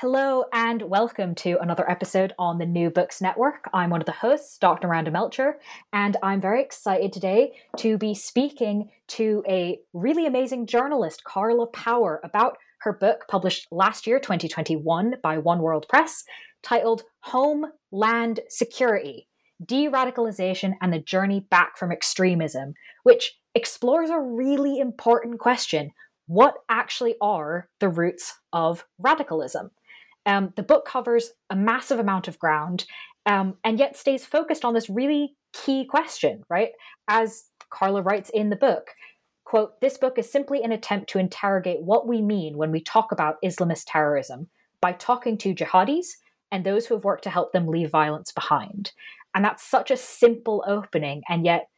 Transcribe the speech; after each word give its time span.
Hello 0.00 0.44
and 0.50 0.80
welcome 0.80 1.34
to 1.34 1.58
another 1.60 1.84
episode 1.90 2.32
on 2.38 2.56
the 2.56 2.64
New 2.64 2.88
Books 2.88 3.20
Network. 3.20 3.68
I'm 3.74 3.90
one 3.90 4.00
of 4.00 4.06
the 4.06 4.12
hosts, 4.12 4.56
Dr. 4.56 4.88
Miranda 4.88 5.10
Melcher, 5.10 5.58
and 5.92 6.16
I'm 6.22 6.40
very 6.40 6.62
excited 6.62 7.12
today 7.12 7.52
to 7.76 7.98
be 7.98 8.14
speaking 8.14 8.88
to 9.08 9.44
a 9.46 9.78
really 9.92 10.24
amazing 10.24 10.64
journalist, 10.64 11.22
Carla 11.24 11.66
Power, 11.66 12.18
about 12.24 12.56
her 12.78 12.94
book 12.94 13.26
published 13.28 13.66
last 13.70 14.06
year, 14.06 14.18
2021, 14.18 15.16
by 15.22 15.36
One 15.36 15.60
World 15.60 15.84
Press, 15.86 16.24
titled 16.62 17.02
Home 17.24 17.66
Land 17.92 18.40
Security 18.48 19.28
De 19.62 19.86
Radicalization 19.86 20.76
and 20.80 20.94
the 20.94 20.98
Journey 20.98 21.40
Back 21.50 21.76
from 21.76 21.92
Extremism, 21.92 22.72
which 23.02 23.34
explores 23.54 24.08
a 24.08 24.18
really 24.18 24.80
important 24.80 25.38
question 25.38 25.90
what 26.26 26.54
actually 26.68 27.16
are 27.20 27.68
the 27.80 27.88
roots 27.88 28.38
of 28.52 28.86
radicalism? 28.98 29.72
Um, 30.26 30.52
the 30.56 30.62
book 30.62 30.86
covers 30.86 31.30
a 31.48 31.56
massive 31.56 31.98
amount 31.98 32.28
of 32.28 32.38
ground 32.38 32.84
um, 33.26 33.56
and 33.64 33.78
yet 33.78 33.96
stays 33.96 34.24
focused 34.24 34.64
on 34.64 34.74
this 34.74 34.90
really 34.90 35.34
key 35.52 35.84
question, 35.84 36.42
right? 36.48 36.70
As 37.08 37.44
Carla 37.70 38.02
writes 38.02 38.30
in 38.30 38.50
the 38.50 38.56
book, 38.56 38.90
quote, 39.44 39.80
this 39.80 39.98
book 39.98 40.18
is 40.18 40.30
simply 40.30 40.62
an 40.62 40.72
attempt 40.72 41.10
to 41.10 41.18
interrogate 41.18 41.82
what 41.82 42.06
we 42.06 42.22
mean 42.22 42.56
when 42.56 42.70
we 42.70 42.82
talk 42.82 43.12
about 43.12 43.36
Islamist 43.44 43.84
terrorism 43.86 44.48
by 44.80 44.92
talking 44.92 45.36
to 45.38 45.54
jihadis 45.54 46.06
and 46.52 46.64
those 46.64 46.86
who 46.86 46.94
have 46.94 47.04
worked 47.04 47.24
to 47.24 47.30
help 47.30 47.52
them 47.52 47.66
leave 47.66 47.90
violence 47.90 48.32
behind. 48.32 48.92
And 49.34 49.44
that's 49.44 49.62
such 49.62 49.90
a 49.90 49.96
simple 49.96 50.64
opening 50.66 51.22
and 51.28 51.44
yet 51.44 51.68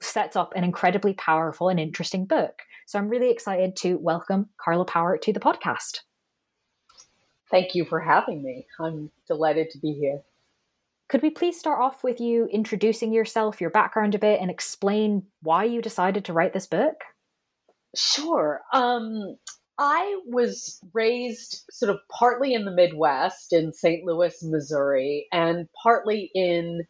sets 0.00 0.36
up 0.36 0.52
an 0.56 0.64
incredibly 0.64 1.14
powerful 1.14 1.68
and 1.68 1.78
interesting 1.78 2.26
book. 2.26 2.62
So 2.86 2.98
I'm 2.98 3.08
really 3.08 3.30
excited 3.30 3.76
to 3.76 3.94
welcome 3.98 4.50
Carla 4.60 4.84
Power 4.84 5.16
to 5.16 5.32
the 5.32 5.40
podcast. 5.40 6.00
Thank 7.52 7.74
you 7.74 7.84
for 7.84 8.00
having 8.00 8.42
me. 8.42 8.66
I'm 8.80 9.10
delighted 9.28 9.70
to 9.70 9.78
be 9.78 9.92
here. 9.92 10.22
Could 11.08 11.22
we 11.22 11.28
please 11.28 11.58
start 11.58 11.80
off 11.80 12.02
with 12.02 12.18
you 12.18 12.46
introducing 12.46 13.12
yourself, 13.12 13.60
your 13.60 13.68
background 13.68 14.14
a 14.14 14.18
bit, 14.18 14.40
and 14.40 14.50
explain 14.50 15.24
why 15.42 15.64
you 15.64 15.82
decided 15.82 16.24
to 16.24 16.32
write 16.32 16.54
this 16.54 16.66
book? 16.66 16.94
Sure. 17.94 18.62
Um, 18.72 19.36
I 19.78 20.20
was 20.26 20.80
raised 20.94 21.64
sort 21.70 21.90
of 21.90 21.98
partly 22.10 22.54
in 22.54 22.64
the 22.64 22.70
Midwest 22.70 23.52
in 23.52 23.74
St. 23.74 24.04
Louis, 24.06 24.34
Missouri, 24.42 25.26
and 25.30 25.68
partly 25.82 26.30
in 26.34 26.86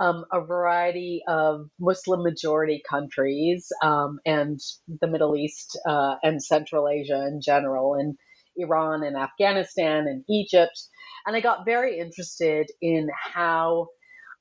um, 0.00 0.24
a 0.32 0.40
variety 0.40 1.22
of 1.28 1.68
Muslim 1.78 2.22
majority 2.22 2.82
countries 2.88 3.70
um, 3.82 4.20
and 4.24 4.58
the 5.00 5.06
Middle 5.06 5.36
East 5.36 5.78
uh, 5.86 6.16
and 6.22 6.42
Central 6.42 6.88
Asia 6.88 7.26
in 7.26 7.42
general. 7.42 7.94
And 7.94 8.16
Iran 8.56 9.04
and 9.04 9.16
Afghanistan 9.16 10.06
and 10.08 10.24
Egypt. 10.28 10.78
And 11.26 11.36
I 11.36 11.40
got 11.40 11.64
very 11.64 11.98
interested 11.98 12.68
in 12.80 13.08
how 13.34 13.88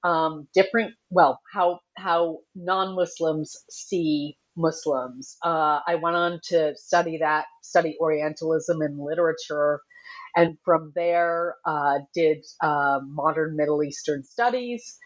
um, 0.03 0.47
different, 0.53 0.93
well, 1.09 1.39
how 1.53 1.79
how 1.97 2.39
non-Muslims 2.55 3.55
see 3.69 4.37
Muslims. 4.55 5.37
Uh, 5.43 5.79
I 5.87 5.95
went 5.95 6.15
on 6.15 6.39
to 6.49 6.73
study 6.77 7.17
that, 7.19 7.45
study 7.63 7.97
Orientalism 7.99 8.81
and 8.81 8.99
literature, 8.99 9.81
and 10.35 10.57
from 10.63 10.91
there 10.95 11.55
uh, 11.65 11.99
did 12.13 12.45
uh, 12.63 12.99
modern 13.07 13.55
Middle 13.55 13.83
Eastern 13.83 14.23
studies 14.23 14.97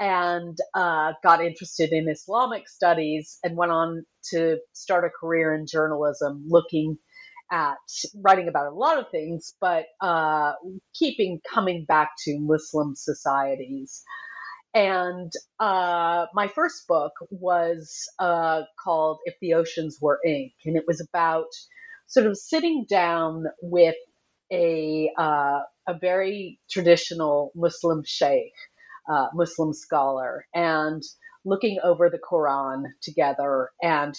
and 0.00 0.56
uh, 0.74 1.12
got 1.22 1.44
interested 1.44 1.92
in 1.92 2.08
Islamic 2.08 2.68
studies 2.68 3.38
and 3.44 3.56
went 3.56 3.72
on 3.72 4.04
to 4.32 4.56
start 4.72 5.04
a 5.04 5.10
career 5.10 5.54
in 5.54 5.66
journalism 5.70 6.44
looking 6.48 6.96
at 7.50 7.78
writing 8.14 8.48
about 8.48 8.72
a 8.72 8.74
lot 8.74 8.98
of 8.98 9.10
things, 9.10 9.54
but 9.60 9.86
uh, 10.00 10.52
keeping 10.94 11.40
coming 11.52 11.84
back 11.84 12.10
to 12.24 12.38
Muslim 12.38 12.94
societies. 12.94 14.02
And 14.72 15.32
uh, 15.58 16.26
my 16.32 16.46
first 16.48 16.86
book 16.86 17.12
was 17.30 18.08
uh, 18.18 18.62
called 18.82 19.18
If 19.24 19.34
the 19.40 19.54
Oceans 19.54 19.98
Were 20.00 20.20
Ink, 20.24 20.52
and 20.64 20.76
it 20.76 20.84
was 20.86 21.00
about 21.00 21.48
sort 22.06 22.26
of 22.26 22.36
sitting 22.36 22.86
down 22.88 23.44
with 23.62 23.96
a, 24.52 25.10
uh, 25.18 25.60
a 25.88 25.98
very 26.00 26.60
traditional 26.70 27.50
Muslim 27.56 28.02
sheikh, 28.04 28.52
uh, 29.10 29.26
Muslim 29.34 29.72
scholar, 29.72 30.44
and 30.54 31.02
looking 31.44 31.78
over 31.82 32.08
the 32.10 32.18
Quran 32.18 32.84
together 33.02 33.70
and 33.82 34.14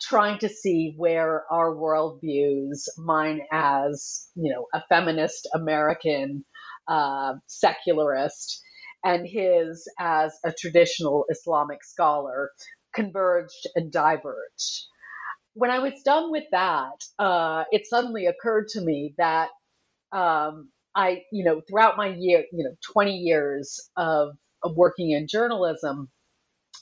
trying 0.00 0.38
to 0.40 0.48
see 0.48 0.94
where 0.96 1.44
our 1.50 1.74
worldviews, 1.74 2.88
mine 2.98 3.42
as 3.52 4.28
you 4.34 4.52
know 4.52 4.66
a 4.74 4.82
feminist 4.88 5.48
American 5.54 6.44
uh, 6.88 7.34
secularist, 7.46 8.60
and 9.04 9.26
his 9.28 9.88
as 9.98 10.38
a 10.44 10.52
traditional 10.52 11.26
Islamic 11.30 11.84
scholar, 11.84 12.50
converged 12.94 13.68
and 13.76 13.92
diverged. 13.92 14.86
When 15.54 15.70
I 15.70 15.80
was 15.80 15.94
done 16.04 16.30
with 16.32 16.44
that, 16.52 17.04
uh, 17.18 17.64
it 17.72 17.86
suddenly 17.86 18.26
occurred 18.26 18.68
to 18.70 18.80
me 18.82 19.14
that 19.18 19.48
um, 20.12 20.70
I, 20.94 21.22
you 21.32 21.44
know, 21.44 21.60
throughout 21.68 21.96
my 21.96 22.08
year, 22.08 22.44
you 22.52 22.64
know, 22.64 22.74
20 22.92 23.12
years 23.16 23.90
of, 23.96 24.30
of 24.62 24.76
working 24.76 25.10
in 25.10 25.28
journalism, 25.28 26.10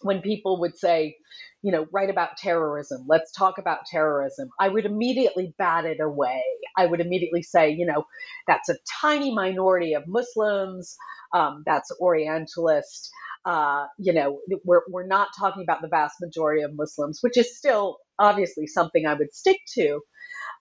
when 0.02 0.22
people 0.22 0.60
would 0.60 0.76
say, 0.76 1.16
you 1.64 1.72
know, 1.72 1.86
write 1.92 2.10
about 2.10 2.36
terrorism, 2.36 3.06
let's 3.08 3.32
talk 3.32 3.56
about 3.56 3.86
terrorism, 3.86 4.50
I 4.60 4.68
would 4.68 4.84
immediately 4.84 5.54
bat 5.58 5.86
it 5.86 5.98
away. 5.98 6.42
I 6.76 6.84
would 6.84 7.00
immediately 7.00 7.42
say, 7.42 7.70
you 7.70 7.86
know, 7.86 8.04
that's 8.46 8.68
a 8.68 8.76
tiny 9.00 9.34
minority 9.34 9.94
of 9.94 10.04
Muslims, 10.06 10.94
um, 11.32 11.62
that's 11.64 11.90
Orientalist. 12.00 13.10
Uh, 13.46 13.86
you 13.98 14.12
know, 14.12 14.40
we're, 14.66 14.82
we're 14.90 15.06
not 15.06 15.28
talking 15.38 15.62
about 15.62 15.80
the 15.80 15.88
vast 15.88 16.16
majority 16.20 16.62
of 16.62 16.72
Muslims, 16.74 17.20
which 17.22 17.38
is 17.38 17.56
still 17.56 17.96
obviously 18.18 18.66
something 18.66 19.06
I 19.06 19.14
would 19.14 19.32
stick 19.32 19.58
to. 19.76 20.00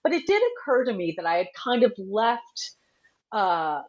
But 0.02 0.14
it 0.14 0.26
did 0.26 0.42
occur 0.42 0.86
to 0.86 0.94
me 0.94 1.14
that 1.18 1.26
I 1.26 1.36
had 1.36 1.48
kind 1.62 1.82
of 1.82 1.92
left 1.98 2.72
uh, 3.32 3.82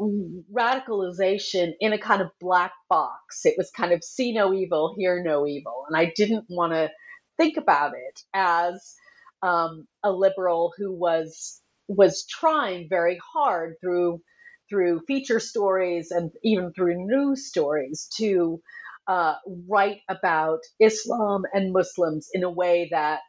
radicalization 0.00 1.72
in 1.80 1.92
a 1.92 1.98
kind 1.98 2.22
of 2.22 2.30
black 2.40 2.72
box. 2.88 3.44
It 3.44 3.54
was 3.58 3.70
kind 3.70 3.92
of 3.92 4.04
see 4.04 4.32
no 4.32 4.52
evil, 4.54 4.94
hear 4.96 5.22
no 5.22 5.46
evil. 5.46 5.84
And 5.88 5.96
I 5.96 6.12
didn't 6.16 6.46
want 6.48 6.72
to 6.72 6.90
think 7.36 7.56
about 7.56 7.92
it 7.94 8.20
as 8.34 8.94
um, 9.42 9.86
a 10.02 10.10
liberal 10.10 10.72
who 10.76 10.92
was 10.92 11.60
was 11.88 12.26
trying 12.26 12.88
very 12.88 13.18
hard 13.34 13.76
through 13.80 14.20
through 14.68 15.00
feature 15.06 15.40
stories 15.40 16.10
and 16.10 16.32
even 16.42 16.72
through 16.72 17.06
news 17.06 17.46
stories 17.46 18.08
to 18.16 18.60
uh, 19.06 19.34
write 19.68 20.00
about 20.08 20.60
Islam 20.80 21.44
and 21.54 21.72
Muslims 21.72 22.28
in 22.32 22.42
a 22.42 22.50
way 22.50 22.88
that 22.90 23.20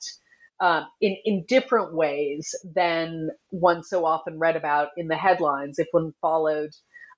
uh, 0.59 0.84
in 1.01 1.16
in 1.25 1.45
different 1.47 1.94
ways 1.94 2.56
than 2.75 3.29
one 3.50 3.84
so 3.84 4.06
often 4.06 4.40
read 4.40 4.55
about 4.55 4.90
in 4.97 5.08
the 5.08 5.17
headlines 5.17 5.79
if 5.79 5.87
one 5.91 6.14
followed 6.22 6.72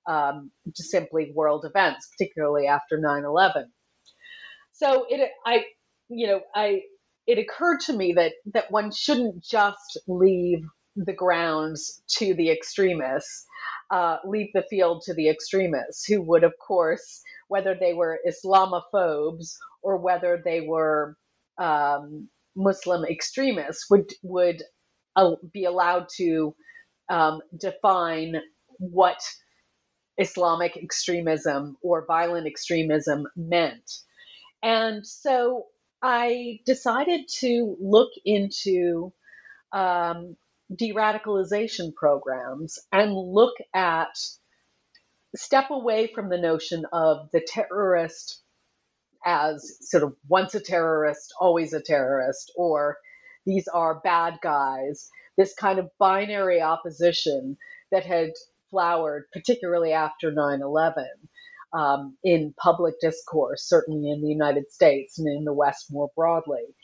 um, 0.06 0.50
simply 0.74 1.32
world 1.34 1.64
events, 1.64 2.08
particularly 2.16 2.66
after 2.66 2.98
9/11. 2.98 3.66
So 4.72 5.06
it, 5.08 5.30
I, 5.46 5.64
you 6.08 6.26
know, 6.26 6.40
I, 6.54 6.82
it 7.26 7.38
occurred 7.38 7.80
to 7.80 7.92
me 7.92 8.14
that 8.14 8.32
that 8.54 8.70
one 8.70 8.90
shouldn't 8.92 9.42
just 9.42 9.98
leave 10.08 10.60
the 10.96 11.12
grounds 11.12 12.02
to 12.16 12.34
the 12.34 12.50
extremists, 12.50 13.46
uh, 13.90 14.16
leave 14.24 14.48
the 14.54 14.64
field 14.68 15.02
to 15.06 15.14
the 15.14 15.28
extremists, 15.28 16.06
who 16.06 16.22
would, 16.22 16.44
of 16.44 16.54
course, 16.66 17.22
whether 17.48 17.76
they 17.78 17.94
were 17.94 18.20
Islamophobes 18.26 19.54
or 19.82 19.98
whether 19.98 20.40
they 20.44 20.60
were 20.62 21.16
um, 21.58 22.28
Muslim 22.56 23.04
extremists 23.04 23.86
would 23.90 24.10
would 24.22 24.62
uh, 25.16 25.32
be 25.52 25.64
allowed 25.64 26.08
to 26.16 26.54
um, 27.08 27.40
define 27.58 28.36
what 28.78 29.20
Islamic 30.18 30.76
extremism 30.76 31.76
or 31.82 32.04
violent 32.06 32.46
extremism 32.46 33.26
meant. 33.36 33.90
And 34.62 35.06
so 35.06 35.66
I 36.02 36.60
decided 36.66 37.28
to 37.40 37.76
look 37.80 38.10
into 38.24 39.12
um, 39.72 40.36
de 40.74 40.92
radicalization 40.92 41.94
programs 41.94 42.78
and 42.92 43.14
look 43.14 43.54
at, 43.74 44.16
step 45.34 45.70
away 45.70 46.10
from 46.14 46.28
the 46.28 46.38
notion 46.38 46.84
of 46.92 47.30
the 47.32 47.40
terrorist 47.46 48.42
as 49.24 49.76
sort 49.80 50.02
of 50.02 50.14
once 50.28 50.54
a 50.54 50.60
terrorist, 50.60 51.32
always 51.40 51.72
a 51.72 51.82
terrorist, 51.82 52.52
or 52.56 52.98
these 53.46 53.68
are 53.68 54.00
bad 54.00 54.38
guys, 54.42 55.08
this 55.36 55.54
kind 55.54 55.78
of 55.78 55.90
binary 55.98 56.60
opposition 56.60 57.56
that 57.90 58.04
had 58.04 58.30
flowered, 58.70 59.24
particularly 59.32 59.92
after 59.92 60.32
9 60.32 60.60
11. 60.62 61.06
Um, 61.72 62.16
in 62.24 62.52
public 62.60 62.94
discourse, 63.00 63.62
certainly 63.68 64.10
in 64.10 64.22
the 64.22 64.28
United 64.28 64.72
States 64.72 65.20
and 65.20 65.28
in 65.28 65.44
the 65.44 65.52
West 65.52 65.86
more 65.92 66.10
broadly 66.16 66.74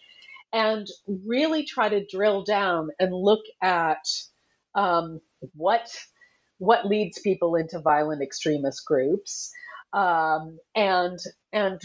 and 0.52 0.86
really 1.26 1.64
try 1.64 1.88
to 1.88 2.06
drill 2.06 2.42
down 2.44 2.88
and 2.98 3.12
look 3.14 3.42
at 3.62 4.04
um, 4.74 5.20
what 5.54 5.88
what 6.58 6.86
leads 6.86 7.20
people 7.20 7.54
into 7.54 7.78
violent 7.78 8.22
extremist 8.22 8.82
groups 8.86 9.50
um, 9.92 10.58
and 10.74 11.18
and 11.52 11.80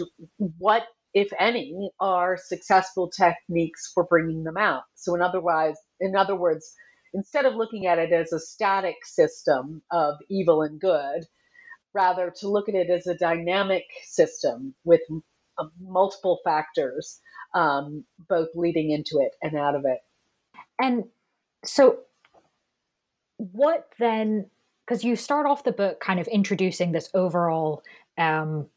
what 0.58 0.84
if 1.14 1.30
any 1.40 1.92
are 2.00 2.38
successful 2.38 3.10
techniques 3.10 3.92
for 3.94 4.06
bringing 4.06 4.44
them 4.44 4.58
out 4.58 4.84
so 4.96 5.16
in 5.16 5.22
other 5.22 5.42
words 5.42 5.80
in 6.00 6.16
other 6.16 6.36
words 6.36 6.74
instead 7.14 7.46
of 7.46 7.56
looking 7.56 7.86
at 7.86 8.00
it 8.00 8.14
as 8.14 8.32
a 8.32 8.40
static 8.40 8.96
system 9.04 9.82
of 9.92 10.16
evil 10.30 10.62
and 10.62 10.80
good 10.80 11.26
rather 11.94 12.34
to 12.40 12.48
look 12.48 12.70
at 12.70 12.76
it 12.76 12.90
as 12.90 13.08
a 13.08 13.18
dynamic 13.18 13.84
system 14.06 14.74
with 14.86 15.02
uh, 15.58 15.66
multiple 15.82 16.40
factors 16.44 17.20
um, 17.54 18.06
both 18.30 18.50
leading 18.56 18.92
into 18.92 19.20
it 19.20 19.36
and 19.42 19.58
out 19.58 19.76
of 19.76 19.86
it. 19.86 20.00
And 20.80 21.06
so, 21.66 22.00
what 23.38 23.88
then? 24.00 24.50
Because 24.92 25.06
you 25.06 25.16
start 25.16 25.46
off 25.46 25.64
the 25.64 25.72
book 25.72 26.02
kind 26.02 26.20
of 26.20 26.28
introducing 26.28 26.92
this 26.92 27.10
overall 27.14 27.82
um, 28.18 28.68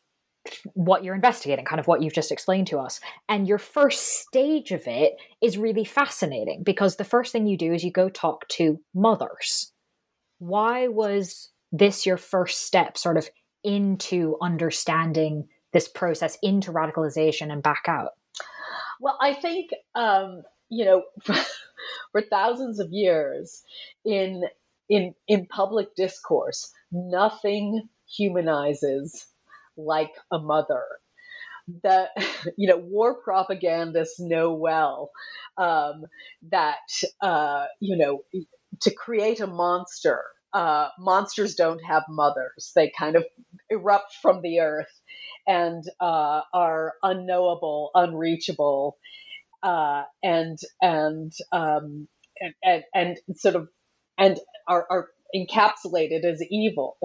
what 0.74 1.02
you're 1.02 1.16
investigating, 1.16 1.64
kind 1.64 1.80
of 1.80 1.88
what 1.88 2.02
you've 2.02 2.12
just 2.12 2.30
explained 2.30 2.68
to 2.68 2.78
us. 2.78 3.00
And 3.28 3.48
your 3.48 3.58
first 3.58 4.20
stage 4.20 4.70
of 4.70 4.86
it 4.86 5.16
is 5.42 5.58
really 5.58 5.84
fascinating 5.84 6.62
because 6.62 6.94
the 6.94 7.04
first 7.04 7.32
thing 7.32 7.48
you 7.48 7.58
do 7.58 7.72
is 7.72 7.82
you 7.82 7.90
go 7.90 8.08
talk 8.08 8.46
to 8.50 8.78
mothers. 8.94 9.72
Why 10.38 10.86
was 10.86 11.50
this 11.72 12.06
your 12.06 12.16
first 12.16 12.64
step, 12.64 12.96
sort 12.96 13.16
of 13.16 13.28
into 13.64 14.36
understanding 14.40 15.48
this 15.72 15.88
process, 15.88 16.38
into 16.44 16.70
radicalization 16.70 17.50
and 17.50 17.60
back 17.60 17.86
out? 17.88 18.10
Well, 19.00 19.18
I 19.20 19.34
think 19.34 19.70
um, 19.96 20.42
you 20.68 20.84
know, 20.84 21.02
for 22.12 22.22
thousands 22.30 22.78
of 22.78 22.92
years 22.92 23.64
in 24.04 24.44
in 24.88 25.14
in 25.28 25.46
public 25.46 25.94
discourse, 25.96 26.70
nothing 26.92 27.88
humanizes 28.16 29.26
like 29.76 30.12
a 30.32 30.38
mother. 30.38 30.84
That 31.82 32.10
you 32.56 32.68
know, 32.68 32.78
war 32.78 33.16
propagandists 33.22 34.20
know 34.20 34.54
well 34.54 35.10
um, 35.56 36.04
that 36.50 36.78
uh, 37.22 37.66
you 37.80 37.96
know 37.96 38.24
to 38.82 38.94
create 38.94 39.40
a 39.40 39.46
monster. 39.46 40.22
Uh, 40.52 40.88
monsters 40.98 41.56
don't 41.56 41.84
have 41.84 42.04
mothers; 42.08 42.72
they 42.76 42.92
kind 42.98 43.16
of 43.16 43.24
erupt 43.70 44.14
from 44.22 44.40
the 44.42 44.60
earth 44.60 45.00
and 45.46 45.82
uh, 46.00 46.42
are 46.54 46.94
unknowable, 47.02 47.90
unreachable, 47.94 48.96
uh, 49.62 50.04
and 50.22 50.58
and, 50.82 51.32
um, 51.52 52.08
and, 52.40 52.54
and 52.64 52.84
and 52.94 53.18
sort 53.38 53.56
of 53.56 53.68
and 54.18 54.38
are, 54.68 54.86
are 54.90 55.08
encapsulated 55.34 56.24
as 56.24 56.42
evil. 56.50 56.98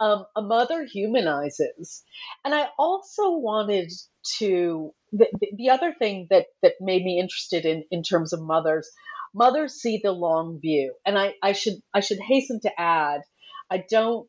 Um, 0.00 0.24
a 0.34 0.42
mother 0.42 0.84
humanizes, 0.84 2.02
and 2.44 2.54
I 2.54 2.68
also 2.78 3.32
wanted 3.32 3.92
to. 4.38 4.92
The, 5.12 5.28
the 5.56 5.70
other 5.70 5.94
thing 5.98 6.28
that 6.30 6.46
that 6.62 6.74
made 6.80 7.04
me 7.04 7.20
interested 7.20 7.66
in 7.66 7.84
in 7.90 8.02
terms 8.02 8.32
of 8.32 8.40
mothers, 8.40 8.88
mothers 9.34 9.74
see 9.74 10.00
the 10.02 10.12
long 10.12 10.58
view, 10.60 10.94
and 11.06 11.18
I 11.18 11.34
I 11.42 11.52
should 11.52 11.74
I 11.94 12.00
should 12.00 12.20
hasten 12.20 12.60
to 12.60 12.80
add, 12.80 13.22
I 13.70 13.84
don't 13.90 14.26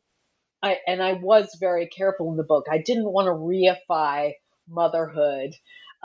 I, 0.62 0.78
and 0.86 1.02
I 1.02 1.14
was 1.14 1.56
very 1.60 1.88
careful 1.88 2.30
in 2.32 2.38
the 2.38 2.44
book. 2.44 2.66
I 2.70 2.80
didn't 2.80 3.12
want 3.12 3.28
to 3.28 3.32
reify 3.32 4.32
motherhood 4.68 5.52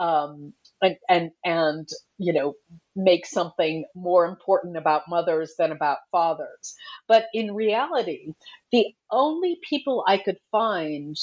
um, 0.00 0.54
and 0.82 0.96
and 1.08 1.30
and 1.44 1.88
you 2.18 2.32
know 2.32 2.54
make 2.96 3.26
something 3.26 3.84
more 3.94 4.26
important 4.26 4.76
about 4.76 5.08
mothers 5.08 5.54
than 5.58 5.72
about 5.72 5.98
fathers. 6.12 6.74
But 7.08 7.26
in 7.34 7.54
reality, 7.54 8.34
the 8.72 8.86
only 9.10 9.58
people 9.68 10.04
I 10.06 10.18
could 10.18 10.38
find, 10.52 11.16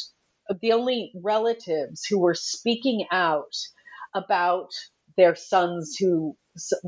the 0.62 0.74
only 0.74 1.14
relatives 1.22 2.06
who 2.06 2.20
were 2.20 2.36
speaking 2.36 3.06
out 3.12 3.56
about 4.16 4.70
their 5.18 5.36
sons, 5.36 5.96
who 6.00 6.38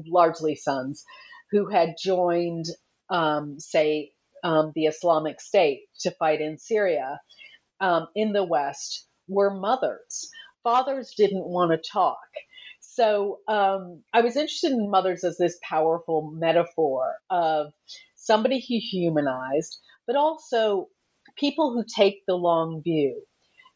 largely 0.08 0.56
sons, 0.56 1.04
who 1.52 1.70
had 1.70 1.96
joined, 2.02 2.66
um, 3.10 3.60
say, 3.60 4.12
um, 4.44 4.72
the 4.76 4.86
Islamic 4.86 5.42
State 5.42 5.82
to 6.02 6.12
fight 6.12 6.42
in 6.42 6.58
Syria 6.58 7.20
um, 7.82 8.08
in 8.16 8.34
the 8.34 8.46
West 8.46 9.08
were 9.30 9.52
mothers. 9.54 10.30
Fathers 10.64 11.14
didn't 11.18 11.46
want 11.48 11.72
to 11.72 11.92
talk. 11.92 12.20
So 12.98 13.42
um, 13.48 14.02
I 14.12 14.22
was 14.22 14.36
interested 14.36 14.72
in 14.72 14.90
mothers 14.90 15.24
as 15.24 15.38
this 15.38 15.60
powerful 15.62 16.32
metaphor 16.34 17.18
of 17.30 17.72
somebody 18.16 18.60
who 18.60 18.80
humanized, 18.80 19.78
but 20.08 20.16
also 20.16 20.88
people 21.38 21.72
who 21.72 21.84
take 21.96 22.24
the 22.26 22.34
long 22.34 22.82
view, 22.82 23.22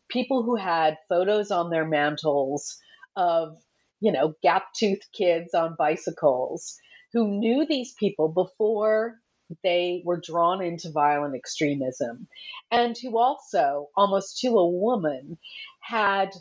people 0.10 0.42
who 0.42 0.56
had 0.56 0.98
photos 1.08 1.52
on 1.52 1.70
their 1.70 1.86
mantles 1.86 2.80
of, 3.16 3.60
you 4.00 4.12
know, 4.12 4.34
gap 4.42 4.74
toothed 4.76 5.06
kids 5.14 5.54
on 5.54 5.76
bicycles, 5.78 6.76
who 7.14 7.28
knew 7.28 7.64
these 7.68 7.94
people 8.00 8.28
before 8.28 9.20
they 9.62 10.02
were 10.04 10.20
drawn 10.20 10.64
into 10.64 10.90
violent 10.90 11.36
extremism, 11.36 12.28
and 12.72 12.98
who 12.98 13.20
also, 13.20 13.90
almost 13.96 14.40
to 14.40 14.48
a 14.58 14.68
woman, 14.68 15.38
had 15.80 16.32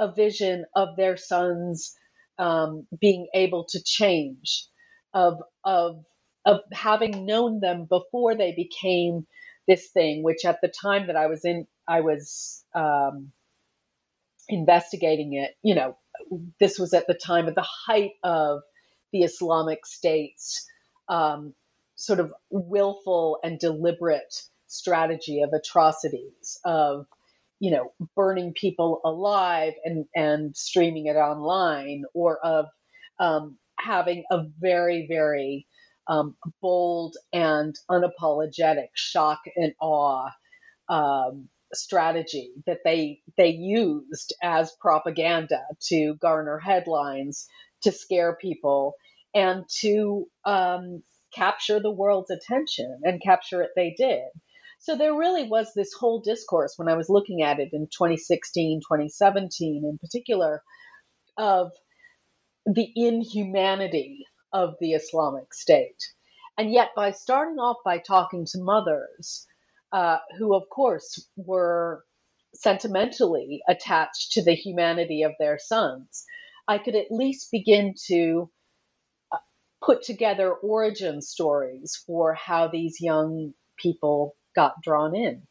a 0.00 0.10
vision 0.10 0.64
of 0.74 0.96
their 0.96 1.16
sons 1.16 1.94
um, 2.38 2.86
being 3.00 3.28
able 3.34 3.64
to 3.70 3.82
change, 3.82 4.66
of 5.14 5.42
of 5.64 6.04
of 6.46 6.60
having 6.72 7.26
known 7.26 7.60
them 7.60 7.86
before 7.86 8.34
they 8.36 8.52
became 8.54 9.26
this 9.68 9.90
thing, 9.90 10.22
which 10.22 10.44
at 10.44 10.60
the 10.62 10.68
time 10.68 11.06
that 11.08 11.16
I 11.16 11.26
was 11.26 11.44
in, 11.44 11.66
I 11.88 12.00
was 12.02 12.64
um, 12.74 13.32
investigating 14.48 15.34
it. 15.34 15.52
You 15.62 15.76
know, 15.76 15.98
this 16.60 16.78
was 16.78 16.94
at 16.94 17.06
the 17.08 17.14
time 17.14 17.48
of 17.48 17.56
the 17.56 17.66
height 17.86 18.12
of 18.24 18.60
the 19.12 19.22
Islamic 19.22 19.86
State's 19.86 20.66
um, 21.08 21.54
sort 21.96 22.20
of 22.20 22.32
willful 22.50 23.38
and 23.44 23.58
deliberate 23.58 24.34
strategy 24.68 25.42
of 25.42 25.52
atrocities 25.52 26.58
of 26.64 27.06
you 27.64 27.72
know 27.72 27.92
burning 28.16 28.54
people 28.54 29.00
alive 29.06 29.74
and 29.84 30.06
and 30.14 30.56
streaming 30.56 31.06
it 31.06 31.16
online 31.16 32.04
or 32.14 32.38
of 32.46 32.66
um, 33.20 33.58
having 33.80 34.24
a 34.32 34.44
very 34.60 35.06
very 35.08 35.66
um, 36.08 36.36
bold 36.62 37.16
and 37.32 37.74
unapologetic 37.90 38.88
shock 38.94 39.40
and 39.56 39.74
awe 39.80 40.28
um, 40.90 41.48
strategy 41.74 42.52
that 42.66 42.80
they 42.84 43.20
they 43.38 43.50
used 43.50 44.34
as 44.42 44.72
propaganda 44.80 45.60
to 45.82 46.16
garner 46.22 46.58
headlines 46.60 47.48
to 47.82 47.92
scare 47.92 48.36
people 48.40 48.94
and 49.34 49.64
to 49.80 50.26
um, 50.46 51.02
capture 51.34 51.80
the 51.80 51.92
world's 51.92 52.30
attention 52.30 53.00
and 53.04 53.22
capture 53.22 53.62
it 53.62 53.72
they 53.76 53.94
did. 53.98 54.24
So 54.84 54.96
there 54.96 55.14
really 55.14 55.48
was 55.48 55.72
this 55.72 55.94
whole 55.94 56.20
discourse 56.20 56.74
when 56.76 56.90
I 56.90 56.94
was 56.94 57.08
looking 57.08 57.42
at 57.42 57.58
it 57.58 57.70
in 57.72 57.86
2016, 57.86 58.80
2017 58.80 59.82
in 59.82 59.96
particular, 59.96 60.62
of 61.38 61.72
the 62.66 62.92
inhumanity 62.94 64.26
of 64.52 64.74
the 64.80 64.92
Islamic 64.92 65.54
State. 65.54 66.02
And 66.58 66.70
yet, 66.70 66.90
by 66.94 67.12
starting 67.12 67.58
off 67.58 67.78
by 67.82 67.96
talking 67.96 68.44
to 68.44 68.58
mothers, 68.60 69.46
uh, 69.90 70.18
who 70.36 70.54
of 70.54 70.68
course 70.68 71.30
were 71.34 72.04
sentimentally 72.52 73.62
attached 73.66 74.32
to 74.32 74.44
the 74.44 74.54
humanity 74.54 75.22
of 75.22 75.32
their 75.38 75.58
sons, 75.58 76.26
I 76.68 76.76
could 76.76 76.94
at 76.94 77.10
least 77.10 77.50
begin 77.50 77.94
to 78.08 78.50
put 79.82 80.02
together 80.02 80.52
origin 80.52 81.22
stories 81.22 81.96
for 82.06 82.34
how 82.34 82.68
these 82.68 83.00
young 83.00 83.54
people 83.78 84.36
got 84.54 84.80
drawn 84.82 85.14
in. 85.14 85.42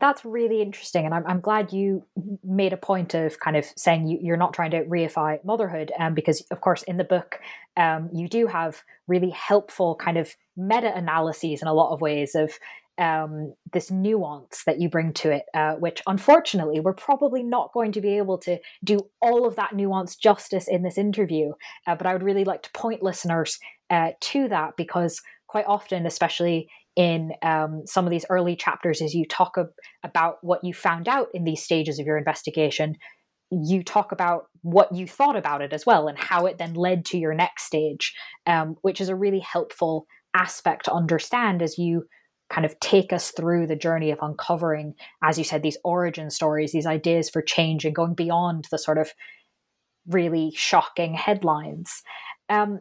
that's 0.00 0.24
really 0.24 0.60
interesting, 0.60 1.04
and 1.04 1.14
I'm, 1.14 1.26
I'm 1.26 1.40
glad 1.40 1.72
you 1.72 2.04
made 2.42 2.72
a 2.72 2.76
point 2.76 3.14
of 3.14 3.38
kind 3.40 3.56
of 3.56 3.64
saying 3.76 4.08
you, 4.08 4.18
you're 4.20 4.36
not 4.36 4.52
trying 4.52 4.70
to 4.72 4.84
reify 4.84 5.42
motherhood, 5.44 5.92
um, 5.98 6.14
because 6.14 6.42
of 6.50 6.60
course 6.60 6.82
in 6.84 6.96
the 6.96 7.04
book 7.04 7.38
um, 7.76 8.10
you 8.12 8.28
do 8.28 8.46
have 8.46 8.82
really 9.06 9.30
helpful 9.30 9.94
kind 9.94 10.18
of 10.18 10.34
meta 10.56 10.94
analyses 10.96 11.62
in 11.62 11.68
a 11.68 11.74
lot 11.74 11.92
of 11.92 12.00
ways 12.00 12.34
of 12.34 12.52
um, 12.98 13.54
this 13.72 13.90
nuance 13.90 14.62
that 14.66 14.80
you 14.80 14.88
bring 14.88 15.12
to 15.14 15.30
it, 15.30 15.44
uh, 15.54 15.74
which 15.74 16.00
unfortunately 16.06 16.80
we're 16.80 16.92
probably 16.92 17.42
not 17.42 17.72
going 17.72 17.92
to 17.92 18.00
be 18.00 18.16
able 18.16 18.38
to 18.38 18.58
do 18.84 19.00
all 19.20 19.46
of 19.46 19.56
that 19.56 19.74
nuance 19.74 20.14
justice 20.16 20.68
in 20.68 20.82
this 20.82 20.96
interview. 20.96 21.52
Uh, 21.86 21.96
but 21.96 22.06
I 22.06 22.12
would 22.12 22.22
really 22.22 22.44
like 22.44 22.62
to 22.62 22.70
point 22.72 23.02
listeners 23.02 23.58
uh, 23.90 24.10
to 24.20 24.48
that 24.48 24.76
because 24.76 25.20
quite 25.48 25.66
often, 25.66 26.06
especially 26.06 26.68
in 26.96 27.32
um, 27.42 27.82
some 27.86 28.04
of 28.04 28.10
these 28.10 28.26
early 28.30 28.56
chapters, 28.56 29.02
as 29.02 29.14
you 29.14 29.26
talk 29.26 29.54
ab- 29.58 29.74
about 30.02 30.36
what 30.42 30.62
you 30.62 30.72
found 30.72 31.08
out 31.08 31.28
in 31.34 31.44
these 31.44 31.62
stages 31.62 31.98
of 31.98 32.06
your 32.06 32.18
investigation, 32.18 32.96
you 33.50 33.82
talk 33.82 34.12
about 34.12 34.44
what 34.62 34.94
you 34.94 35.06
thought 35.06 35.36
about 35.36 35.60
it 35.60 35.72
as 35.72 35.84
well 35.84 36.08
and 36.08 36.18
how 36.18 36.46
it 36.46 36.58
then 36.58 36.74
led 36.74 37.04
to 37.04 37.18
your 37.18 37.34
next 37.34 37.64
stage, 37.64 38.14
um, 38.46 38.76
which 38.82 39.00
is 39.00 39.08
a 39.08 39.16
really 39.16 39.40
helpful 39.40 40.06
aspect 40.34 40.86
to 40.86 40.92
understand 40.92 41.62
as 41.62 41.78
you 41.78 42.04
kind 42.50 42.64
of 42.64 42.78
take 42.80 43.12
us 43.12 43.30
through 43.30 43.66
the 43.66 43.76
journey 43.76 44.10
of 44.10 44.18
uncovering, 44.20 44.94
as 45.22 45.38
you 45.38 45.44
said, 45.44 45.62
these 45.62 45.78
origin 45.84 46.30
stories, 46.30 46.72
these 46.72 46.86
ideas 46.86 47.30
for 47.30 47.42
change 47.42 47.84
and 47.84 47.94
going 47.94 48.14
beyond 48.14 48.66
the 48.70 48.78
sort 48.78 48.98
of 48.98 49.12
really 50.06 50.52
shocking 50.54 51.14
headlines. 51.14 52.02
Um, 52.48 52.80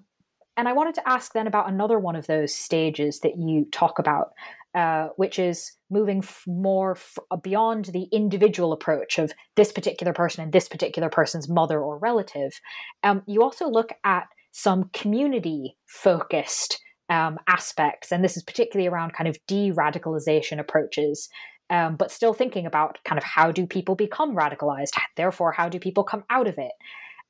and 0.55 0.67
I 0.67 0.74
wanted 0.74 0.95
to 0.95 1.07
ask 1.07 1.33
then 1.33 1.48
about 1.48 1.69
another 1.69 2.00
one 2.00 2.15
of 2.15 2.27
those 2.27 2.53
stages 2.53 3.19
that 3.22 3.38
you 3.38 3.65
talk 3.72 3.98
about, 4.00 4.33
uh, 4.75 5.07
which 5.15 5.39
is 5.39 5.74
moving 5.89 6.19
f- 6.19 6.43
more 6.45 6.91
f- 6.91 7.17
beyond 7.41 7.86
the 7.86 8.03
individual 8.12 8.72
approach 8.72 9.17
of 9.17 9.33
this 9.55 9.72
particular 9.72 10.13
person 10.13 10.43
and 10.43 10.53
this 10.53 10.67
particular 10.67 11.10
person's 11.10 11.50
mother 11.50 11.81
or 11.81 11.98
relative. 11.98 12.60
Um, 13.03 13.24
you 13.25 13.41
also 13.41 13.67
look 13.67 13.93
at 14.03 14.27
some 14.51 14.89
community 14.93 15.75
focused 15.88 16.79
um, 17.10 17.39
aspects, 17.48 18.12
and 18.12 18.24
this 18.24 18.38
is 18.38 18.43
particularly 18.43 18.88
around 18.88 19.13
kind 19.13 19.27
of 19.27 19.38
de 19.48 19.72
radicalization 19.72 20.60
approaches. 20.60 21.29
Um, 21.69 21.95
but 21.95 22.12
still 22.12 22.33
thinking 22.33 22.67
about 22.67 23.00
kind 23.03 23.17
of 23.17 23.24
how 23.24 23.51
do 23.51 23.65
people 23.65 23.95
become 23.95 24.36
radicalized? 24.36 24.91
Therefore, 25.15 25.53
how 25.53 25.69
do 25.69 25.79
people 25.79 26.03
come 26.03 26.24
out 26.29 26.48
of 26.48 26.60
it? 26.60 26.74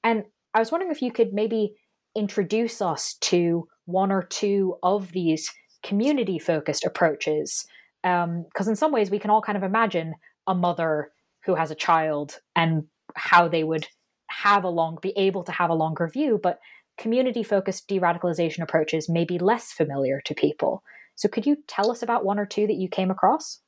And 0.04 0.24
I 0.54 0.60
was 0.60 0.72
wondering 0.72 0.92
if 0.92 1.02
you 1.02 1.12
could 1.12 1.34
maybe 1.34 1.76
introduce 2.16 2.82
us 2.82 3.16
to 3.22 3.68
one 3.86 4.12
or 4.12 4.24
two 4.24 4.78
of 4.84 5.12
these 5.12 5.52
community 5.84 6.40
focused 6.40 6.86
approaches. 6.86 7.66
Because 8.02 8.68
um, 8.68 8.70
in 8.70 8.76
some 8.76 8.92
ways, 8.92 9.12
we 9.12 9.20
can 9.20 9.30
all 9.30 9.42
kind 9.42 9.58
of 9.58 9.64
imagine 9.64 10.16
a 10.48 10.56
mother 10.56 11.12
who 11.46 11.56
has 11.56 11.72
a 11.72 11.76
child 11.76 12.40
and 12.56 12.86
how 13.16 13.48
they 13.48 13.64
would 13.64 13.88
have 14.28 14.64
a 14.64 14.70
long, 14.70 14.98
be 15.02 15.14
able 15.18 15.44
to 15.44 15.52
have 15.52 15.70
a 15.70 15.76
longer 15.76 16.08
view. 16.08 16.40
But 16.42 16.60
community 16.98 17.44
focused 17.44 17.88
de 17.88 18.00
radicalization 18.00 18.62
approaches 18.62 19.10
may 19.10 19.26
be 19.26 19.40
less 19.40 19.72
familiar 19.72 20.22
to 20.26 20.34
people. 20.34 20.84
So, 21.16 21.30
could 21.30 21.46
you 21.46 21.58
tell 21.68 21.92
us 21.92 22.02
about 22.02 22.26
one 22.26 22.40
or 22.40 22.46
two 22.46 22.68
that 22.68 22.76
you 22.76 22.90
came 22.90 23.12
across? 23.12 23.60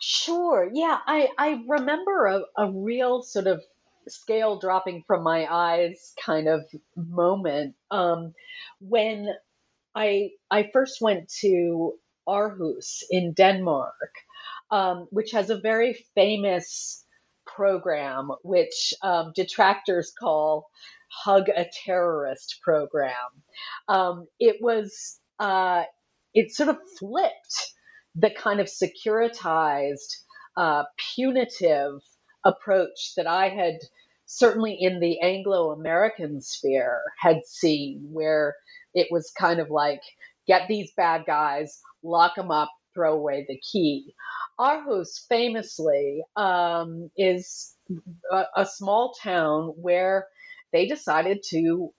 Sure. 0.00 0.68
Yeah, 0.72 0.98
I, 1.06 1.28
I 1.38 1.62
remember 1.66 2.26
a, 2.26 2.42
a 2.58 2.70
real 2.70 3.22
sort 3.22 3.46
of 3.46 3.62
scale 4.08 4.58
dropping 4.58 5.04
from 5.06 5.22
my 5.22 5.46
eyes 5.50 6.12
kind 6.24 6.48
of 6.48 6.64
moment 6.96 7.74
um, 7.90 8.34
when 8.80 9.28
I 9.94 10.30
I 10.50 10.70
first 10.72 11.00
went 11.00 11.28
to 11.40 11.94
Aarhus 12.28 13.02
in 13.10 13.32
Denmark, 13.32 14.12
um, 14.70 15.06
which 15.10 15.32
has 15.32 15.50
a 15.50 15.60
very 15.60 15.94
famous 16.14 17.04
program 17.46 18.30
which 18.42 18.92
um, 19.02 19.32
detractors 19.34 20.12
call 20.18 20.68
hug 21.08 21.48
a 21.48 21.66
terrorist 21.84 22.60
program. 22.62 23.12
Um, 23.88 24.26
it 24.38 24.56
was, 24.60 25.18
uh, 25.38 25.84
it 26.34 26.52
sort 26.52 26.68
of 26.68 26.78
flipped 26.98 27.72
the 28.14 28.30
kind 28.30 28.60
of 28.60 28.66
securitized, 28.66 30.16
uh, 30.56 30.84
punitive 31.14 32.00
approach 32.46 33.14
that 33.16 33.26
I 33.26 33.48
had 33.48 33.78
certainly 34.26 34.76
in 34.80 35.00
the 35.00 35.20
Anglo 35.20 35.70
American 35.72 36.40
sphere 36.40 37.02
had 37.18 37.40
seen, 37.46 38.08
where 38.12 38.54
it 38.94 39.08
was 39.10 39.32
kind 39.38 39.60
of 39.60 39.70
like, 39.70 40.00
get 40.46 40.68
these 40.68 40.92
bad 40.96 41.24
guys, 41.26 41.80
lock 42.02 42.36
them 42.36 42.50
up, 42.50 42.70
throw 42.94 43.14
away 43.14 43.44
the 43.48 43.58
key. 43.58 44.14
Aarhus 44.58 45.26
famously 45.28 46.22
um, 46.34 47.10
is 47.16 47.74
a, 48.32 48.44
a, 48.56 48.66
small 48.66 49.14
town 49.22 49.74
where 49.76 50.26
they 50.72 50.86
decided 50.86 51.42
to, 51.50 51.90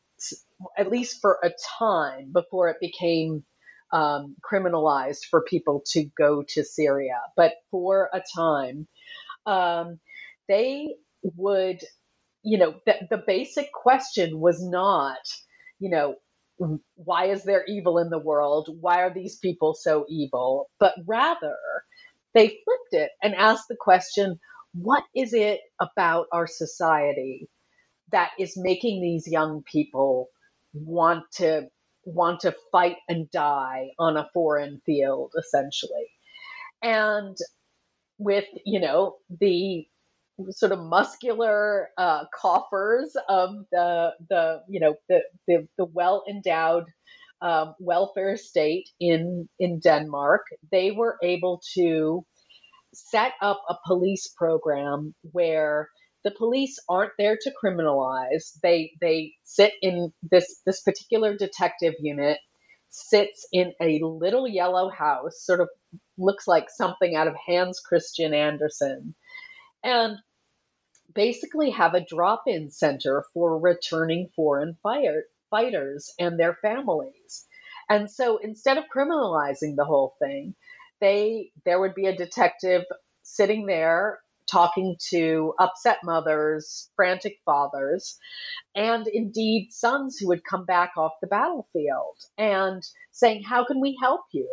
at 0.78 0.90
least 0.90 1.20
for 1.22 1.38
a 1.44 1.52
time 1.78 2.32
before 2.34 2.70
it 2.70 2.78
became 2.82 3.44
um, 3.94 4.36
criminalized 4.44 5.26
for 5.30 5.44
people 5.44 5.84
to 5.92 6.06
go 6.18 6.44
to 6.50 6.64
Syria, 6.64 7.20
but 7.36 7.54
for 7.70 8.10
a 8.12 8.22
time, 8.36 8.88
um, 9.46 10.00
they 10.48 10.96
would, 11.24 11.82
you 12.44 12.58
know, 12.58 12.76
the, 12.86 12.96
the 13.10 13.24
basic 13.28 13.72
question 13.74 14.40
was 14.40 14.64
not, 14.64 15.20
you 15.80 15.90
know, 15.90 16.16
why 16.96 17.26
is 17.28 17.44
there 17.44 17.66
evil 17.68 18.00
in 18.00 18.10
the 18.10 18.20
world? 18.20 18.70
Why 18.82 19.02
are 19.02 19.14
these 19.14 19.38
people 19.38 19.76
so 19.76 20.06
evil? 20.10 20.70
But 20.80 20.94
rather, 21.08 21.58
they 22.34 22.48
flipped 22.48 22.94
it 22.94 23.12
and 23.24 23.36
asked 23.36 23.66
the 23.70 23.78
question, 23.80 24.40
what 24.74 25.04
is 25.16 25.34
it 25.34 25.62
about 25.82 26.28
our 26.34 26.48
society 26.48 27.50
that 28.12 28.32
is 28.40 28.54
making 28.58 29.02
these 29.02 29.28
young 29.28 29.64
people 29.72 30.30
want 30.74 31.24
to 31.34 31.68
want 32.06 32.42
to 32.42 32.56
fight 32.72 32.98
and 33.10 33.32
die 33.32 33.90
on 34.00 34.18
a 34.18 34.30
foreign 34.34 34.82
field 34.86 35.34
essentially 35.40 36.08
and 36.84 37.38
with 38.20 38.46
you 38.66 38.80
know 38.80 39.16
the 39.42 39.88
sort 40.52 40.72
of 40.72 40.80
muscular 40.80 41.90
uh, 41.98 42.26
coffers 42.34 43.16
of 43.30 43.52
the 43.72 44.14
the 44.30 44.62
you 44.70 44.80
know 44.80 44.96
the 45.10 45.22
the, 45.48 45.68
the 45.78 45.86
well 45.86 46.24
endowed 46.30 46.86
um, 47.42 47.76
welfare 47.80 48.38
state 48.38 48.90
in 49.00 49.50
in 49.60 49.80
Denmark, 49.80 50.44
they 50.72 50.92
were 50.92 51.18
able 51.24 51.62
to 51.76 52.26
set 52.94 53.34
up 53.42 53.62
a 53.70 53.76
police 53.86 54.34
program 54.38 55.14
where 55.32 55.90
the 56.24 56.32
police 56.32 56.78
aren't 56.90 57.14
there 57.18 57.38
to 57.42 57.54
criminalize. 57.64 58.58
They 58.64 58.92
they 59.02 59.34
sit 59.44 59.74
in 59.82 60.12
this 60.24 60.62
this 60.66 60.82
particular 60.82 61.38
detective 61.38 61.96
unit 62.00 62.40
sits 62.90 63.48
in 63.54 63.74
a 63.82 64.00
little 64.04 64.48
yellow 64.48 64.90
house, 64.90 65.44
sort 65.46 65.62
of 65.62 65.70
looks 66.18 66.48
like 66.48 66.70
something 66.70 67.16
out 67.16 67.28
of 67.28 67.36
Hans 67.48 67.80
Christian 67.82 68.34
Andersen, 68.34 69.16
and 69.84 70.18
basically 71.18 71.72
have 71.72 71.96
a 71.96 72.06
drop-in 72.06 72.70
center 72.70 73.26
for 73.34 73.60
returning 73.60 74.30
foreign 74.36 74.78
fire, 74.84 75.24
fighters 75.50 76.14
and 76.20 76.40
their 76.40 76.56
families. 76.62 77.48
And 77.90 78.10
so 78.10 78.38
instead 78.38 78.78
of 78.78 78.86
criminalizing 78.96 79.76
the 79.76 79.86
whole 79.86 80.16
thing, 80.22 80.56
they 81.02 81.52
there 81.66 81.82
would 81.82 81.96
be 81.96 82.06
a 82.06 82.16
detective 82.16 82.84
sitting 83.24 83.66
there 83.66 84.20
talking 84.52 84.96
to 85.10 85.54
upset 85.60 86.00
mothers, 86.04 86.92
frantic 86.96 87.38
fathers, 87.46 88.18
and 88.76 89.08
indeed 89.08 89.70
sons 89.72 90.18
who 90.20 90.28
would 90.28 90.44
come 90.46 90.66
back 90.66 90.92
off 90.98 91.14
the 91.22 91.28
battlefield 91.28 92.18
and 92.38 92.84
saying, 93.12 93.44
How 93.44 93.66
can 93.66 93.82
we 93.82 93.98
help 94.02 94.22
you? 94.34 94.50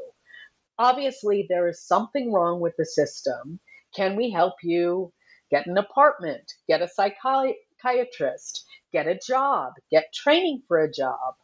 Obviously, 0.78 1.46
there 1.50 1.68
is 1.68 1.86
something 1.86 2.32
wrong 2.32 2.60
with 2.60 2.74
the 2.78 2.86
system. 2.86 3.60
Can 3.94 4.16
we 4.16 4.30
help 4.30 4.54
you 4.62 5.12
get 5.54 5.66
an 5.68 5.78
apartment, 5.78 6.52
get 6.68 6.82
a 6.82 6.88
psychiatrist, 6.88 8.64
get 8.92 9.06
a 9.06 9.18
job, 9.24 9.74
get 9.90 10.12
training 10.12 10.62
for 10.66 10.82
a 10.82 10.92
job? 10.92 11.34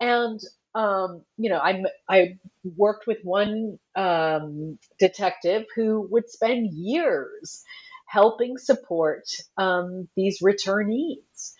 And 0.00 0.40
um, 0.74 1.22
you 1.36 1.50
know, 1.50 1.58
I 1.58 1.82
I 2.08 2.38
worked 2.76 3.06
with 3.08 3.18
one 3.24 3.78
um, 3.96 4.78
detective 5.00 5.64
who 5.74 6.06
would 6.10 6.30
spend 6.30 6.72
years 6.72 7.64
helping 8.06 8.58
support 8.58 9.24
um, 9.56 10.08
these 10.16 10.40
returnees 10.40 11.54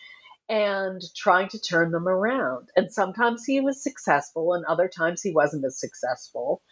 and 0.49 1.03
trying 1.17 1.49
to 1.49 1.61
turn 1.61 1.91
them 1.91 2.09
around. 2.09 2.69
And 2.77 2.93
sometimes 2.93 3.45
he 3.45 3.61
was 3.61 3.83
successful, 3.83 4.55
and 4.55 4.65
other 4.65 4.89
times 4.89 5.21
he 5.21 5.33
wasn't 5.33 5.65
as 5.65 5.81
successful, 5.81 6.63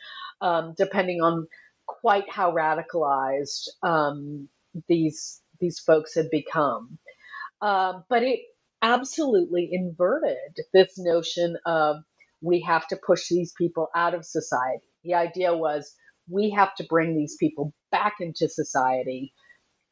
um, 0.40 0.74
depending 0.78 1.20
on 1.20 1.48
quite 1.86 2.30
how 2.30 2.52
radicalized 2.52 3.68
um, 3.82 4.48
these 4.88 5.40
these 5.60 5.78
folks 5.80 6.14
had 6.14 6.30
become. 6.30 6.98
Uh, 7.62 8.00
but 8.08 8.22
it 8.22 8.40
absolutely 8.82 9.70
inverted 9.72 10.36
this 10.72 10.94
notion 10.98 11.56
of 11.66 11.96
we 12.42 12.60
have 12.60 12.86
to 12.88 12.96
push 13.06 13.28
these 13.28 13.52
people 13.56 13.88
out 13.94 14.14
of 14.14 14.24
society. 14.24 14.84
The 15.04 15.14
idea 15.14 15.56
was 15.56 15.94
we 16.30 16.50
have 16.50 16.74
to 16.76 16.84
bring 16.88 17.16
these 17.16 17.36
people 17.40 17.72
back 17.90 18.14
into 18.20 18.48
society 18.48 19.32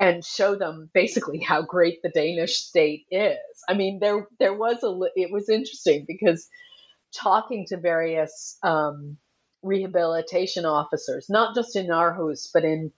and 0.01 0.25
show 0.25 0.57
them 0.57 0.91
basically 0.95 1.39
how 1.41 1.63
great 1.63 2.01
the 2.03 2.11
Danish 2.11 2.57
state 2.57 3.05
is. 3.11 3.39
I 3.69 3.75
mean, 3.75 3.99
there 4.01 4.29
there 4.39 4.55
was 4.55 4.83
a 4.83 4.93
it 5.17 5.33
was 5.33 5.49
interesting 5.49 6.05
because 6.07 6.47
talking 7.15 7.67
to 7.69 7.79
various 7.79 8.59
um, 8.63 9.17
rehabilitation 9.63 10.67
officers, 10.67 11.27
not 11.31 11.55
just 11.55 11.77
in 11.77 11.87
Aarhus 11.89 12.49
but 12.53 12.65
in 12.65 12.93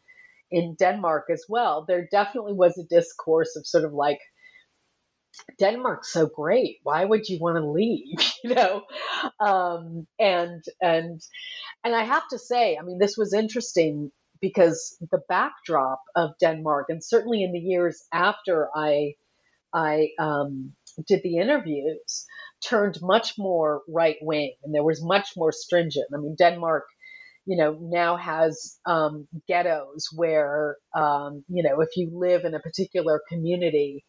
in 0.50 0.76
Denmark 0.78 1.26
as 1.32 1.44
well, 1.48 1.84
there 1.86 2.08
definitely 2.10 2.54
was 2.54 2.78
a 2.78 2.84
discourse 2.84 3.56
of 3.56 3.66
sort 3.66 3.84
of 3.84 3.92
like 3.92 4.20
Denmark's 5.58 6.12
so 6.12 6.26
great. 6.26 6.78
Why 6.82 7.04
would 7.04 7.28
you 7.28 7.38
want 7.40 7.56
to 7.56 7.70
leave? 7.70 8.18
you 8.44 8.54
know, 8.54 8.82
um, 9.40 10.06
and 10.18 10.62
and 10.80 11.20
and 11.84 11.94
I 11.94 12.04
have 12.04 12.28
to 12.30 12.38
say, 12.38 12.76
I 12.76 12.82
mean, 12.82 12.98
this 12.98 13.16
was 13.16 13.32
interesting 13.34 14.10
because 14.40 14.96
the 15.10 15.20
backdrop 15.28 16.00
of 16.14 16.30
Denmark, 16.40 16.86
and 16.88 17.02
certainly 17.02 17.42
in 17.42 17.52
the 17.52 17.58
years 17.58 18.04
after 18.12 18.68
I 18.74 19.14
I 19.72 20.10
um, 20.18 20.74
did 21.06 21.22
the 21.22 21.38
interviews, 21.38 22.26
turned 22.64 22.98
much 23.02 23.34
more 23.38 23.82
right 23.88 24.16
wing, 24.22 24.54
and 24.62 24.74
there 24.74 24.84
was 24.84 25.04
much 25.04 25.30
more 25.36 25.52
stringent. 25.52 26.06
I 26.14 26.18
mean, 26.18 26.36
Denmark 26.38 26.84
you 27.46 27.56
know, 27.58 27.78
now 27.80 28.16
has 28.16 28.78
um, 28.86 29.28
ghettos 29.48 30.08
where, 30.14 30.76
um, 30.96 31.44
you 31.48 31.64
know, 31.64 31.80
if 31.82 31.90
you 31.96 32.10
live 32.12 32.44
in 32.44 32.54
a 32.54 32.60
particular 32.60 33.22
community 33.30 34.04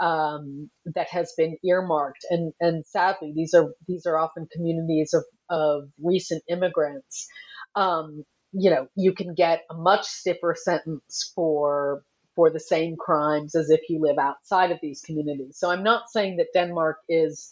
um, 0.00 0.70
that 0.94 1.08
has 1.10 1.32
been 1.36 1.56
earmarked, 1.64 2.24
and 2.30 2.52
and 2.60 2.84
sadly, 2.86 3.32
these 3.34 3.54
are 3.54 3.68
these 3.88 4.06
are 4.06 4.18
often 4.18 4.46
communities 4.52 5.14
of 5.14 5.24
of 5.48 5.88
recent 6.02 6.42
immigrants. 6.48 7.26
Um, 7.74 8.24
you 8.52 8.70
know, 8.70 8.88
you 8.96 9.14
can 9.14 9.34
get 9.34 9.62
a 9.70 9.74
much 9.74 10.04
stiffer 10.06 10.54
sentence 10.58 11.32
for 11.34 12.02
for 12.34 12.50
the 12.50 12.60
same 12.60 12.96
crimes 12.96 13.54
as 13.54 13.70
if 13.70 13.80
you 13.88 14.00
live 14.00 14.18
outside 14.18 14.70
of 14.70 14.78
these 14.82 15.00
communities. 15.00 15.56
So 15.58 15.70
I'm 15.70 15.82
not 15.82 16.10
saying 16.10 16.36
that 16.36 16.48
Denmark 16.54 16.98
is 17.08 17.50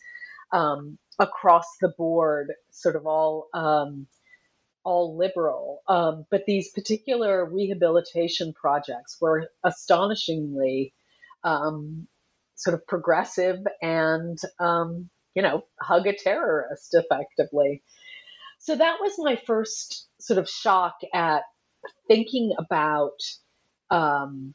um, 0.53 0.99
across 1.19 1.67
the 1.81 1.93
board, 1.97 2.53
sort 2.71 2.97
of 2.97 3.07
all 3.07 3.49
um, 3.55 4.07
all 4.85 5.17
liberal. 5.17 5.83
Um, 5.89 6.27
but 6.31 6.45
these 6.47 6.71
particular 6.71 7.45
rehabilitation 7.45 8.53
projects 8.53 9.17
were 9.21 9.51
astonishingly 9.65 10.95
um, 11.43 12.07
sort 12.55 12.75
of 12.75 12.87
progressive 12.87 13.59
and, 13.83 14.39
um, 14.61 15.11
you 15.35 15.43
know, 15.43 15.65
hug 15.81 16.07
a 16.07 16.15
terrorist 16.15 16.95
effectively. 16.95 17.83
So 18.59 18.77
that 18.77 18.97
was 19.01 19.15
my 19.19 19.37
first 19.47 20.07
sort 20.21 20.39
of 20.39 20.49
shock 20.49 20.95
at 21.13 21.43
thinking 22.09 22.55
about 22.59 23.19
um, 23.91 24.55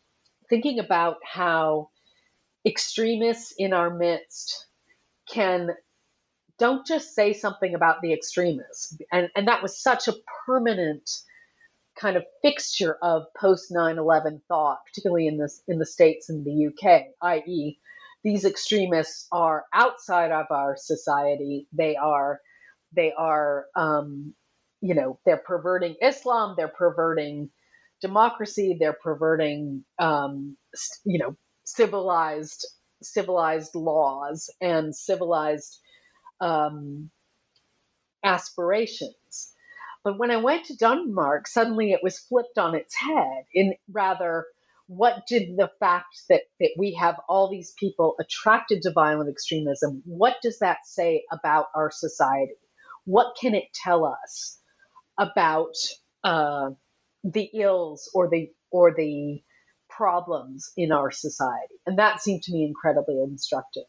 thinking 0.49 0.79
about 0.79 1.17
how 1.23 1.89
extremists 2.65 3.53
in 3.57 3.73
our 3.73 3.95
midst 3.95 4.67
can 5.31 5.69
don't 6.59 6.85
just 6.85 7.15
say 7.15 7.33
something 7.33 7.73
about 7.73 8.01
the 8.01 8.13
extremists. 8.13 8.97
And, 9.11 9.29
and 9.35 9.47
that 9.47 9.61
was 9.61 9.81
such 9.81 10.07
a 10.07 10.15
permanent 10.45 11.09
kind 11.99 12.17
of 12.17 12.25
fixture 12.41 12.97
of 13.01 13.23
post 13.39 13.71
9-11 13.71 14.41
thought, 14.47 14.79
particularly 14.85 15.27
in 15.27 15.37
this 15.37 15.61
in 15.67 15.79
the 15.79 15.85
States 15.85 16.29
and 16.29 16.45
the 16.45 16.67
UK, 16.67 17.03
i.e., 17.21 17.79
these 18.23 18.45
extremists 18.45 19.27
are 19.31 19.65
outside 19.73 20.31
of 20.31 20.47
our 20.49 20.75
society. 20.77 21.67
They 21.71 21.95
are 21.95 22.41
they 22.93 23.13
are 23.17 23.65
um, 23.75 24.33
you 24.81 24.93
know 24.93 25.19
they're 25.25 25.37
perverting 25.37 25.95
Islam. 26.01 26.55
They're 26.57 26.67
perverting 26.67 27.49
democracy. 28.01 28.77
They're 28.79 28.97
perverting 29.01 29.85
um, 29.99 30.57
you 31.05 31.19
know 31.19 31.37
civilized 31.63 32.67
civilized 33.01 33.75
laws 33.75 34.49
and 34.59 34.93
civilized 34.93 35.79
um, 36.41 37.09
aspirations. 38.23 39.53
But 40.03 40.17
when 40.17 40.31
I 40.31 40.37
went 40.37 40.65
to 40.65 40.75
Denmark, 40.75 41.47
suddenly 41.47 41.91
it 41.91 42.01
was 42.03 42.19
flipped 42.19 42.57
on 42.57 42.75
its 42.75 42.95
head. 42.95 43.43
In 43.53 43.75
rather, 43.91 44.45
what 44.87 45.27
did 45.27 45.55
the 45.55 45.69
fact 45.79 46.23
that, 46.29 46.41
that 46.59 46.71
we 46.77 46.93
have 46.95 47.19
all 47.27 47.49
these 47.49 47.73
people 47.77 48.15
attracted 48.19 48.81
to 48.81 48.91
violent 48.91 49.29
extremism, 49.29 50.01
what 50.05 50.37
does 50.41 50.59
that 50.59 50.79
say 50.85 51.25
about 51.31 51.65
our 51.75 51.91
society? 51.91 52.55
What 53.05 53.35
can 53.39 53.53
it 53.53 53.65
tell 53.73 54.05
us 54.05 54.57
about 55.17 55.75
uh, 56.23 56.71
the 57.23 57.49
ills 57.53 58.09
or 58.13 58.29
the 58.29 58.49
or 58.71 58.93
the 58.95 59.43
problems 59.89 60.71
in 60.77 60.91
our 60.91 61.11
society? 61.11 61.75
And 61.85 61.99
that 61.99 62.21
seemed 62.21 62.43
to 62.43 62.53
me 62.53 62.65
incredibly 62.65 63.21
instructive. 63.21 63.83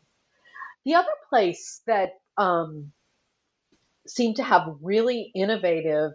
The 0.84 0.94
other 0.94 1.08
place 1.30 1.82
that 1.86 2.10
um, 2.40 2.92
seem 4.06 4.34
to 4.34 4.42
have 4.42 4.76
really 4.80 5.30
innovative 5.34 6.12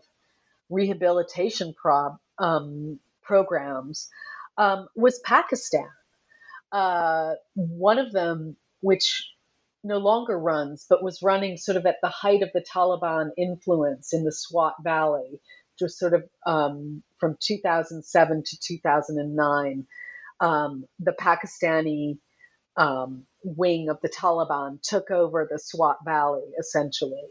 rehabilitation 0.69 1.73
prob, 1.79 2.17
um, 2.39 2.99
programs 3.21 4.09
um, 4.57 4.87
was 4.95 5.19
Pakistan. 5.23 5.87
Uh, 6.71 7.33
one 7.53 7.99
of 7.99 8.11
them, 8.11 8.57
which 8.81 9.31
no 9.83 9.99
longer 9.99 10.37
runs, 10.37 10.87
but 10.89 11.03
was 11.03 11.21
running 11.21 11.57
sort 11.57 11.77
of 11.77 11.85
at 11.85 11.97
the 12.01 12.09
height 12.09 12.41
of 12.41 12.49
the 12.53 12.65
Taliban 12.73 13.29
influence 13.37 14.11
in 14.11 14.23
the 14.23 14.31
Swat 14.31 14.73
Valley, 14.83 15.29
which 15.31 15.81
was 15.81 15.99
sort 15.99 16.15
of 16.15 16.23
um, 16.47 17.03
from 17.19 17.37
2007 17.39 18.43
to 18.47 18.59
2009. 18.59 19.85
Um, 20.41 20.85
the 20.99 21.13
Pakistani 21.13 22.17
um, 22.77 23.25
wing 23.43 23.89
of 23.89 23.97
the 24.01 24.09
Taliban 24.09 24.79
took 24.81 25.11
over 25.11 25.47
the 25.49 25.59
Swat 25.59 25.97
Valley 26.05 26.43
essentially, 26.59 27.27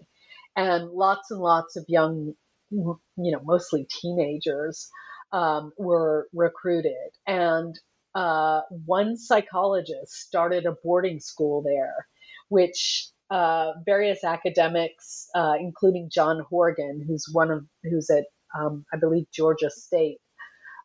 and 0.57 0.90
lots 0.90 1.30
and 1.30 1.40
lots 1.40 1.76
of 1.76 1.85
young, 1.88 2.35
you 2.70 2.98
know, 3.16 3.40
mostly 3.44 3.87
teenagers 3.90 4.88
um, 5.33 5.72
were 5.78 6.28
recruited, 6.33 7.11
and 7.26 7.78
uh, 8.14 8.61
one 8.87 9.16
psychologist 9.16 10.12
started 10.12 10.66
a 10.66 10.76
boarding 10.85 11.20
school 11.20 11.62
there, 11.62 12.07
which 12.48 13.09
uh, 13.30 13.72
various 13.85 14.22
academics, 14.22 15.28
uh, 15.35 15.54
including 15.59 16.11
John 16.12 16.44
Horgan, 16.48 17.04
who's 17.07 17.28
one 17.33 17.50
of 17.50 17.64
who's 17.83 18.09
at 18.11 18.26
um, 18.57 18.85
I 18.92 18.98
believe 18.98 19.26
Georgia 19.33 19.70
State, 19.70 20.18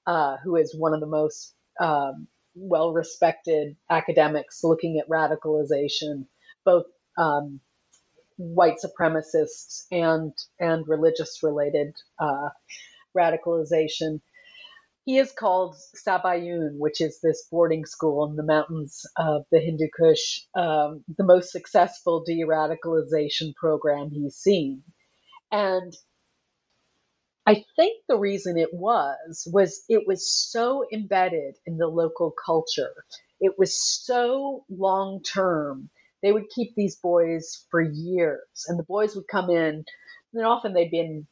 uh, 0.08 0.38
who 0.43 0.56
is 0.56 0.76
one 0.76 0.93
of 0.93 1.00
the 1.02 1.08
most 1.08 1.54
um, 1.80 2.28
well 2.60 2.91
respected 2.91 3.76
academics 3.89 4.63
looking 4.63 5.00
at 5.00 5.10
radicalization, 5.10 6.26
both 6.65 6.86
um, 7.17 7.60
white 8.38 8.78
supremacists 8.84 9.86
and 9.91 10.34
and 10.60 10.88
religious 10.88 11.39
related 11.43 11.93
uh, 12.19 12.50
radicalization. 13.17 14.22
He 15.06 15.17
is 15.17 15.32
called 15.32 15.76
Sabaoon, 15.95 16.78
which 16.78 17.02
is 17.02 17.19
this 17.22 17.48
boarding 17.50 17.86
school 17.86 18.30
in 18.30 18.36
the 18.36 18.43
mountains 18.43 19.02
of 19.17 19.43
the 19.52 19.60
Hindu 19.60 19.88
Kush, 19.98 20.41
um, 20.56 21.04
the 21.17 21.24
most 21.24 21.52
successful 21.52 22.24
de 22.24 22.43
radicalization 22.45 23.56
program 23.56 24.12
he's 24.12 24.36
seen. 24.36 24.84
And 25.52 25.93
I 27.49 27.65
think 27.75 28.03
the 28.07 28.19
reason 28.19 28.59
it 28.59 28.75
was 28.75 29.47
was 29.51 29.83
it 29.89 30.05
was 30.05 30.31
so 30.31 30.85
embedded 30.93 31.55
in 31.65 31.77
the 31.77 31.88
local 31.88 32.31
culture. 32.45 32.93
It 33.41 33.57
was 33.57 33.73
so 34.05 34.65
long 34.69 35.23
term. 35.23 35.89
They 36.21 36.31
would 36.31 36.49
keep 36.53 36.75
these 36.75 36.97
boys 36.97 37.65
for 37.71 37.81
years, 37.81 38.65
and 38.67 38.77
the 38.77 38.83
boys 38.83 39.15
would 39.15 39.27
come 39.27 39.49
in, 39.49 39.83
and 40.31 40.45
often 40.45 40.73
they'd 40.73 40.91
been, 40.91 41.25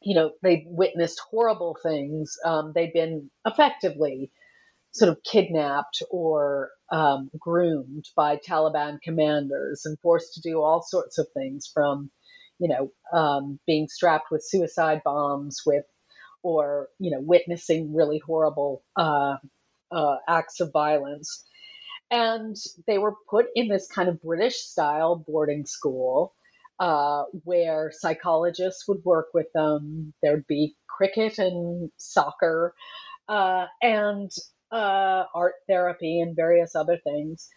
you 0.00 0.14
know, 0.14 0.30
they'd 0.44 0.66
witnessed 0.68 1.20
horrible 1.28 1.76
things. 1.82 2.36
Um, 2.44 2.70
they'd 2.72 2.92
been 2.92 3.28
effectively 3.44 4.30
sort 4.92 5.10
of 5.10 5.24
kidnapped 5.24 6.04
or 6.08 6.70
um, 6.92 7.30
groomed 7.36 8.04
by 8.14 8.36
Taliban 8.36 9.00
commanders 9.02 9.86
and 9.86 9.98
forced 9.98 10.34
to 10.34 10.40
do 10.40 10.62
all 10.62 10.82
sorts 10.82 11.18
of 11.18 11.26
things 11.34 11.68
from 11.74 12.12
you 12.58 12.68
know, 12.68 13.18
um, 13.18 13.58
being 13.66 13.88
strapped 13.88 14.30
with 14.30 14.44
suicide 14.44 15.02
bombs, 15.04 15.62
with 15.66 15.84
or 16.42 16.88
you 16.98 17.10
know, 17.10 17.20
witnessing 17.20 17.94
really 17.94 18.18
horrible 18.18 18.82
uh, 18.96 19.36
uh, 19.90 20.16
acts 20.28 20.60
of 20.60 20.72
violence. 20.72 21.44
And 22.10 22.56
they 22.86 22.98
were 22.98 23.14
put 23.28 23.46
in 23.56 23.68
this 23.68 23.88
kind 23.88 24.08
of 24.08 24.22
British 24.22 24.56
style 24.56 25.16
boarding 25.26 25.66
school 25.66 26.34
uh, 26.78 27.24
where 27.44 27.90
psychologists 27.92 28.86
would 28.86 29.04
work 29.04 29.28
with 29.34 29.46
them. 29.54 30.12
There'd 30.22 30.46
be 30.46 30.76
cricket 30.88 31.38
and 31.38 31.90
soccer 31.96 32.74
uh, 33.28 33.66
and 33.82 34.30
uh, 34.70 35.24
art 35.34 35.54
therapy 35.68 36.20
and 36.20 36.36
various 36.36 36.74
other 36.74 36.98
things. 37.02 37.48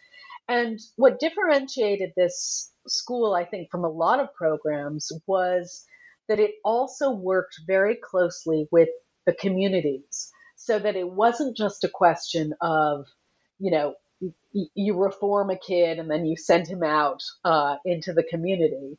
And 0.48 0.80
what 0.96 1.20
differentiated 1.20 2.12
this 2.16 2.72
school, 2.90 3.34
I 3.34 3.44
think, 3.44 3.70
from 3.70 3.84
a 3.84 3.88
lot 3.90 4.20
of 4.20 4.34
programs 4.34 5.10
was 5.26 5.84
that 6.28 6.40
it 6.40 6.52
also 6.64 7.10
worked 7.10 7.60
very 7.66 7.96
closely 7.96 8.68
with 8.70 8.88
the 9.26 9.34
communities 9.34 10.30
so 10.56 10.78
that 10.78 10.96
it 10.96 11.10
wasn't 11.10 11.56
just 11.56 11.84
a 11.84 11.88
question 11.88 12.54
of, 12.60 13.06
you 13.58 13.70
know, 13.70 13.94
you 14.74 14.96
reform 14.96 15.50
a 15.50 15.58
kid 15.58 15.98
and 15.98 16.10
then 16.10 16.26
you 16.26 16.36
send 16.36 16.66
him 16.66 16.82
out 16.82 17.22
uh, 17.44 17.76
into 17.84 18.12
the 18.12 18.24
community. 18.24 18.98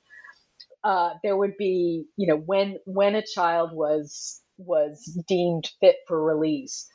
Uh, 0.84 1.12
there 1.24 1.38
would 1.38 1.58
be, 1.58 2.06
you 2.18 2.28
know, 2.28 2.38
when 2.38 2.78
when 2.86 3.16
a 3.16 3.24
child 3.36 3.72
was 3.74 4.42
was 4.58 5.20
deemed 5.28 5.70
fit 5.80 5.98
for 6.08 6.24
release, 6.24 6.88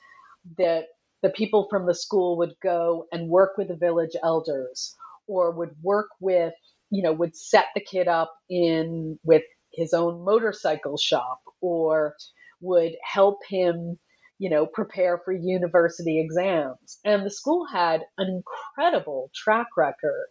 that 0.58 0.86
the 1.22 1.30
people 1.30 1.66
from 1.70 1.86
the 1.86 1.94
school 1.94 2.38
would 2.38 2.54
go 2.62 3.06
and 3.12 3.28
work 3.28 3.52
with 3.56 3.68
the 3.68 3.76
village 3.76 4.16
elders 4.22 4.94
or 5.26 5.50
would 5.52 5.70
work 5.82 6.08
with, 6.20 6.54
you 6.90 7.02
know, 7.02 7.12
would 7.12 7.36
set 7.36 7.66
the 7.74 7.80
kid 7.80 8.08
up 8.08 8.32
in 8.48 9.18
with 9.24 9.42
his 9.72 9.92
own 9.92 10.24
motorcycle 10.24 10.96
shop 10.96 11.40
or 11.60 12.14
would 12.60 12.92
help 13.02 13.40
him 13.48 13.98
you 14.38 14.50
know, 14.50 14.66
prepare 14.66 15.18
for 15.24 15.32
university 15.32 16.20
exams. 16.20 16.98
And 17.04 17.24
the 17.24 17.30
school 17.30 17.66
had 17.66 18.02
an 18.18 18.28
incredible 18.28 19.30
track 19.34 19.68
record, 19.76 20.28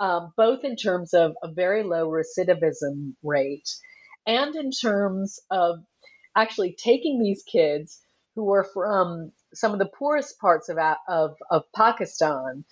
um, 0.00 0.32
both 0.36 0.64
in 0.64 0.76
terms 0.76 1.12
of 1.12 1.32
a 1.42 1.52
very 1.52 1.82
low 1.82 2.08
recidivism 2.08 3.14
rate 3.22 3.68
and 4.26 4.54
in 4.56 4.70
terms 4.70 5.38
of 5.50 5.80
actually 6.34 6.76
taking 6.82 7.22
these 7.22 7.42
kids 7.42 8.00
who 8.34 8.44
were 8.44 8.64
from 8.64 9.32
some 9.54 9.72
of 9.72 9.78
the 9.78 9.90
poorest 9.98 10.38
parts 10.38 10.68
of, 10.68 10.78
of, 11.08 11.36
of 11.50 11.62
Pakistan. 11.74 12.64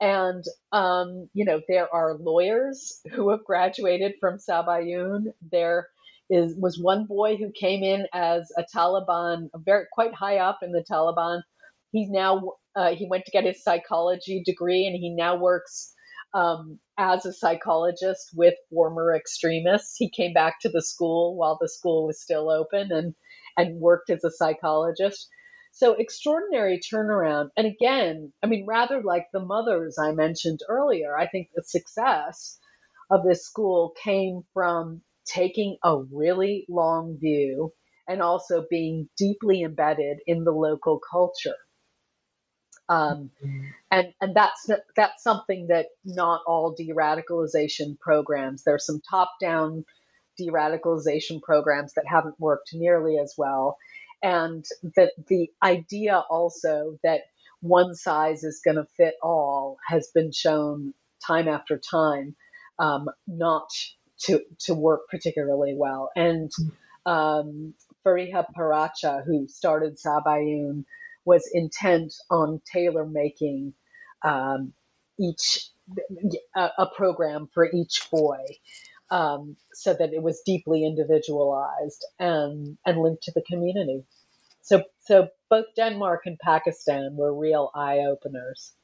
And, 0.00 0.44
um, 0.72 1.28
you 1.34 1.44
know, 1.44 1.60
there 1.68 1.92
are 1.92 2.16
lawyers 2.18 3.00
who 3.12 3.30
have 3.30 3.44
graduated 3.44 4.14
from 4.20 4.38
Sabaoon. 4.38 5.32
There 5.50 5.88
is 6.30 6.54
was 6.56 6.78
one 6.78 7.06
boy 7.06 7.36
who 7.36 7.50
came 7.52 7.82
in 7.82 8.06
as 8.12 8.52
a 8.56 8.64
Taliban, 8.74 9.48
very 9.56 9.86
quite 9.92 10.14
high 10.14 10.38
up 10.38 10.58
in 10.62 10.72
the 10.72 10.84
Taliban. 10.88 11.42
He's 11.90 12.10
now 12.10 12.52
uh, 12.76 12.94
he 12.94 13.06
went 13.08 13.24
to 13.24 13.32
get 13.32 13.44
his 13.44 13.62
psychology 13.64 14.42
degree, 14.44 14.86
and 14.86 14.94
he 14.94 15.10
now 15.10 15.36
works 15.36 15.92
um, 16.34 16.78
as 16.98 17.26
a 17.26 17.32
psychologist 17.32 18.30
with 18.34 18.54
former 18.70 19.14
extremists. 19.16 19.96
He 19.96 20.10
came 20.10 20.32
back 20.32 20.60
to 20.60 20.68
the 20.68 20.82
school 20.82 21.36
while 21.36 21.58
the 21.60 21.68
school 21.68 22.06
was 22.06 22.22
still 22.22 22.50
open, 22.50 22.92
and 22.92 23.14
and 23.56 23.80
worked 23.80 24.10
as 24.10 24.22
a 24.22 24.30
psychologist. 24.30 25.28
So 25.78 25.92
extraordinary 25.92 26.80
turnaround. 26.80 27.50
And 27.56 27.64
again, 27.64 28.32
I 28.42 28.48
mean, 28.48 28.66
rather 28.66 29.00
like 29.00 29.26
the 29.32 29.38
mothers 29.38 29.96
I 29.96 30.10
mentioned 30.10 30.58
earlier, 30.68 31.16
I 31.16 31.28
think 31.28 31.50
the 31.54 31.62
success 31.62 32.58
of 33.12 33.22
this 33.22 33.44
school 33.44 33.94
came 34.02 34.42
from 34.52 35.02
taking 35.24 35.76
a 35.84 35.98
really 36.12 36.66
long 36.68 37.16
view 37.20 37.72
and 38.08 38.20
also 38.20 38.66
being 38.68 39.08
deeply 39.16 39.62
embedded 39.62 40.18
in 40.26 40.42
the 40.42 40.50
local 40.50 40.98
culture. 40.98 41.54
Um, 42.88 43.30
mm-hmm. 43.44 43.66
and 43.92 44.14
and 44.20 44.34
that's 44.34 44.68
that's 44.96 45.22
something 45.22 45.68
that 45.68 45.86
not 46.04 46.40
all 46.44 46.74
de-radicalization 46.76 48.00
programs. 48.00 48.64
There's 48.64 48.84
some 48.84 49.00
top-down 49.08 49.84
de-radicalization 50.38 51.40
programs 51.40 51.92
that 51.94 52.06
haven't 52.08 52.40
worked 52.40 52.70
nearly 52.72 53.16
as 53.18 53.34
well, 53.38 53.76
and 54.22 54.64
that 54.96 55.12
the 55.28 55.50
idea 55.62 56.22
also 56.30 56.98
that 57.02 57.22
one 57.60 57.94
size 57.94 58.44
is 58.44 58.60
going 58.64 58.76
to 58.76 58.86
fit 58.96 59.14
all 59.22 59.78
has 59.86 60.08
been 60.14 60.32
shown 60.32 60.94
time 61.26 61.48
after 61.48 61.78
time 61.78 62.36
um, 62.78 63.08
not 63.26 63.68
to 64.20 64.40
to 64.60 64.74
work 64.74 65.08
particularly 65.10 65.74
well. 65.76 66.10
And 66.16 66.50
um, 67.06 67.74
Feriha 68.04 68.46
Peracha, 68.56 69.24
who 69.24 69.48
started 69.48 69.98
Sabaoon, 69.98 70.84
was 71.24 71.48
intent 71.52 72.14
on 72.30 72.60
tailor 72.70 73.06
making 73.06 73.74
um, 74.22 74.72
each 75.18 75.68
a, 76.56 76.70
a, 76.78 76.86
program 76.86 77.48
for 77.52 77.70
each 77.72 78.08
boy. 78.10 78.44
Um, 79.10 79.56
so 79.72 79.94
that 79.94 80.12
it 80.12 80.22
was 80.22 80.42
deeply 80.44 80.84
individualized 80.84 82.04
and, 82.18 82.76
and 82.84 83.00
linked 83.00 83.22
to 83.22 83.32
the 83.34 83.42
community. 83.50 84.04
So, 84.60 84.82
so 85.00 85.28
both 85.48 85.64
Denmark 85.76 86.22
and 86.26 86.38
Pakistan 86.38 87.16
were 87.16 87.34
real 87.34 87.70
eye 87.74 88.00
openers. 88.00 88.74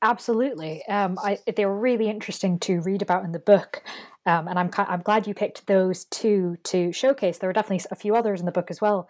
Absolutely. 0.00 0.82
Um, 0.86 1.18
I, 1.22 1.38
they 1.56 1.66
were 1.66 1.78
really 1.78 2.08
interesting 2.08 2.58
to 2.60 2.80
read 2.80 3.02
about 3.02 3.24
in 3.24 3.32
the 3.32 3.38
book. 3.38 3.82
Um, 4.26 4.46
and 4.46 4.58
I'm 4.58 4.70
I'm 4.76 5.00
glad 5.00 5.26
you 5.26 5.34
picked 5.34 5.66
those 5.66 6.04
two 6.04 6.56
to 6.64 6.92
showcase. 6.92 7.38
There 7.38 7.48
were 7.48 7.54
definitely 7.54 7.84
a 7.90 7.96
few 7.96 8.14
others 8.14 8.40
in 8.40 8.46
the 8.46 8.52
book 8.52 8.70
as 8.70 8.80
well 8.80 9.08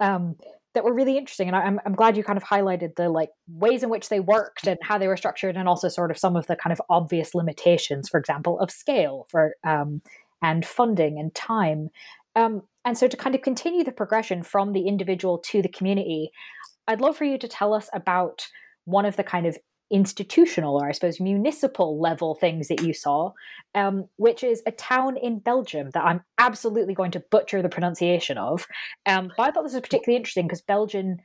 um, 0.00 0.36
that 0.76 0.84
were 0.84 0.92
really 0.92 1.16
interesting, 1.16 1.48
and 1.48 1.56
I'm 1.56 1.80
I'm 1.86 1.94
glad 1.94 2.16
you 2.16 2.22
kind 2.22 2.36
of 2.36 2.44
highlighted 2.44 2.96
the 2.96 3.08
like 3.08 3.30
ways 3.48 3.82
in 3.82 3.88
which 3.88 4.10
they 4.10 4.20
worked 4.20 4.66
and 4.66 4.78
how 4.82 4.98
they 4.98 5.08
were 5.08 5.16
structured, 5.16 5.56
and 5.56 5.66
also 5.68 5.88
sort 5.88 6.10
of 6.10 6.18
some 6.18 6.36
of 6.36 6.46
the 6.46 6.54
kind 6.54 6.72
of 6.72 6.82
obvious 6.90 7.34
limitations, 7.34 8.10
for 8.10 8.20
example, 8.20 8.60
of 8.60 8.70
scale 8.70 9.26
for 9.30 9.56
um, 9.64 10.02
and 10.42 10.66
funding 10.66 11.18
and 11.18 11.34
time. 11.34 11.88
Um, 12.34 12.62
and 12.84 12.98
so 12.98 13.08
to 13.08 13.16
kind 13.16 13.34
of 13.34 13.40
continue 13.40 13.84
the 13.84 13.90
progression 13.90 14.42
from 14.42 14.74
the 14.74 14.86
individual 14.86 15.38
to 15.46 15.62
the 15.62 15.68
community, 15.68 16.30
I'd 16.86 17.00
love 17.00 17.16
for 17.16 17.24
you 17.24 17.38
to 17.38 17.48
tell 17.48 17.72
us 17.72 17.88
about 17.94 18.46
one 18.84 19.06
of 19.06 19.16
the 19.16 19.24
kind 19.24 19.46
of 19.46 19.56
institutional 19.90 20.76
or 20.76 20.88
I 20.88 20.92
suppose 20.92 21.20
municipal 21.20 22.00
level 22.00 22.34
things 22.34 22.68
that 22.68 22.82
you 22.82 22.92
saw, 22.92 23.32
um, 23.74 24.06
which 24.16 24.42
is 24.42 24.62
a 24.66 24.72
town 24.72 25.16
in 25.16 25.38
Belgium 25.38 25.90
that 25.94 26.04
I'm 26.04 26.22
absolutely 26.38 26.94
going 26.94 27.12
to 27.12 27.22
butcher 27.30 27.62
the 27.62 27.68
pronunciation 27.68 28.38
of. 28.38 28.66
Um, 29.06 29.30
but 29.36 29.44
I 29.44 29.50
thought 29.50 29.62
this 29.62 29.74
was 29.74 29.82
particularly 29.82 30.16
interesting 30.16 30.46
because 30.46 30.62
Belgium, 30.62 31.18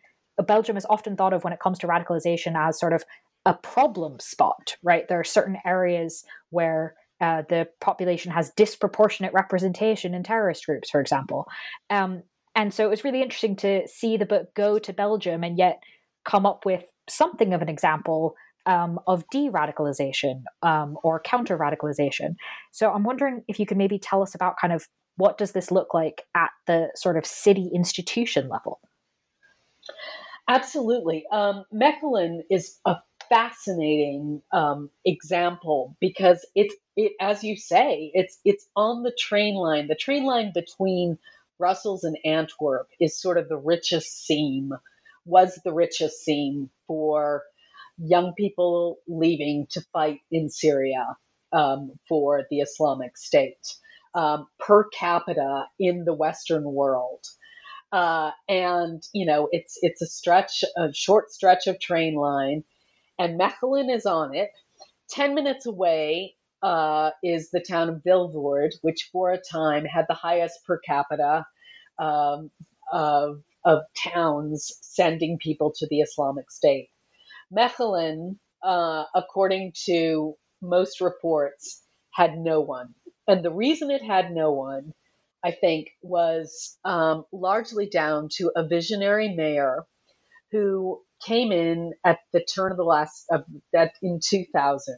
Belgium 0.46 0.78
is 0.78 0.86
often 0.90 1.16
thought 1.16 1.34
of 1.34 1.44
when 1.44 1.54
it 1.54 1.60
comes 1.60 1.80
to 1.80 1.88
radicalization 1.88 2.56
as 2.56 2.80
sort 2.80 2.94
of 2.94 3.04
a 3.46 3.56
problem 3.56 4.20
spot, 4.20 4.76
right? 4.84 5.08
There 5.08 5.20
are 5.20 5.24
certain 5.24 5.58
areas 5.66 6.24
where 6.52 6.96
uh, 7.20 7.44
the 7.50 7.68
population 7.80 8.32
has 8.32 8.52
disproportionate 8.52 9.34
representation 9.34 10.14
in 10.14 10.24
terrorist 10.24 10.66
groups, 10.66 10.90
for 10.90 11.02
example. 11.02 11.48
Um, 11.90 12.24
and 12.56 12.74
so 12.74 12.86
it 12.86 12.90
was 12.90 13.04
really 13.04 13.22
interesting 13.22 13.56
to 13.58 13.88
see 13.88 14.18
the 14.18 14.26
book 14.26 14.54
go 14.56 14.78
to 14.80 14.94
Belgium 14.94 15.44
and 15.44 15.58
yet 15.58 15.82
come 16.26 16.46
up 16.46 16.66
with 16.66 16.84
something 17.10 17.54
of 17.54 17.62
an 17.62 17.70
example 17.70 18.36
um, 18.66 19.00
of 19.08 19.24
de-radicalization 19.32 20.44
um, 20.62 20.98
or 21.04 21.20
counter-radicalization. 21.20 22.36
So 22.72 22.92
I'm 22.92 23.04
wondering 23.04 23.44
if 23.48 23.60
you 23.60 23.66
could 23.66 23.78
maybe 23.78 24.00
tell 24.00 24.22
us 24.22 24.36
about 24.36 24.56
kind 24.60 24.74
of 24.74 24.88
what 25.18 25.38
does 25.38 25.52
this 25.52 25.72
look 25.72 25.94
like 25.94 26.24
at 26.36 26.52
the 26.68 26.90
sort 26.96 27.18
of 27.18 27.26
city 27.26 27.70
institution 27.74 28.50
level? 28.50 28.80
Absolutely. 30.48 31.26
Um, 31.32 31.66
Mechelen 31.74 32.42
is 32.50 32.80
a 32.86 32.98
fascinating 33.30 34.42
um, 34.52 34.90
example 35.06 35.96
because 36.02 36.46
it's 36.56 36.76
it 36.98 37.14
as 37.22 37.44
you 37.44 37.56
say 37.56 38.12
it's 38.14 38.40
it's 38.44 38.68
on 38.76 39.04
the 39.04 39.16
train 39.18 39.56
line. 39.56 39.88
The 39.88 39.96
train 39.96 40.26
line 40.26 40.52
between 40.54 41.18
Brussels 41.58 42.04
and 42.04 42.18
Antwerp 42.26 42.90
is 43.00 43.18
sort 43.18 43.38
of 43.38 43.48
the 43.48 43.58
richest 43.58 44.26
seam 44.26 44.74
was 45.26 45.60
the 45.64 45.72
richest 45.72 46.24
seam 46.24 46.70
for 46.88 47.44
young 48.02 48.34
people 48.38 49.00
leaving 49.08 49.68
to 49.72 49.82
fight 49.94 50.20
in 50.32 50.50
Syria 50.50 51.08
um, 51.54 51.94
for 52.10 52.44
the 52.52 52.60
Islamic 52.62 53.18
State 53.18 53.58
um, 54.16 54.48
per 54.60 54.90
capita 54.90 55.66
in 55.80 56.06
the 56.06 56.16
Western 56.16 56.66
world. 56.66 57.26
Uh, 57.92 58.32
and 58.50 59.04
you 59.14 59.26
know 59.26 59.50
it's 59.52 59.78
it's 59.82 60.02
a 60.02 60.08
stretch, 60.08 60.64
a 60.78 60.94
short 60.94 61.32
stretch 61.32 61.68
of 61.68 61.80
train 61.80 62.16
line, 62.16 62.64
and 63.20 63.40
Mechelen 63.40 63.94
is 63.96 64.06
on 64.06 64.36
it. 64.36 64.50
Ten 65.10 65.36
minutes 65.36 65.66
away 65.68 66.36
uh, 66.64 67.12
is 67.24 67.52
the 67.52 67.62
town 67.68 67.90
of 67.90 68.04
Vilvoorde, 68.08 68.74
which 68.84 69.10
for 69.12 69.32
a 69.34 69.42
time 69.42 69.86
had 69.86 70.06
the 70.10 70.16
highest 70.16 70.60
per 70.68 70.80
capita 70.80 71.46
um, 72.00 72.52
of 72.94 73.44
of 73.66 73.82
towns 74.14 74.72
sending 74.84 75.40
people 75.40 75.74
to 75.78 75.88
the 75.90 76.02
Islamic 76.02 76.52
State. 76.52 76.91
Mechelen, 77.54 78.38
uh, 78.64 79.06
according 79.16 79.74
to 79.86 80.36
most 80.62 81.02
reports, 81.02 81.84
had 82.14 82.38
no 82.38 82.62
one. 82.62 82.94
And 83.28 83.44
the 83.44 83.54
reason 83.54 83.92
it 83.92 84.04
had 84.04 84.32
no 84.32 84.52
one, 84.52 84.94
I 85.44 85.52
think, 85.52 85.90
was 86.02 86.78
um, 86.86 87.26
largely 87.32 87.88
down 87.88 88.30
to 88.38 88.52
a 88.56 88.68
visionary 88.68 89.34
mayor 89.36 89.86
who 90.52 91.02
came 91.26 91.52
in 91.52 91.94
at 92.06 92.20
the 92.34 92.44
turn 92.56 92.72
of 92.72 92.78
the 92.78 92.84
last 92.84 93.26
of 93.32 93.44
that 93.74 93.94
in 94.02 94.20
2000. 94.24 94.98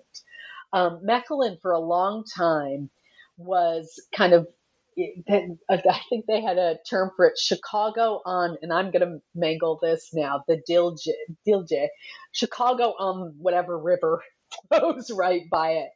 Um, 0.74 1.02
Mechelen, 1.08 1.60
for 1.62 1.72
a 1.72 1.80
long 1.80 2.24
time, 2.36 2.89
was 3.38 4.02
kind 4.16 4.34
of 4.34 4.48
I 4.97 5.99
think 6.10 6.25
they 6.27 6.41
had 6.41 6.58
a 6.58 6.77
term 6.89 7.12
for 7.15 7.27
it, 7.27 7.38
Chicago 7.38 8.21
on, 8.25 8.58
and 8.62 8.71
I'm 8.73 8.91
going 8.91 9.01
to 9.01 9.19
mangle 9.36 9.79
this 9.82 10.10
now, 10.13 10.43
the 10.47 10.62
Dilje, 10.69 11.08
Dilje, 11.47 11.88
Chicago 12.32 12.93
on 12.99 13.36
whatever 13.38 13.77
river 13.77 14.23
flows 14.69 15.12
right 15.12 15.43
by 15.51 15.71
it, 15.71 15.89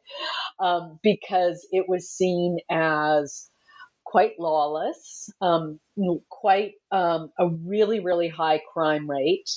um, 0.59 0.99
because 1.03 1.67
it 1.71 1.87
was 1.87 2.09
seen 2.09 2.57
as 2.69 3.49
quite 4.05 4.39
lawless, 4.39 5.29
um, 5.41 5.79
quite 6.29 6.73
um, 6.91 7.29
a 7.39 7.49
really, 7.49 7.99
really 7.99 8.29
high 8.29 8.61
crime 8.73 9.09
rate. 9.09 9.49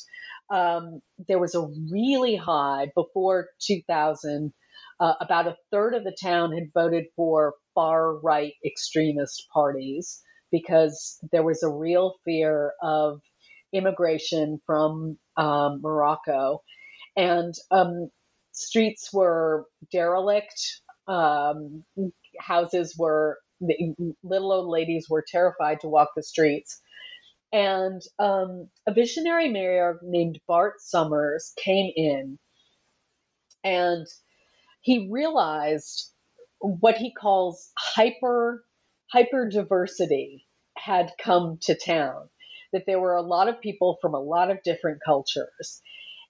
Um, 0.50 1.00
there 1.28 1.38
was 1.38 1.54
a 1.54 1.68
really 1.90 2.36
high 2.36 2.90
before 2.94 3.48
2000. 3.60 4.52
Uh, 4.98 5.14
about 5.22 5.46
a 5.46 5.56
third 5.70 5.94
of 5.94 6.04
the 6.04 6.14
town 6.20 6.52
had 6.52 6.64
voted 6.74 7.06
for 7.16 7.54
far 7.74 8.16
right 8.16 8.54
extremist 8.64 9.46
parties 9.52 10.22
because 10.50 11.18
there 11.32 11.42
was 11.44 11.62
a 11.62 11.70
real 11.70 12.14
fear 12.24 12.72
of 12.82 13.20
immigration 13.72 14.60
from 14.66 15.18
um, 15.36 15.80
Morocco. 15.82 16.62
And 17.16 17.54
um, 17.70 18.10
streets 18.52 19.12
were 19.12 19.66
derelict, 19.92 20.60
um, 21.06 21.84
houses 22.38 22.96
were, 22.98 23.38
little 24.22 24.52
old 24.52 24.68
ladies 24.68 25.06
were 25.08 25.24
terrified 25.26 25.80
to 25.80 25.88
walk 25.88 26.10
the 26.16 26.22
streets. 26.22 26.80
And 27.52 28.00
um, 28.18 28.68
a 28.86 28.92
visionary 28.94 29.48
mayor 29.48 29.98
named 30.02 30.38
Bart 30.46 30.74
Somers 30.80 31.52
came 31.62 31.92
in 31.96 32.38
and 33.64 34.06
he 34.82 35.08
realized 35.10 36.10
what 36.60 36.96
he 36.96 37.12
calls 37.12 37.70
hyper 37.78 38.64
hyper 39.12 39.48
diversity 39.48 40.46
had 40.76 41.12
come 41.22 41.58
to 41.62 41.74
town 41.74 42.28
that 42.72 42.84
there 42.86 43.00
were 43.00 43.16
a 43.16 43.22
lot 43.22 43.48
of 43.48 43.60
people 43.60 43.98
from 44.00 44.14
a 44.14 44.20
lot 44.20 44.50
of 44.50 44.62
different 44.62 45.00
cultures. 45.04 45.82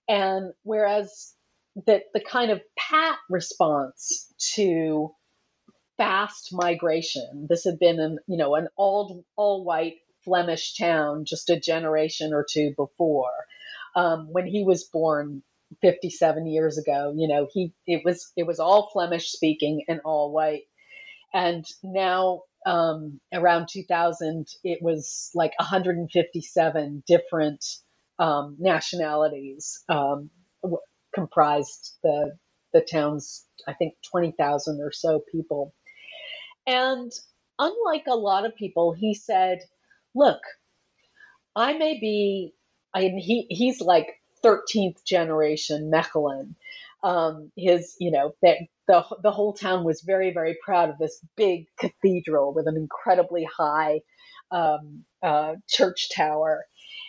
And 0.08 0.52
whereas 0.62 1.34
that 1.86 2.04
the 2.14 2.20
kind 2.20 2.50
of 2.50 2.60
pat 2.76 3.18
response 3.28 4.32
to 4.54 5.10
fast 5.96 6.48
migration 6.52 7.46
this 7.48 7.64
had 7.64 7.78
been 7.78 8.00
an 8.00 8.18
you 8.26 8.36
know 8.36 8.54
an 8.54 8.68
all 8.76 9.22
all 9.36 9.64
white 9.64 9.96
flemish 10.24 10.74
town 10.74 11.24
just 11.26 11.50
a 11.50 11.60
generation 11.60 12.32
or 12.32 12.44
two 12.50 12.72
before 12.76 13.30
um, 13.94 14.28
when 14.32 14.46
he 14.46 14.64
was 14.64 14.84
born 14.84 15.42
57 15.82 16.46
years 16.46 16.78
ago 16.78 17.14
you 17.16 17.28
know 17.28 17.48
he 17.52 17.72
it 17.86 18.02
was 18.04 18.32
it 18.36 18.46
was 18.46 18.60
all 18.60 18.90
flemish 18.92 19.30
speaking 19.32 19.84
and 19.88 20.00
all 20.04 20.32
white. 20.32 20.62
And 21.32 21.64
now 21.84 22.42
um, 22.66 23.20
around 23.32 23.68
2000 23.72 24.46
it 24.64 24.80
was 24.82 25.30
like 25.34 25.52
157 25.58 27.02
different 27.06 27.64
um, 28.18 28.56
nationalities 28.58 29.82
um, 29.88 30.30
comprised 31.14 31.96
the 32.02 32.36
the 32.72 32.86
town's 32.90 33.46
i 33.68 33.72
think 33.74 33.94
20,000 34.10 34.80
or 34.80 34.92
so 34.92 35.22
people. 35.32 35.74
And 36.66 37.10
unlike 37.58 38.04
a 38.08 38.16
lot 38.16 38.46
of 38.46 38.56
people 38.56 38.92
he 38.92 39.14
said 39.14 39.58
look 40.14 40.40
i 41.56 41.74
may 41.74 41.98
be 42.00 42.54
I 42.94 43.02
mean, 43.02 43.18
he 43.18 43.46
he's 43.50 43.80
like 43.80 44.08
13th 44.44 45.04
generation 45.04 45.90
Mechelen. 45.92 46.54
Um, 47.02 47.50
his, 47.56 47.96
you 47.98 48.10
know, 48.10 48.34
that 48.42 48.58
the, 48.86 49.04
the 49.22 49.30
whole 49.30 49.54
town 49.54 49.84
was 49.84 50.02
very, 50.02 50.32
very 50.32 50.58
proud 50.62 50.90
of 50.90 50.98
this 50.98 51.20
big 51.36 51.66
cathedral 51.78 52.52
with 52.52 52.66
an 52.68 52.76
incredibly 52.76 53.44
high 53.44 54.00
um, 54.50 55.04
uh, 55.22 55.54
church 55.68 56.10
tower. 56.14 56.66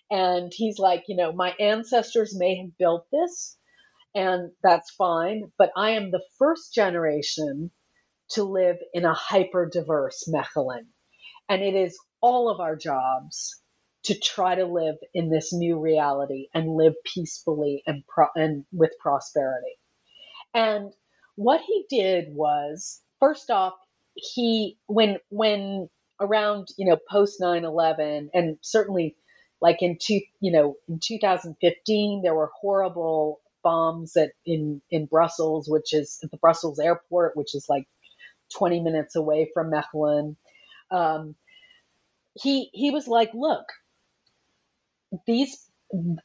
And 0.10 0.52
he's 0.54 0.80
like, 0.80 1.06
you 1.08 1.16
know, 1.16 1.34
my 1.34 1.52
ancestors 1.60 2.38
may 2.38 2.58
have 2.58 2.78
built 2.78 3.08
this, 3.12 3.58
and 4.16 4.52
that's 4.64 4.92
fine, 4.92 5.52
but 5.58 5.72
I 5.76 5.92
am 5.92 6.12
the 6.12 6.24
first 6.38 6.74
generation 6.74 7.72
to 8.32 8.44
live 8.44 8.78
in 8.94 9.06
a 9.06 9.14
hyper 9.14 9.70
diverse 9.72 10.30
Mechelen. 10.30 10.88
And 11.50 11.62
it 11.62 11.76
is 11.76 11.98
all 12.22 12.50
of 12.50 12.60
our 12.60 12.76
jobs 12.76 13.62
to 14.04 14.20
try 14.20 14.56
to 14.56 14.66
live 14.66 14.96
in 15.14 15.30
this 15.30 15.54
new 15.54 15.80
reality 15.80 16.48
and 16.54 16.76
live 16.76 16.94
peacefully 17.06 17.84
and, 17.86 18.04
pro- 18.08 18.28
and 18.36 18.66
with 18.72 18.92
prosperity. 19.00 19.78
And 20.54 20.94
what 21.36 21.62
he 21.62 21.86
did 21.90 22.34
was, 22.34 23.02
first 23.20 23.52
off, 23.52 23.74
he 24.16 24.78
when 24.88 25.18
when 25.30 25.90
around 26.20 26.68
you 26.78 26.86
know 26.86 26.98
post 27.10 27.40
9-11 27.42 28.30
and 28.34 28.58
certainly 28.62 29.16
like 29.62 29.82
in 29.82 29.98
two 30.00 30.20
you 30.40 30.52
know 30.52 30.76
in 30.88 31.00
2015 31.02 32.22
there 32.22 32.36
were 32.36 32.52
horrible 32.60 33.40
bombs 33.64 34.18
at 34.18 34.32
in 34.46 34.82
in 34.92 35.06
Brussels 35.06 35.70
which 35.70 35.94
is 35.94 36.20
at 36.24 36.32
the 36.32 36.38
Brussels 36.38 36.80
airport 36.80 37.38
which 37.38 37.56
is 37.56 37.68
like 37.70 37.88
20 38.58 38.82
minutes 38.82 39.16
away 39.16 39.50
from 39.54 39.72
Mechelen 39.72 40.36
um, 40.92 41.36
he 42.42 42.70
he 42.74 42.92
was 42.92 43.08
like 43.08 43.32
look 43.34 43.66
these 45.28 45.70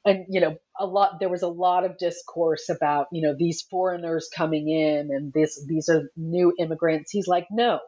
and 0.05 0.27
you 0.29 0.41
know 0.41 0.57
a 0.79 0.87
lot 0.87 1.21
there 1.21 1.29
was 1.31 1.43
a 1.43 1.49
lot 1.49 1.85
of 1.85 1.99
discourse 1.99 2.69
about 2.71 3.09
you 3.13 3.23
know 3.23 3.35
these 3.39 3.63
foreigners 3.63 4.29
coming 4.35 4.69
in 4.69 5.11
and 5.13 5.33
this 5.33 5.65
these 5.67 5.89
are 5.89 6.11
new 6.17 6.55
immigrants. 6.59 7.11
He's 7.11 7.29
like 7.29 7.49
no 7.51 7.81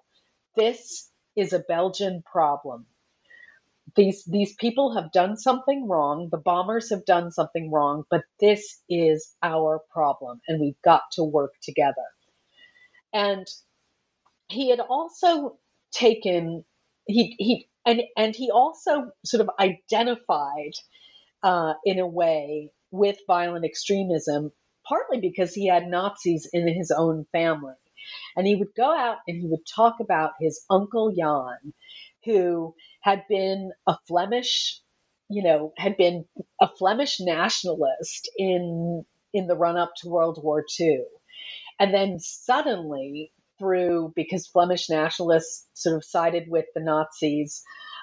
this 0.57 1.11
is 1.37 1.53
a 1.53 1.61
belgian 1.61 2.23
problem. 2.31 2.87
These 3.97 4.25
these 4.25 4.55
people 4.57 4.95
have 4.95 5.13
done 5.13 5.37
something 5.39 5.89
wrong. 5.89 6.29
The 6.31 6.39
bombers 6.39 6.91
have 6.91 7.05
done 7.07 7.33
something 7.33 7.73
wrong 7.73 8.05
but 8.11 8.25
this 8.41 8.83
is 8.89 9.35
our 9.43 9.81
problem 9.93 10.41
and 10.49 10.61
we've 10.61 10.83
got 10.85 11.03
to 11.15 11.25
work 11.25 11.55
together. 11.63 12.07
And 13.13 13.47
he 14.49 14.71
had 14.71 14.81
also 14.81 15.59
taken 15.93 16.65
he 17.07 17.37
he 17.39 17.69
and 17.89 18.03
and 18.19 18.37
he 18.37 18.51
also 18.53 19.11
sort 19.25 19.41
of 19.41 19.51
identified 19.59 20.75
uh, 21.43 21.75
in 21.87 21.99
a 21.99 22.07
way 22.07 22.71
with 22.93 23.19
violent 23.27 23.65
extremism, 23.65 24.53
partly 24.89 25.21
because 25.21 25.55
he 25.55 25.69
had 25.69 25.89
Nazis 25.89 26.49
in 26.53 26.69
his 26.69 26.93
own 26.93 27.27
family, 27.33 27.75
and 28.37 28.47
he 28.47 28.57
would 28.57 28.75
go 28.77 28.97
out 28.97 29.19
and 29.27 29.41
he 29.41 29.49
would 29.49 29.67
talk 29.75 30.01
about 30.01 30.33
his 30.41 30.65
uncle 30.71 31.13
Jan, 31.17 31.73
who 32.27 32.75
had 33.01 33.25
been 33.31 33.73
a 33.87 33.97
Flemish, 34.07 34.81
you 35.31 35.43
know, 35.43 35.73
had 35.79 35.97
been 35.97 36.27
a 36.61 36.69
Flemish 36.69 37.21
nationalist 37.21 38.31
in 38.37 39.07
in 39.33 39.47
the 39.47 39.57
run 39.57 39.79
up 39.79 39.93
to 39.99 40.11
World 40.11 40.41
War 40.45 40.65
II, 40.79 41.05
and 41.81 41.95
then 41.95 42.21
suddenly 42.21 43.33
through 43.59 44.13
because 44.17 44.47
Flemish 44.47 44.89
nationalists 44.89 45.69
sort 45.75 45.97
of 45.97 46.05
sided 46.05 46.45
with 46.49 46.67
the 46.75 46.83
Nazis 46.83 47.63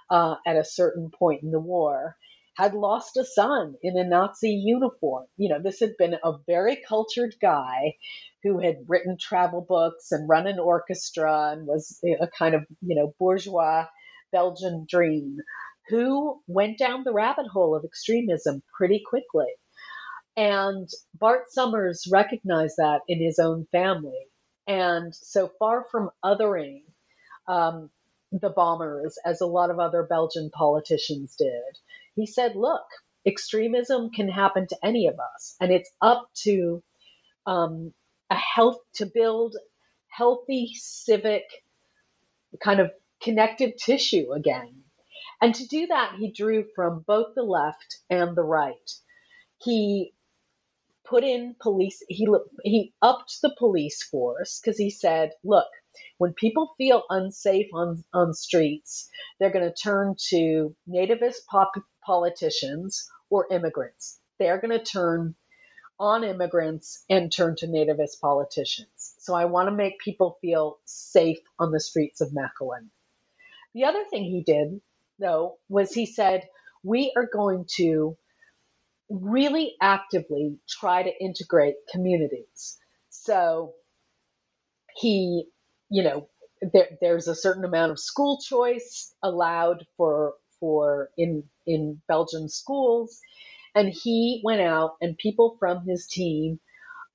uh, 0.09 0.35
at 0.45 0.57
a 0.57 0.63
certain 0.63 1.09
point 1.09 1.43
in 1.43 1.51
the 1.51 1.59
war, 1.59 2.15
had 2.55 2.73
lost 2.73 3.17
a 3.17 3.25
son 3.25 3.75
in 3.81 3.97
a 3.97 4.03
Nazi 4.07 4.51
uniform. 4.51 5.25
You 5.37 5.49
know, 5.49 5.59
this 5.61 5.79
had 5.79 5.97
been 5.97 6.15
a 6.23 6.33
very 6.47 6.77
cultured 6.87 7.35
guy 7.41 7.95
who 8.43 8.59
had 8.59 8.85
written 8.87 9.17
travel 9.19 9.65
books 9.67 10.11
and 10.11 10.29
run 10.29 10.47
an 10.47 10.59
orchestra 10.59 11.51
and 11.51 11.67
was 11.67 11.99
a 12.03 12.27
kind 12.27 12.55
of, 12.55 12.65
you 12.81 12.95
know, 12.95 13.13
bourgeois 13.19 13.85
Belgian 14.31 14.85
dream 14.89 15.37
who 15.89 16.41
went 16.47 16.77
down 16.77 17.03
the 17.03 17.13
rabbit 17.13 17.47
hole 17.47 17.75
of 17.75 17.83
extremism 17.83 18.61
pretty 18.77 19.01
quickly. 19.07 19.51
And 20.37 20.89
Bart 21.13 21.45
Somers 21.49 22.07
recognized 22.11 22.75
that 22.77 23.01
in 23.07 23.21
his 23.21 23.39
own 23.39 23.67
family 23.71 24.27
and 24.67 25.15
so 25.15 25.51
far 25.59 25.85
from 25.91 26.11
othering 26.23 26.83
um, 27.47 27.89
the 28.31 28.49
bombers, 28.49 29.17
as 29.25 29.41
a 29.41 29.45
lot 29.47 29.69
of 29.71 29.79
other 29.79 30.03
Belgian 30.03 30.49
politicians 30.51 31.35
did, 31.37 31.79
he 32.15 32.25
said, 32.25 32.55
look, 32.55 32.85
extremism 33.25 34.09
can 34.11 34.29
happen 34.29 34.67
to 34.67 34.77
any 34.83 35.07
of 35.07 35.15
us, 35.19 35.55
and 35.61 35.71
it's 35.71 35.91
up 36.01 36.29
to 36.43 36.83
um, 37.45 37.93
a 38.29 38.35
health 38.35 38.79
to 38.95 39.05
build 39.05 39.55
healthy 40.09 40.71
civic 40.75 41.43
kind 42.63 42.81
of 42.81 42.91
connective 43.21 43.75
tissue 43.77 44.33
again. 44.33 44.83
And 45.41 45.55
to 45.55 45.67
do 45.67 45.87
that, 45.87 46.15
he 46.19 46.31
drew 46.31 46.65
from 46.75 47.03
both 47.07 47.35
the 47.35 47.43
left 47.43 47.99
and 48.09 48.35
the 48.37 48.43
right. 48.43 48.91
He 49.59 50.14
put 51.07 51.23
in 51.23 51.55
police 51.61 52.03
he 52.09 52.27
he 52.63 52.93
upped 53.01 53.37
the 53.41 53.53
police 53.57 54.03
force 54.03 54.59
because 54.59 54.77
he 54.77 54.89
said 54.89 55.31
look 55.43 55.67
when 56.17 56.33
people 56.33 56.73
feel 56.77 57.03
unsafe 57.09 57.67
on 57.73 58.03
on 58.13 58.33
streets 58.33 59.09
they're 59.39 59.51
going 59.51 59.69
to 59.69 59.81
turn 59.83 60.15
to 60.17 60.75
nativist 60.89 61.45
pop- 61.49 61.71
politicians 62.05 63.09
or 63.29 63.47
immigrants 63.51 64.19
they're 64.39 64.59
going 64.61 64.77
to 64.77 64.83
turn 64.83 65.35
on 65.99 66.23
immigrants 66.23 67.03
and 67.09 67.31
turn 67.31 67.55
to 67.57 67.67
nativist 67.67 68.19
politicians 68.21 69.15
so 69.19 69.33
i 69.33 69.45
want 69.45 69.69
to 69.69 69.75
make 69.75 69.99
people 69.99 70.37
feel 70.41 70.77
safe 70.85 71.39
on 71.59 71.71
the 71.71 71.79
streets 71.79 72.21
of 72.21 72.31
Mechelen. 72.31 72.89
the 73.73 73.85
other 73.85 74.03
thing 74.09 74.23
he 74.23 74.43
did 74.43 74.81
though 75.19 75.57
was 75.69 75.93
he 75.93 76.05
said 76.05 76.43
we 76.83 77.13
are 77.15 77.27
going 77.31 77.65
to 77.77 78.17
really 79.09 79.75
actively 79.81 80.57
try 80.69 81.03
to 81.03 81.23
integrate 81.23 81.75
communities. 81.91 82.77
So 83.09 83.73
he, 84.97 85.45
you 85.89 86.03
know, 86.03 86.29
there, 86.73 86.89
there's 87.01 87.27
a 87.27 87.35
certain 87.35 87.65
amount 87.65 87.91
of 87.91 87.99
school 87.99 88.39
choice 88.39 89.13
allowed 89.23 89.85
for 89.97 90.35
for 90.59 91.09
in 91.17 91.43
in 91.67 92.01
Belgian 92.07 92.49
schools, 92.49 93.19
and 93.75 93.89
he 93.89 94.41
went 94.43 94.61
out 94.61 94.93
and 95.01 95.17
people 95.17 95.57
from 95.59 95.85
his 95.87 96.07
team 96.07 96.59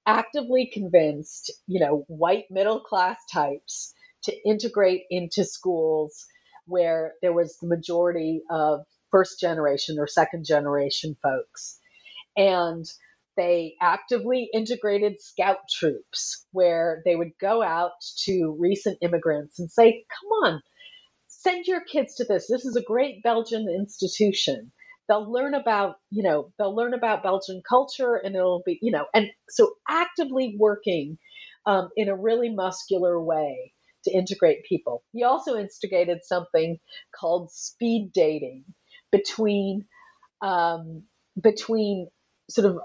actively 0.07 0.67
convinced 0.73 1.53
you 1.67 1.81
know 1.81 2.05
white 2.09 2.47
middle 2.51 2.81
class 2.81 3.19
types 3.33 3.95
to 4.23 4.35
integrate 4.49 5.03
into 5.11 5.45
schools 5.45 6.27
where 6.67 7.15
there 7.23 7.33
was 7.33 7.57
the 7.59 7.69
majority 7.69 8.43
of 8.51 8.81
first 9.11 9.41
generation 9.41 9.97
or 9.99 10.07
second 10.07 10.45
generation 10.47 11.17
folks 11.23 11.79
and 12.37 12.85
they 13.37 13.75
actively 13.81 14.51
integrated 14.53 15.21
scout 15.21 15.59
troops 15.71 16.47
where 16.53 17.03
they 17.05 17.17
would 17.17 17.33
go 17.41 17.63
out 17.63 17.93
to 18.25 18.57
recent 18.59 18.99
immigrants 19.01 19.59
and 19.59 19.71
say, 19.71 20.05
come 20.21 20.53
on, 20.53 20.63
send 21.29 21.67
your 21.67 21.81
kids 21.81 22.17
to 22.17 22.25
this. 22.25 22.47
This 22.49 22.65
is 22.65 22.77
a 22.77 22.83
great 22.83 23.23
Belgian 23.23 23.69
institution. 23.69 24.73
They'll 25.09 25.31
learn 25.31 25.55
about, 25.55 25.97
you 26.11 26.23
know, 26.23 26.53
they'll 26.59 26.77
learn 26.77 26.95
about 26.95 27.23
Belgian 27.23 27.63
culture 27.69 28.15
and 28.15 28.37
it'll 28.37 28.63
be, 28.65 28.79
you 28.83 28.93
know, 28.93 29.07
and 29.15 29.29
so 29.49 29.73
actively 29.89 30.55
working 30.59 31.19
um, 31.67 31.89
in 31.97 32.09
a 32.09 32.17
really 32.17 32.51
muscular 32.51 33.21
way 33.23 33.73
to 34.05 34.13
integrate 34.13 34.65
people. 34.65 35.03
He 35.13 35.25
also 35.25 35.57
instigated 35.57 36.19
something 36.23 36.79
called 37.19 37.51
speed 37.51 38.11
dating 38.15 38.65
between 39.11 39.87
um, 40.43 41.05
between 41.41 42.09
sort 42.51 42.67
of 42.67 42.79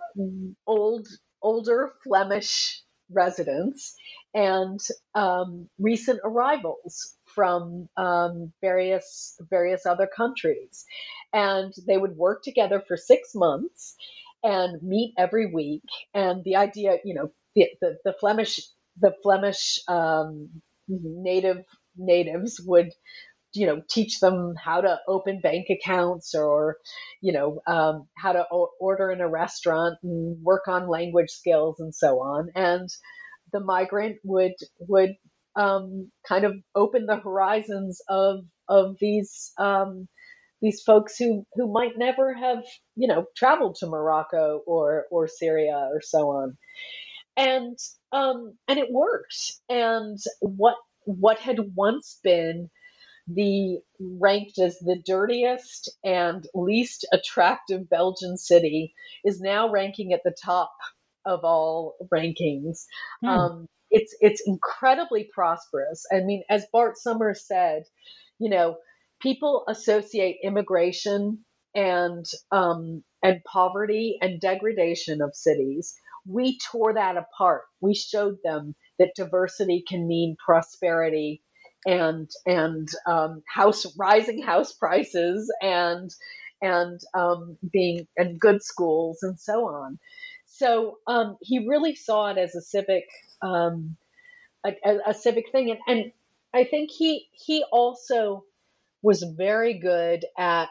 old 0.67 1.07
older 1.41 1.91
Flemish 2.03 2.81
residents 3.11 3.95
and 4.33 4.79
um, 5.13 5.69
recent 5.79 6.19
arrivals 6.23 7.15
from 7.35 7.89
um, 7.97 8.51
various 8.61 9.35
various 9.49 9.85
other 9.85 10.07
countries, 10.07 10.85
and 11.33 11.73
they 11.87 11.97
would 11.97 12.15
work 12.15 12.43
together 12.43 12.81
for 12.87 12.97
six 12.97 13.35
months 13.35 13.95
and 14.43 14.81
meet 14.81 15.13
every 15.17 15.47
week. 15.53 15.83
And 16.13 16.43
the 16.43 16.55
idea, 16.55 16.97
you 17.03 17.13
know, 17.13 17.31
the 17.55 17.67
the, 17.81 17.97
the 18.05 18.13
Flemish 18.19 18.61
the 18.99 19.13
Flemish 19.23 19.79
um, 19.87 20.49
native 20.87 21.63
natives 21.97 22.61
would 22.65 22.91
you 23.55 23.67
know 23.67 23.81
teach 23.89 24.19
them 24.21 24.55
how 24.63 24.81
to 24.81 24.99
open 25.07 25.41
bank 25.41 25.67
accounts 25.71 26.35
or 26.35 26.77
you 27.21 27.33
know 27.33 27.61
um, 27.67 28.07
how 28.17 28.33
to 28.33 28.45
o- 28.51 28.71
order 28.81 29.11
in 29.11 29.21
a 29.21 29.29
restaurant 29.29 29.95
and 30.03 30.43
work 30.43 30.67
on 30.67 30.89
language 30.89 31.31
skills 31.31 31.77
and 31.79 31.95
so 31.95 32.19
on. 32.21 32.49
And 32.55 32.89
the 33.53 33.59
migrant 33.61 34.17
would 34.23 34.53
would 34.79 35.11
um, 35.55 36.11
kind 36.27 36.45
of 36.45 36.55
open 36.75 37.05
the 37.05 37.17
horizons 37.17 38.01
of 38.09 38.41
of 38.69 38.97
these 39.01 39.53
um, 39.57 40.07
these 40.61 40.81
folks 40.83 41.17
who 41.17 41.45
who 41.55 41.71
might 41.71 41.97
never 41.97 42.33
have 42.33 42.63
you 42.95 43.07
know 43.07 43.25
traveled 43.37 43.77
to 43.79 43.87
Morocco 43.87 44.61
or 44.67 45.05
or 45.11 45.27
Syria 45.27 45.89
or 45.93 46.01
so 46.01 46.29
on. 46.31 46.57
And 47.37 47.77
um, 48.11 48.57
and 48.67 48.79
it 48.79 48.89
worked. 48.91 49.35
And 49.69 50.19
what 50.41 50.75
what 51.05 51.39
had 51.39 51.59
once 51.75 52.19
been 52.23 52.69
the 53.27 53.79
ranked 53.99 54.59
as 54.59 54.77
the 54.79 55.01
dirtiest 55.05 55.89
and 56.03 56.47
least 56.53 57.07
attractive 57.13 57.89
Belgian 57.89 58.37
city 58.37 58.93
is 59.23 59.41
now 59.41 59.69
ranking 59.69 60.13
at 60.13 60.21
the 60.23 60.35
top 60.43 60.71
of 61.25 61.41
all 61.43 61.95
rankings. 62.13 62.85
Hmm. 63.21 63.29
Um, 63.29 63.67
it's 63.91 64.15
it's 64.21 64.43
incredibly 64.45 65.29
prosperous. 65.33 66.05
I 66.11 66.21
mean, 66.21 66.43
as 66.49 66.65
Bart 66.71 66.97
Somers 66.97 67.47
said, 67.47 67.83
you 68.39 68.49
know, 68.49 68.77
people 69.21 69.63
associate 69.67 70.37
immigration 70.43 71.45
and 71.73 72.25
um, 72.51 73.03
and 73.23 73.43
poverty 73.45 74.17
and 74.21 74.41
degradation 74.41 75.21
of 75.21 75.35
cities. 75.35 75.95
We 76.27 76.59
tore 76.71 76.93
that 76.95 77.17
apart. 77.17 77.63
We 77.81 77.95
showed 77.95 78.37
them 78.43 78.75
that 78.99 79.13
diversity 79.15 79.83
can 79.87 80.07
mean 80.07 80.35
prosperity 80.43 81.43
and 81.85 82.29
and 82.45 82.87
um, 83.07 83.43
house 83.47 83.85
rising 83.97 84.41
house 84.41 84.73
prices 84.73 85.51
and 85.61 86.11
and 86.61 86.99
um, 87.13 87.57
being 87.71 88.07
and 88.17 88.39
good 88.39 88.63
schools 88.63 89.19
and 89.21 89.39
so 89.39 89.67
on. 89.67 89.99
So 90.47 90.97
um, 91.07 91.37
he 91.41 91.67
really 91.67 91.95
saw 91.95 92.31
it 92.31 92.37
as 92.37 92.55
a 92.55 92.61
civic 92.61 93.05
um, 93.41 93.97
a, 94.65 94.97
a, 95.07 95.13
civic 95.13 95.51
thing, 95.51 95.69
and, 95.71 95.79
and 95.87 96.11
I 96.53 96.63
think 96.63 96.89
he 96.89 97.27
he 97.31 97.63
also 97.71 98.45
was 99.01 99.21
very 99.21 99.77
good 99.77 100.25
at 100.37 100.69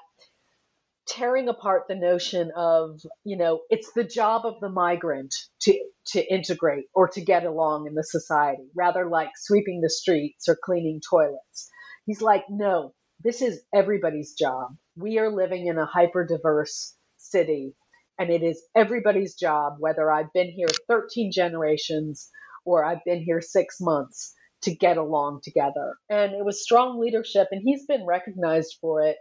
tearing 1.06 1.48
apart 1.48 1.84
the 1.88 1.94
notion 1.94 2.50
of 2.56 3.00
you 3.24 3.36
know 3.36 3.60
it's 3.70 3.92
the 3.92 4.04
job 4.04 4.44
of 4.44 4.60
the 4.60 4.68
migrant 4.68 5.34
to 5.60 5.78
to 6.06 6.22
integrate 6.32 6.86
or 6.94 7.08
to 7.08 7.20
get 7.20 7.44
along 7.44 7.86
in 7.86 7.94
the 7.94 8.04
society 8.04 8.68
rather 8.76 9.08
like 9.08 9.30
sweeping 9.36 9.80
the 9.80 9.90
streets 9.90 10.48
or 10.48 10.56
cleaning 10.62 11.00
toilets. 11.08 11.70
He's 12.06 12.22
like 12.22 12.44
no 12.48 12.94
this 13.22 13.42
is 13.42 13.62
everybody's 13.74 14.34
job. 14.34 14.76
We 14.96 15.18
are 15.18 15.30
living 15.30 15.66
in 15.66 15.78
a 15.78 15.86
hyper 15.86 16.26
diverse 16.26 16.94
city 17.16 17.74
and 18.18 18.30
it 18.30 18.42
is 18.42 18.62
everybody's 18.76 19.34
job 19.34 19.74
whether 19.78 20.10
i've 20.10 20.32
been 20.34 20.50
here 20.50 20.68
13 20.88 21.32
generations 21.32 22.28
or 22.66 22.84
i've 22.84 23.02
been 23.06 23.22
here 23.22 23.40
6 23.40 23.76
months 23.80 24.34
to 24.64 24.74
get 24.74 24.96
along 24.96 25.40
together. 25.42 25.96
And 26.10 26.32
it 26.32 26.44
was 26.44 26.62
strong 26.62 26.98
leadership 26.98 27.48
and 27.50 27.62
he's 27.64 27.86
been 27.86 28.04
recognized 28.04 28.78
for 28.80 29.02
it. 29.06 29.16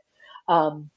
Um, 0.48 0.90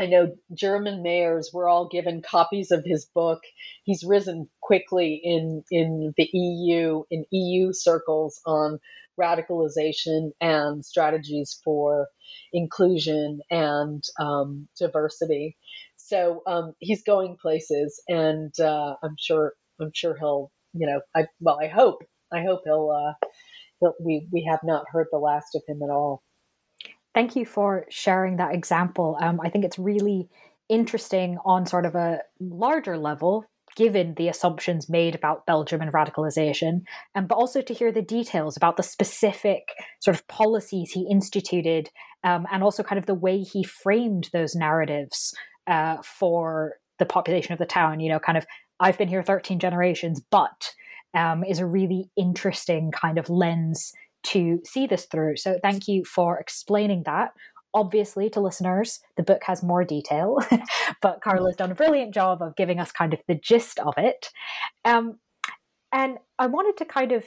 I 0.00 0.06
know 0.06 0.36
German 0.54 1.02
mayors 1.02 1.50
were 1.54 1.68
all 1.68 1.88
given 1.88 2.22
copies 2.22 2.72
of 2.72 2.84
his 2.84 3.06
book. 3.06 3.40
He's 3.84 4.04
risen 4.04 4.50
quickly 4.62 5.20
in 5.24 5.64
in 5.72 6.14
the 6.18 6.28
EU 6.32 7.04
in 7.10 7.26
EU 7.32 7.72
circles 7.72 8.40
on 8.46 8.80
radicalization 9.20 10.32
and 10.42 10.84
strategies 10.84 11.60
for 11.64 12.08
inclusion 12.52 13.40
and 13.50 14.04
um, 14.20 14.68
diversity. 14.78 15.56
So 15.96 16.42
um, 16.46 16.74
he's 16.80 17.04
going 17.04 17.38
places, 17.40 18.02
and 18.08 18.52
uh, 18.60 18.96
I'm 19.02 19.16
sure 19.18 19.54
I'm 19.80 19.92
sure 19.94 20.16
he'll 20.18 20.52
you 20.74 20.88
know 20.88 21.00
I 21.16 21.28
well 21.40 21.58
I 21.62 21.68
hope 21.68 22.02
I 22.32 22.42
hope 22.44 22.62
he'll, 22.66 22.90
uh, 22.90 23.14
he'll 23.80 23.94
we 24.04 24.28
we 24.32 24.48
have 24.50 24.60
not 24.64 24.86
heard 24.92 25.08
the 25.12 25.18
last 25.18 25.54
of 25.56 25.62
him 25.68 25.82
at 25.82 25.90
all. 25.90 26.22
Thank 27.18 27.34
you 27.34 27.44
for 27.44 27.84
sharing 27.90 28.36
that 28.36 28.54
example. 28.54 29.18
Um, 29.20 29.40
I 29.40 29.48
think 29.50 29.64
it's 29.64 29.76
really 29.76 30.28
interesting 30.68 31.36
on 31.44 31.66
sort 31.66 31.84
of 31.84 31.96
a 31.96 32.20
larger 32.38 32.96
level, 32.96 33.44
given 33.74 34.14
the 34.14 34.28
assumptions 34.28 34.88
made 34.88 35.16
about 35.16 35.44
Belgium 35.44 35.80
and 35.80 35.92
radicalization, 35.92 36.82
um, 37.16 37.26
but 37.26 37.34
also 37.34 37.60
to 37.60 37.74
hear 37.74 37.90
the 37.90 38.02
details 38.02 38.56
about 38.56 38.76
the 38.76 38.84
specific 38.84 39.64
sort 39.98 40.16
of 40.16 40.28
policies 40.28 40.92
he 40.92 41.08
instituted 41.10 41.90
um, 42.22 42.46
and 42.52 42.62
also 42.62 42.84
kind 42.84 43.00
of 43.00 43.06
the 43.06 43.14
way 43.14 43.40
he 43.40 43.64
framed 43.64 44.30
those 44.32 44.54
narratives 44.54 45.34
uh, 45.66 45.96
for 46.04 46.74
the 47.00 47.04
population 47.04 47.52
of 47.52 47.58
the 47.58 47.66
town. 47.66 47.98
You 47.98 48.10
know, 48.10 48.20
kind 48.20 48.38
of, 48.38 48.46
I've 48.78 48.96
been 48.96 49.08
here 49.08 49.24
13 49.24 49.58
generations, 49.58 50.22
but 50.30 50.72
um, 51.14 51.42
is 51.42 51.58
a 51.58 51.66
really 51.66 52.12
interesting 52.16 52.92
kind 52.92 53.18
of 53.18 53.28
lens 53.28 53.92
to 54.24 54.60
see 54.64 54.86
this 54.86 55.06
through. 55.06 55.36
So 55.36 55.58
thank 55.62 55.88
you 55.88 56.04
for 56.04 56.38
explaining 56.38 57.02
that. 57.06 57.32
Obviously, 57.74 58.30
to 58.30 58.40
listeners, 58.40 59.00
the 59.16 59.22
book 59.22 59.42
has 59.44 59.62
more 59.62 59.84
detail, 59.84 60.38
but 61.02 61.20
Carla's 61.22 61.56
done 61.56 61.70
a 61.70 61.74
brilliant 61.74 62.14
job 62.14 62.42
of 62.42 62.56
giving 62.56 62.80
us 62.80 62.90
kind 62.90 63.12
of 63.12 63.20
the 63.28 63.34
gist 63.34 63.78
of 63.78 63.94
it. 63.96 64.30
Um, 64.84 65.18
and 65.92 66.18
I 66.38 66.46
wanted 66.46 66.76
to 66.78 66.84
kind 66.84 67.12
of, 67.12 67.24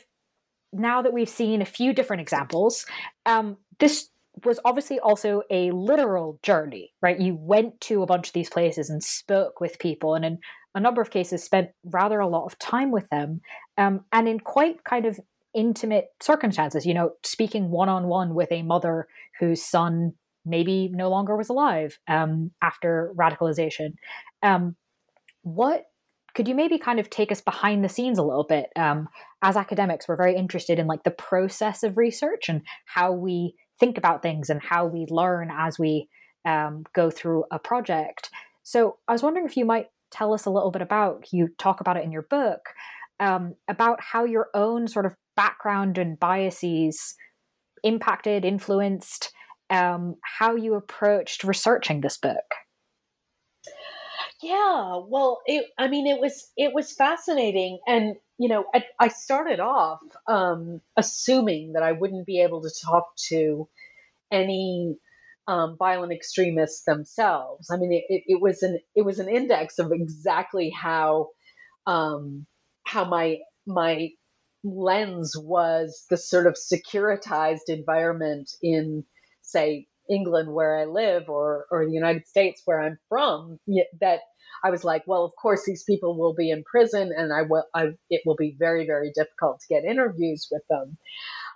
now 0.73 1.01
that 1.01 1.13
we've 1.13 1.29
seen 1.29 1.61
a 1.61 1.65
few 1.65 1.93
different 1.93 2.21
examples, 2.21 2.85
um, 3.25 3.57
this 3.79 4.09
was 4.45 4.59
obviously 4.65 4.99
also 4.99 5.41
a 5.49 5.71
literal 5.71 6.39
journey, 6.41 6.93
right? 7.01 7.19
You 7.19 7.35
went 7.35 7.79
to 7.81 8.01
a 8.01 8.05
bunch 8.05 8.27
of 8.27 8.33
these 8.33 8.49
places 8.49 8.89
and 8.89 9.03
spoke 9.03 9.59
with 9.59 9.79
people, 9.79 10.15
and 10.15 10.23
in 10.25 10.39
a 10.73 10.79
number 10.79 11.01
of 11.01 11.11
cases, 11.11 11.43
spent 11.43 11.69
rather 11.83 12.19
a 12.19 12.27
lot 12.27 12.45
of 12.45 12.57
time 12.57 12.91
with 12.91 13.09
them, 13.09 13.41
um, 13.77 14.05
and 14.11 14.27
in 14.27 14.39
quite 14.39 14.83
kind 14.83 15.05
of 15.05 15.19
intimate 15.53 16.07
circumstances, 16.21 16.85
you 16.85 16.93
know, 16.93 17.11
speaking 17.23 17.69
one 17.69 17.89
on 17.89 18.07
one 18.07 18.33
with 18.33 18.51
a 18.51 18.63
mother 18.63 19.07
whose 19.39 19.63
son 19.63 20.13
maybe 20.45 20.89
no 20.91 21.09
longer 21.09 21.35
was 21.35 21.49
alive 21.49 21.99
um, 22.07 22.51
after 22.61 23.13
radicalization. 23.15 23.93
Um, 24.41 24.75
what 25.43 25.85
could 26.33 26.47
you 26.47 26.55
maybe 26.55 26.77
kind 26.77 26.99
of 26.99 27.09
take 27.09 27.31
us 27.31 27.41
behind 27.41 27.83
the 27.83 27.89
scenes 27.89 28.17
a 28.17 28.23
little 28.23 28.45
bit? 28.45 28.67
Um, 28.75 29.09
as 29.41 29.57
academics, 29.57 30.07
we're 30.07 30.15
very 30.15 30.35
interested 30.35 30.79
in 30.79 30.87
like 30.87 31.03
the 31.03 31.11
process 31.11 31.83
of 31.83 31.97
research 31.97 32.47
and 32.47 32.61
how 32.85 33.11
we 33.11 33.55
think 33.79 33.97
about 33.97 34.21
things 34.21 34.49
and 34.49 34.61
how 34.61 34.85
we 34.85 35.05
learn 35.09 35.51
as 35.51 35.77
we 35.77 36.07
um, 36.45 36.85
go 36.93 37.11
through 37.11 37.43
a 37.51 37.59
project. 37.59 38.29
So 38.63 38.97
I 39.07 39.11
was 39.11 39.23
wondering 39.23 39.45
if 39.45 39.57
you 39.57 39.65
might 39.65 39.87
tell 40.11 40.33
us 40.33 40.45
a 40.45 40.49
little 40.49 40.71
bit 40.71 40.81
about. 40.81 41.27
You 41.31 41.49
talk 41.57 41.81
about 41.81 41.97
it 41.97 42.03
in 42.03 42.11
your 42.11 42.21
book. 42.23 42.59
Um, 43.21 43.55
about 43.69 44.01
how 44.01 44.25
your 44.25 44.49
own 44.53 44.87
sort 44.87 45.05
of 45.05 45.15
background 45.35 45.97
and 45.97 46.19
biases 46.19 47.15
impacted, 47.83 48.43
influenced 48.43 49.31
um, 49.69 50.15
how 50.23 50.55
you 50.55 50.73
approached 50.75 51.43
researching 51.43 52.01
this 52.01 52.17
book. 52.17 52.35
Yeah, 54.41 55.01
well, 55.07 55.41
it, 55.45 55.67
I 55.77 55.87
mean, 55.87 56.07
it 56.07 56.19
was 56.19 56.49
it 56.57 56.73
was 56.73 56.93
fascinating, 56.93 57.79
and 57.87 58.15
you 58.39 58.49
know, 58.49 58.65
I, 58.73 58.85
I 58.99 59.07
started 59.09 59.59
off 59.59 59.99
um, 60.27 60.81
assuming 60.97 61.73
that 61.73 61.83
I 61.83 61.91
wouldn't 61.91 62.25
be 62.25 62.41
able 62.41 62.61
to 62.63 62.71
talk 62.83 63.15
to 63.29 63.69
any 64.31 64.97
um, 65.47 65.75
violent 65.77 66.11
extremists 66.11 66.83
themselves. 66.85 67.69
I 67.69 67.77
mean, 67.77 67.93
it, 67.93 68.23
it, 68.25 68.41
was 68.41 68.63
an 68.63 68.79
it 68.95 69.03
was 69.03 69.19
an 69.19 69.29
index 69.29 69.77
of 69.77 69.91
exactly 69.91 70.71
how 70.71 71.29
um, 71.85 72.47
how 72.91 73.05
my 73.05 73.37
my 73.65 74.09
lens 74.63 75.33
was 75.37 76.05
the 76.09 76.17
sort 76.17 76.45
of 76.45 76.55
securitized 76.55 77.69
environment 77.69 78.51
in, 78.61 79.03
say, 79.41 79.87
England 80.09 80.53
where 80.53 80.77
I 80.77 80.85
live 80.85 81.29
or 81.29 81.67
or 81.71 81.85
the 81.85 81.93
United 81.93 82.27
States 82.27 82.61
where 82.65 82.81
I'm 82.81 82.97
from 83.07 83.59
that 84.01 84.19
I 84.63 84.69
was 84.69 84.83
like, 84.83 85.03
well, 85.07 85.23
of 85.23 85.31
course 85.41 85.63
these 85.65 85.83
people 85.83 86.19
will 86.19 86.33
be 86.33 86.51
in 86.51 86.63
prison 86.63 87.11
and 87.15 87.31
I 87.31 87.43
will 87.43 87.63
I 87.73 87.93
it 88.09 88.21
will 88.25 88.35
be 88.35 88.55
very 88.59 88.85
very 88.85 89.11
difficult 89.15 89.61
to 89.61 89.73
get 89.73 89.85
interviews 89.85 90.49
with 90.51 90.63
them. 90.69 90.97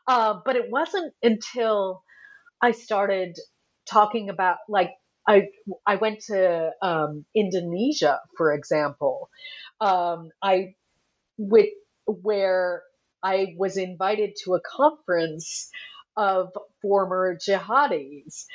Uh, 0.07 0.35
but 0.45 0.55
it 0.55 0.71
wasn't 0.71 1.13
until 1.21 2.03
I 2.61 2.71
started 2.71 3.35
talking 3.89 4.29
about 4.29 4.57
like 4.69 4.91
I 5.27 5.49
I 5.85 5.95
went 5.97 6.21
to 6.27 6.71
um, 6.81 7.25
Indonesia, 7.35 8.19
for 8.37 8.53
example. 8.53 9.29
Um, 9.81 10.29
I 10.41 10.75
with 11.37 11.69
where 12.05 12.83
I 13.23 13.55
was 13.57 13.77
invited 13.77 14.35
to 14.43 14.55
a 14.55 14.61
conference 14.61 15.69
of 16.17 16.49
former 16.81 17.37
jihadis, 17.37 18.45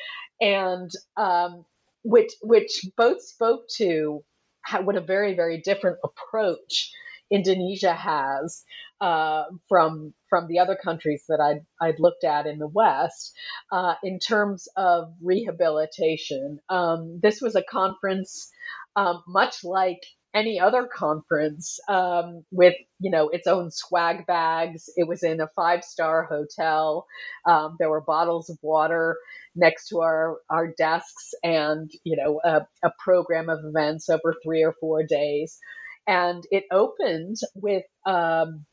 and 0.41 0.91
um, 1.16 1.64
which 2.05 2.33
which 2.43 2.85
both 2.97 3.22
spoke 3.22 3.68
to 3.76 4.24
how, 4.62 4.83
what 4.83 4.97
a 4.97 5.01
very 5.01 5.35
very 5.35 5.61
different 5.61 5.99
approach 6.05 6.93
Indonesia 7.31 7.93
has 7.93 8.64
uh, 9.01 9.45
from 9.68 10.14
from 10.28 10.47
the 10.47 10.59
other 10.59 10.76
countries 10.76 11.24
that 11.28 11.41
I'd, 11.41 11.64
I'd 11.81 12.01
looked 12.01 12.24
at 12.24 12.47
in 12.47 12.59
the 12.59 12.68
West 12.68 13.35
uh, 13.72 13.95
in 14.03 14.18
terms 14.18 14.68
of 14.76 15.12
rehabilitation. 15.22 16.61
Um, 16.68 17.20
this 17.22 17.41
was 17.41 17.57
a 17.57 17.62
conference 17.62 18.51
um, 18.97 19.22
much 19.26 19.64
like 19.64 20.03
any 20.35 20.61
other 20.61 20.87
conference 20.87 21.81
um, 21.89 22.45
with 22.51 22.74
you 22.99 23.11
know 23.11 23.28
its 23.28 23.47
own 23.47 23.70
swag 23.70 24.26
bags. 24.26 24.89
It 24.97 25.09
was 25.09 25.22
in 25.22 25.41
a 25.41 25.49
five 25.57 25.85
star 25.85 26.24
hotel. 26.24 27.07
Um, 27.47 27.76
there 27.78 27.91
were 27.91 28.01
bottles 28.01 28.51
of 28.51 28.59
water 28.62 29.16
next 29.55 29.89
to 29.89 30.01
our 30.01 30.39
our 30.49 30.72
desks, 30.76 31.35
and 31.43 31.91
you 32.05 32.16
know 32.16 32.41
a, 32.45 32.66
a 32.87 32.93
program 33.03 33.49
of 33.49 33.64
events 33.64 34.09
over 34.09 34.35
three 34.43 34.62
or 34.62 34.74
four 34.81 35.05
days. 35.05 35.59
And 36.07 36.45
it 36.51 36.64
opened 36.72 37.37
with 37.55 37.85
um, 38.07 38.64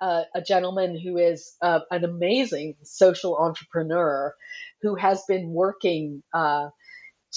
a, 0.00 0.22
a, 0.34 0.42
gentleman 0.42 0.98
who 0.98 1.18
is 1.18 1.54
uh, 1.62 1.80
an 1.90 2.04
amazing 2.04 2.74
social 2.82 3.36
entrepreneur 3.36 4.34
who 4.80 4.96
has 4.96 5.22
been 5.28 5.50
working. 5.50 6.22
Uh, 6.34 6.70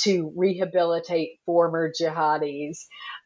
to 0.03 0.31
rehabilitate 0.35 1.39
former 1.45 1.91
jihadis 1.91 2.79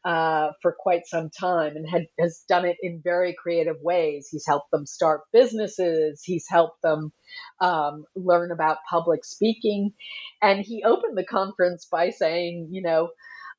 uh, 0.04 0.50
for 0.62 0.76
quite 0.78 1.06
some 1.06 1.30
time 1.30 1.76
and 1.76 1.88
had, 1.88 2.06
has 2.18 2.44
done 2.48 2.64
it 2.64 2.76
in 2.82 3.00
very 3.02 3.34
creative 3.40 3.76
ways. 3.82 4.28
He's 4.30 4.46
helped 4.46 4.70
them 4.70 4.86
start 4.86 5.22
businesses, 5.32 6.22
he's 6.24 6.46
helped 6.48 6.82
them 6.82 7.12
um, 7.60 8.04
learn 8.14 8.52
about 8.52 8.78
public 8.88 9.24
speaking. 9.24 9.92
And 10.42 10.64
he 10.64 10.84
opened 10.84 11.16
the 11.18 11.24
conference 11.24 11.86
by 11.90 12.10
saying, 12.10 12.68
you 12.70 12.82
know, 12.82 13.10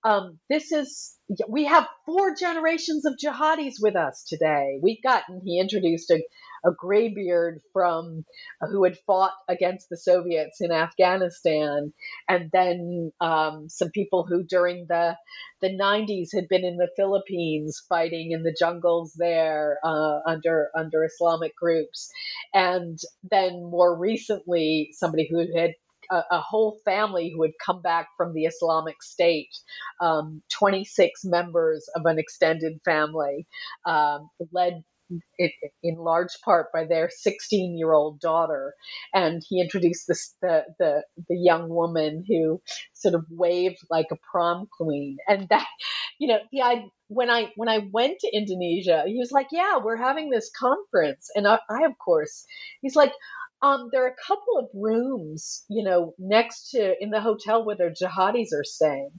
um, 0.04 0.40
this 0.50 0.72
is 0.72 1.16
we 1.48 1.66
have 1.66 1.88
four 2.06 2.36
generations 2.36 3.06
of 3.06 3.16
jihadis 3.24 3.76
with 3.80 3.96
us 3.96 4.26
today. 4.28 4.80
We've 4.82 5.02
gotten 5.04 5.42
he 5.46 5.60
introduced 5.60 6.10
a, 6.12 6.22
a 6.66 6.72
graybeard 6.78 7.62
from 7.72 8.26
uh, 8.62 8.68
who 8.68 8.84
had 8.84 8.98
fought 9.06 9.34
against 9.48 9.90
the 9.90 9.98
Soviets 9.98 10.60
in 10.62 10.72
Afghanistan, 10.72 11.94
and 12.28 12.50
then 12.52 13.12
um, 13.22 13.70
some 13.70 13.92
people 13.92 14.26
who 14.28 14.44
during 14.44 14.88
the 14.88 15.16
the 15.62 15.70
90s 15.70 16.30
had 16.34 16.48
been 16.50 16.66
in 16.66 16.78
the 16.78 16.90
Philippines 16.96 17.82
fighting 17.88 18.32
in 18.32 18.44
the 18.44 18.56
jungles 18.58 19.14
there 19.18 19.78
uh, 19.84 20.20
under 20.26 20.70
under 20.76 21.04
Islamic 21.06 21.56
groups, 21.56 22.10
and 22.54 23.00
then 23.30 23.64
more 23.64 23.96
recently 23.98 24.90
somebody 24.94 25.28
who 25.30 25.46
had 25.58 25.76
a, 26.12 26.24
a, 26.32 26.42
whole 26.42 26.78
family 26.86 27.34
who 27.34 27.42
had 27.44 27.52
come 27.66 27.82
back 27.82 28.10
from 28.18 28.34
the 28.34 28.46
Islamic 28.46 29.02
State, 29.02 29.56
um, 30.02 30.42
26 30.52 31.24
members 31.26 31.90
of 31.96 32.06
an 32.06 32.20
extended 32.20 32.80
family, 32.86 33.48
um, 33.86 34.30
led 34.52 34.84
it, 35.38 35.52
in 35.84 35.96
large 35.96 36.40
part 36.44 36.68
by 36.74 36.86
their 36.86 37.10
16 37.12 37.78
year 37.78 37.94
old 37.94 38.20
daughter. 38.20 38.74
And 39.14 39.42
he 39.48 39.62
introduced 39.62 40.08
this, 40.08 40.36
the, 40.42 40.66
the, 40.80 41.04
the 41.30 41.38
young 41.38 41.70
woman 41.70 42.24
who 42.28 42.62
sort 42.94 43.16
of 43.16 43.26
waved 43.30 43.80
like 43.90 44.08
a 44.12 44.18
prom 44.32 44.68
queen. 44.78 45.18
And 45.28 45.48
that, 45.50 45.68
you 46.20 46.28
know, 46.28 46.40
the, 46.52 46.62
I, 46.62 46.86
when 47.08 47.30
I, 47.30 47.52
when 47.56 47.70
I 47.70 47.80
went 47.92 48.20
to 48.20 48.36
Indonesia, 48.36 49.04
he 49.06 49.18
was 49.18 49.32
like, 49.32 49.48
yeah, 49.52 49.78
we're 49.84 49.98
having 49.98 50.30
this 50.30 50.50
conference. 50.58 51.30
And 51.36 51.48
I, 51.48 51.60
I 51.70 51.84
of 51.84 51.98
course, 51.98 52.46
he's 52.82 52.96
like, 52.96 53.12
um, 53.62 53.90
there 53.92 54.04
are 54.06 54.10
a 54.10 54.28
couple 54.28 54.58
of 54.58 54.70
rooms, 54.74 55.64
you 55.70 55.84
know, 55.84 56.14
next 56.18 56.72
to 56.72 56.96
in 57.02 57.12
the 57.12 57.22
hotel 57.22 57.64
where 57.66 57.76
the 57.76 57.96
jihadis 58.02 58.54
are 58.54 58.64
staying. 58.64 59.12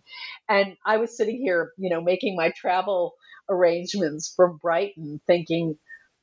And 0.49 0.77
I 0.85 0.97
was 0.99 1.17
sitting 1.17 1.39
here, 1.39 1.73
you 1.79 1.91
know, 1.91 2.01
making 2.01 2.37
my 2.37 2.53
travel 2.57 3.15
arrangements 3.49 4.33
from 4.37 4.59
Brighton, 4.61 5.21
thinking, 5.27 5.79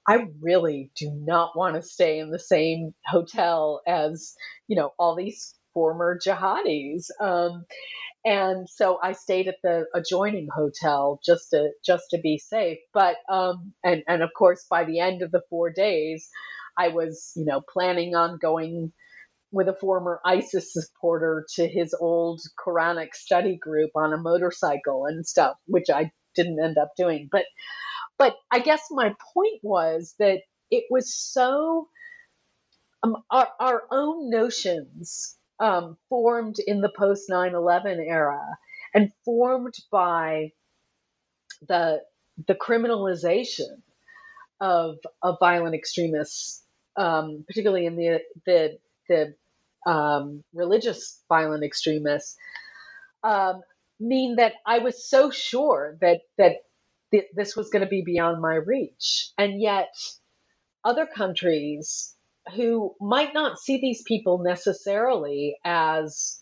I 0.07 0.25
really 0.41 0.91
do 0.97 1.11
not 1.13 1.55
want 1.55 1.75
to 1.75 1.81
stay 1.81 2.19
in 2.19 2.31
the 2.31 2.39
same 2.39 2.93
hotel 3.05 3.81
as, 3.87 4.33
you 4.67 4.75
know, 4.75 4.91
all 4.97 5.15
these 5.15 5.55
former 5.73 6.19
jihadis. 6.25 7.05
Um, 7.21 7.65
and 8.25 8.67
so 8.69 8.99
I 9.01 9.13
stayed 9.13 9.47
at 9.47 9.57
the 9.63 9.85
adjoining 9.95 10.47
hotel 10.53 11.19
just 11.25 11.51
to 11.51 11.69
just 11.85 12.05
to 12.11 12.19
be 12.19 12.37
safe. 12.37 12.79
But 12.93 13.15
um, 13.29 13.73
and 13.83 14.03
and 14.07 14.21
of 14.23 14.31
course, 14.37 14.65
by 14.69 14.83
the 14.83 14.99
end 14.99 15.21
of 15.21 15.31
the 15.31 15.41
four 15.49 15.71
days, 15.71 16.29
I 16.79 16.89
was, 16.89 17.33
you 17.35 17.45
know, 17.45 17.61
planning 17.61 18.15
on 18.15 18.39
going 18.41 18.93
with 19.51 19.67
a 19.67 19.75
former 19.75 20.21
ISIS 20.25 20.73
supporter 20.73 21.45
to 21.55 21.67
his 21.67 21.93
old 21.99 22.41
Quranic 22.65 23.13
study 23.13 23.57
group 23.57 23.91
on 23.95 24.13
a 24.13 24.17
motorcycle 24.17 25.05
and 25.05 25.25
stuff, 25.27 25.57
which 25.67 25.89
I 25.93 26.11
didn't 26.35 26.63
end 26.63 26.77
up 26.77 26.91
doing. 26.97 27.29
But 27.31 27.45
but 28.17 28.35
I 28.51 28.59
guess 28.59 28.83
my 28.91 29.15
point 29.33 29.59
was 29.63 30.15
that 30.19 30.39
it 30.71 30.85
was 30.89 31.13
so 31.15 31.89
um, 33.03 33.17
our, 33.31 33.49
our 33.59 33.83
own 33.91 34.29
notions 34.29 35.37
um, 35.59 35.97
formed 36.09 36.57
in 36.65 36.81
the 36.81 36.91
post 36.97 37.29
9-11 37.29 37.97
era 38.07 38.41
and 38.93 39.11
formed 39.25 39.75
by 39.91 40.51
the 41.67 42.01
the 42.47 42.55
criminalization 42.55 43.81
of 44.61 44.95
of 45.21 45.37
violent 45.39 45.75
extremists 45.75 46.63
um, 46.99 47.45
particularly 47.47 47.87
in 47.87 47.97
the 47.97 48.21
the 48.47 48.79
the 49.09 49.35
um, 49.91 50.43
religious 50.53 51.23
violent 51.29 51.65
extremists, 51.65 52.37
um, 53.23 53.61
mean 53.99 54.37
that 54.37 54.53
I 54.67 54.79
was 54.79 55.09
so 55.09 55.31
sure 55.31 55.97
that 56.01 56.21
that 56.37 56.57
th- 57.11 57.27
this 57.35 57.55
was 57.55 57.69
going 57.69 57.83
to 57.83 57.89
be 57.89 58.03
beyond 58.05 58.41
my 58.41 58.55
reach, 58.55 59.31
and 59.37 59.61
yet 59.61 59.93
other 60.85 61.07
countries 61.07 62.15
who 62.55 62.95
might 63.01 63.33
not 63.33 63.59
see 63.59 63.79
these 63.81 64.03
people 64.03 64.39
necessarily 64.39 65.57
as 65.65 66.41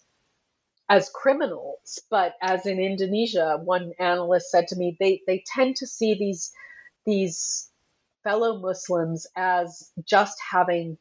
as 0.89 1.09
criminals, 1.13 1.99
but 2.11 2.33
as 2.41 2.65
in 2.65 2.79
Indonesia, 2.79 3.59
one 3.63 3.91
analyst 3.99 4.51
said 4.51 4.67
to 4.67 4.75
me, 4.75 4.95
they 4.99 5.21
they 5.27 5.43
tend 5.47 5.77
to 5.77 5.87
see 5.87 6.15
these 6.15 6.51
these 7.05 7.69
fellow 8.27 8.59
Muslims 8.59 9.27
as 9.37 9.91
just 10.05 10.37
having 10.51 10.97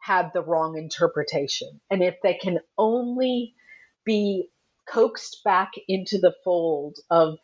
had 0.00 0.30
the 0.34 0.42
wrong 0.42 0.78
interpretation. 0.78 1.80
And 1.90 2.02
if 2.02 2.16
they 2.22 2.34
can 2.34 2.60
only 2.78 3.54
be 4.04 4.48
coaxed 4.88 5.42
back 5.44 5.72
into 5.88 6.18
the 6.18 6.34
fold 6.44 6.98
of, 7.10 7.38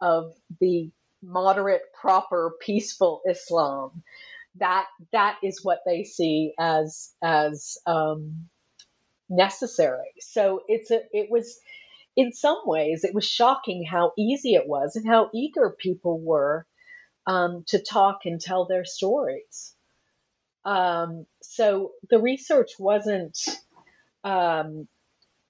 of 0.00 0.34
the 0.60 0.90
moderate, 1.22 1.82
proper, 2.00 2.52
peaceful 2.60 3.22
Islam, 3.28 4.04
that 4.56 4.86
that 5.12 5.38
is 5.42 5.64
what 5.64 5.80
they 5.86 6.04
see 6.04 6.54
as 6.58 7.12
as 7.22 7.78
um, 7.86 8.48
necessary. 9.30 10.12
So 10.20 10.62
it's 10.68 10.90
a 10.92 11.02
it 11.12 11.30
was 11.30 11.58
in 12.16 12.32
some 12.32 12.60
ways 12.66 13.04
it 13.04 13.14
was 13.14 13.26
shocking 13.26 13.84
how 13.84 14.12
easy 14.18 14.54
it 14.54 14.68
was 14.68 14.96
and 14.96 15.06
how 15.06 15.30
eager 15.34 15.76
people 15.78 16.20
were 16.20 16.66
um, 17.28 17.64
to 17.68 17.80
talk 17.80 18.20
and 18.26 18.40
tell 18.40 18.66
their 18.66 18.86
stories. 18.86 19.74
um, 20.64 21.26
so 21.42 21.92
the 22.10 22.20
research 22.20 22.72
wasn't 22.80 23.38
um, 24.24 24.88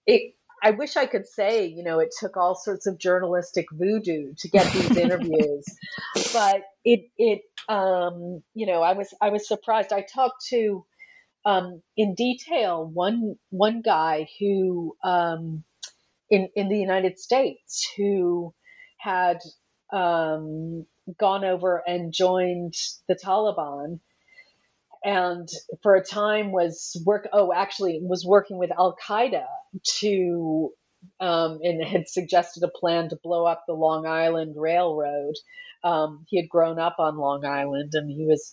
it 0.06 0.34
I 0.62 0.72
wish 0.72 0.96
I 0.96 1.06
could 1.06 1.26
say, 1.28 1.66
you 1.66 1.84
know, 1.84 2.00
it 2.00 2.14
took 2.18 2.36
all 2.36 2.56
sorts 2.56 2.86
of 2.88 2.98
journalistic 2.98 3.66
voodoo 3.72 4.34
to 4.38 4.48
get 4.48 4.72
these 4.72 4.96
interviews, 5.04 5.64
but 6.32 6.62
it 6.84 7.10
it 7.18 7.42
um, 7.68 8.42
you 8.54 8.66
know, 8.66 8.82
I 8.82 8.94
was 8.94 9.14
I 9.22 9.30
was 9.30 9.48
surprised. 9.48 9.92
I 9.92 10.02
talked 10.02 10.46
to 10.50 10.84
um, 11.46 11.82
in 11.96 12.14
detail 12.14 12.86
one 12.86 13.36
one 13.50 13.82
guy 13.82 14.28
who 14.40 14.96
um, 15.04 15.64
in 16.30 16.50
in 16.56 16.68
the 16.68 16.78
United 16.78 17.18
States 17.20 17.88
who 17.96 18.54
had 18.98 19.38
um, 19.92 20.86
gone 21.18 21.44
over 21.44 21.82
and 21.86 22.12
joined 22.12 22.74
the 23.09 23.14
Taliban 23.16 24.00
and 25.04 25.48
for 25.82 25.94
a 25.94 26.04
time 26.04 26.52
was 26.52 27.00
work 27.06 27.28
oh 27.32 27.52
actually 27.52 28.00
was 28.02 28.24
working 28.26 28.59
with 28.59 28.70
Al 28.72 28.96
Qaeda 29.06 29.46
to 30.00 30.70
um, 31.20 31.61
and 31.62 31.84
had 31.84 32.09
suggested 32.09 32.62
a 32.62 32.78
plan 32.78 33.09
to 33.11 33.18
blow 33.22 33.44
up 33.44 33.64
the 33.66 33.74
Long 33.74 34.06
Island 34.06 34.54
Railroad. 34.56 35.34
Um, 35.84 36.24
he 36.28 36.36
had 36.38 36.48
grown 36.48 36.78
up 36.78 36.96
on 36.98 37.16
Long 37.16 37.44
Island 37.44 37.90
and 37.94 38.11
he 38.11 38.26
was 38.26 38.52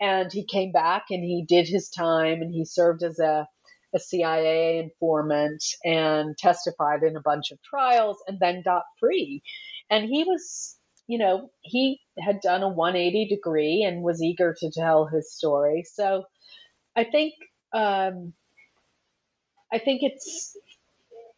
and 0.00 0.30
he 0.30 0.44
came 0.44 0.72
back 0.72 1.04
and 1.10 1.24
he 1.24 1.44
did 1.48 1.66
his 1.66 1.88
time 1.88 2.42
and 2.42 2.52
he 2.52 2.64
served 2.64 3.02
as 3.02 3.18
a 3.18 3.48
a 3.94 3.98
CIA 3.98 4.78
informant 4.78 5.64
and 5.84 6.36
testified 6.36 7.02
in 7.02 7.16
a 7.16 7.22
bunch 7.22 7.50
of 7.50 7.62
trials 7.62 8.18
and 8.26 8.38
then 8.40 8.62
got 8.62 8.82
free. 9.00 9.42
And 9.88 10.04
he 10.04 10.24
was 10.24 10.76
you 11.06 11.18
know, 11.18 11.50
he 11.62 12.00
had 12.18 12.40
done 12.40 12.62
a 12.62 12.68
180 12.68 13.28
degree 13.28 13.84
and 13.86 14.02
was 14.02 14.22
eager 14.22 14.54
to 14.60 14.70
tell 14.70 15.06
his 15.06 15.32
story. 15.32 15.84
So 15.84 16.24
I 16.96 17.04
think 17.04 17.34
um, 17.72 18.32
I 19.72 19.78
think 19.78 20.02
it's 20.02 20.56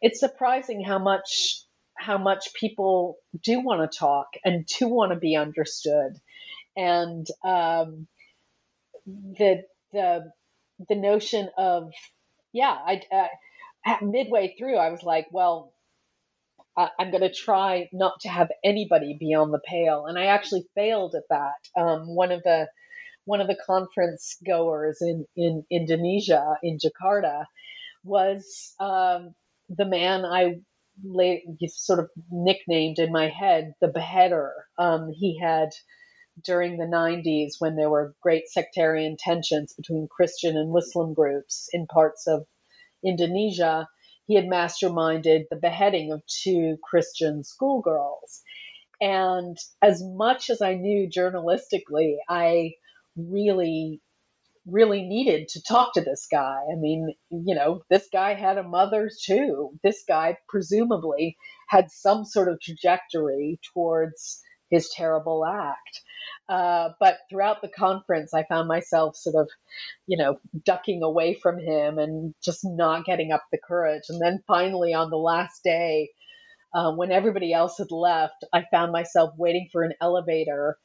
it's 0.01 0.19
surprising 0.19 0.83
how 0.83 0.99
much 0.99 1.63
how 1.97 2.17
much 2.17 2.53
people 2.53 3.17
do 3.43 3.59
want 3.59 3.91
to 3.91 3.97
talk 3.97 4.27
and 4.45 4.65
do 4.79 4.87
want 4.87 5.11
to 5.11 5.19
be 5.19 5.35
understood, 5.35 6.17
and 6.75 7.27
um, 7.43 8.07
the 9.05 9.63
the 9.93 10.31
the 10.87 10.95
notion 10.95 11.49
of 11.57 11.91
yeah, 12.53 12.71
I, 12.85 13.01
uh, 13.11 13.97
midway 14.01 14.55
through 14.57 14.77
I 14.77 14.89
was 14.89 15.03
like, 15.03 15.27
well, 15.31 15.73
I, 16.79 16.89
am 16.99 17.11
going 17.11 17.23
to 17.23 17.33
try 17.33 17.89
not 17.91 18.21
to 18.21 18.29
have 18.29 18.49
anybody 18.63 19.17
be 19.19 19.33
on 19.33 19.51
the 19.51 19.59
pale. 19.59 20.05
And 20.05 20.17
I 20.17 20.25
actually 20.27 20.65
failed 20.75 21.13
at 21.13 21.23
that. 21.29 21.81
Um, 21.81 22.15
one 22.15 22.31
of 22.31 22.41
the 22.43 22.67
one 23.25 23.41
of 23.41 23.47
the 23.47 23.57
conference 23.67 24.37
goers 24.45 24.99
in, 25.01 25.25
in 25.35 25.63
Indonesia, 25.69 26.55
in 26.63 26.79
Jakarta, 26.79 27.45
was 28.03 28.73
um, 28.79 29.35
the 29.69 29.85
man 29.85 30.25
I 30.25 30.61
late, 31.03 31.43
sort 31.67 31.99
of 31.99 32.09
nicknamed 32.31 32.97
in 32.97 33.11
my 33.11 33.27
head 33.27 33.73
the 33.81 33.89
beheader. 33.89 34.53
Um, 34.77 35.11
he 35.13 35.37
had, 35.39 35.69
during 36.43 36.77
the 36.77 36.85
90s, 36.85 37.53
when 37.59 37.75
there 37.75 37.89
were 37.89 38.15
great 38.23 38.47
sectarian 38.47 39.15
tensions 39.19 39.73
between 39.73 40.07
Christian 40.09 40.57
and 40.57 40.71
Muslim 40.71 41.13
groups 41.13 41.67
in 41.73 41.85
parts 41.87 42.25
of 42.25 42.45
Indonesia, 43.05 43.87
he 44.29 44.35
had 44.35 44.45
masterminded 44.45 45.45
the 45.49 45.55
beheading 45.55 46.11
of 46.11 46.21
two 46.27 46.77
Christian 46.83 47.43
schoolgirls. 47.43 48.43
And 49.01 49.57
as 49.81 50.03
much 50.03 50.51
as 50.51 50.61
I 50.61 50.75
knew 50.75 51.09
journalistically, 51.09 52.17
I 52.29 52.73
really, 53.17 54.01
really 54.67 55.01
needed 55.01 55.47
to 55.49 55.63
talk 55.63 55.95
to 55.95 56.01
this 56.01 56.27
guy. 56.31 56.59
I 56.71 56.75
mean, 56.75 57.15
you 57.31 57.55
know, 57.55 57.81
this 57.89 58.07
guy 58.13 58.35
had 58.35 58.59
a 58.59 58.63
mother 58.63 59.09
too. 59.25 59.71
This 59.83 60.03
guy 60.07 60.37
presumably 60.47 61.35
had 61.67 61.89
some 61.89 62.23
sort 62.23 62.49
of 62.49 62.61
trajectory 62.61 63.59
towards 63.73 64.43
his 64.69 64.91
terrible 64.95 65.43
act. 65.43 66.01
Uh, 66.49 66.89
but 66.99 67.19
throughout 67.29 67.61
the 67.61 67.69
conference, 67.69 68.33
I 68.33 68.43
found 68.43 68.67
myself 68.67 69.15
sort 69.15 69.35
of, 69.35 69.49
you 70.07 70.17
know, 70.17 70.39
ducking 70.65 71.03
away 71.03 71.35
from 71.35 71.59
him 71.59 71.99
and 71.99 72.33
just 72.43 72.61
not 72.63 73.05
getting 73.05 73.31
up 73.31 73.43
the 73.51 73.59
courage. 73.59 74.03
And 74.09 74.19
then 74.19 74.43
finally, 74.47 74.95
on 74.95 75.11
the 75.11 75.17
last 75.17 75.63
day, 75.63 76.09
uh, 76.73 76.91
when 76.93 77.11
everybody 77.11 77.53
else 77.53 77.77
had 77.77 77.91
left, 77.91 78.43
I 78.51 78.65
found 78.71 78.91
myself 78.91 79.33
waiting 79.37 79.69
for 79.71 79.83
an 79.83 79.93
elevator, 80.01 80.77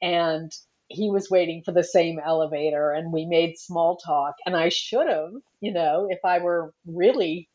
and 0.00 0.50
he 0.88 1.10
was 1.10 1.30
waiting 1.30 1.62
for 1.64 1.72
the 1.72 1.84
same 1.84 2.18
elevator, 2.18 2.92
and 2.92 3.12
we 3.12 3.26
made 3.26 3.58
small 3.58 3.98
talk. 3.98 4.34
And 4.46 4.56
I 4.56 4.70
should 4.70 5.08
have, 5.08 5.32
you 5.60 5.72
know, 5.72 6.06
if 6.10 6.20
I 6.24 6.38
were 6.38 6.72
really 6.86 7.48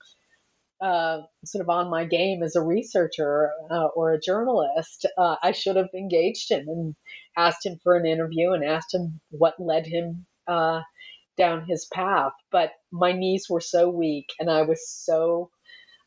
uh, 0.82 1.22
sort 1.46 1.64
of 1.64 1.70
on 1.70 1.90
my 1.90 2.06
game 2.06 2.44
as 2.44 2.56
a 2.56 2.62
researcher 2.62 3.52
uh, 3.72 3.88
or 3.96 4.14
a 4.14 4.20
journalist, 4.20 5.06
uh, 5.18 5.36
I 5.42 5.52
should 5.52 5.76
have 5.76 5.90
engaged 5.96 6.52
him 6.52 6.68
and 6.68 6.96
asked 7.38 7.66
him 7.66 7.80
for 7.84 7.96
an 7.96 8.06
interview 8.06 8.52
and 8.52 8.64
asked 8.64 8.94
him 8.94 9.22
what 9.30 9.60
led 9.60 9.86
him 9.86 10.26
uh, 10.48 10.82
down 11.38 11.66
his 11.66 11.88
path. 11.94 12.34
But 12.52 12.72
my 12.92 13.12
knees 13.14 13.46
were 13.50 13.62
so 13.62 13.90
weak, 13.90 14.26
and 14.40 14.50
I 14.50 14.64
was 14.64 14.90
so 14.90 15.52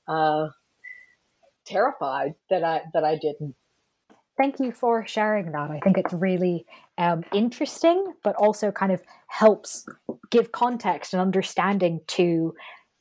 uh, 0.08 0.48
terrified 1.66 2.34
that 2.50 2.64
I 2.64 2.82
that 2.92 3.04
I 3.04 3.16
didn't. 3.16 3.54
Thank 4.36 4.58
you 4.58 4.72
for 4.72 5.06
sharing 5.06 5.52
that. 5.52 5.70
I 5.70 5.80
think 5.80 5.98
it's 5.98 6.14
really 6.14 6.64
um, 6.96 7.24
interesting, 7.32 8.14
but 8.24 8.34
also 8.36 8.70
kind 8.70 8.90
of 8.90 9.02
helps 9.26 9.84
give 10.30 10.50
context 10.50 11.12
and 11.12 11.20
understanding 11.20 12.00
to 12.06 12.54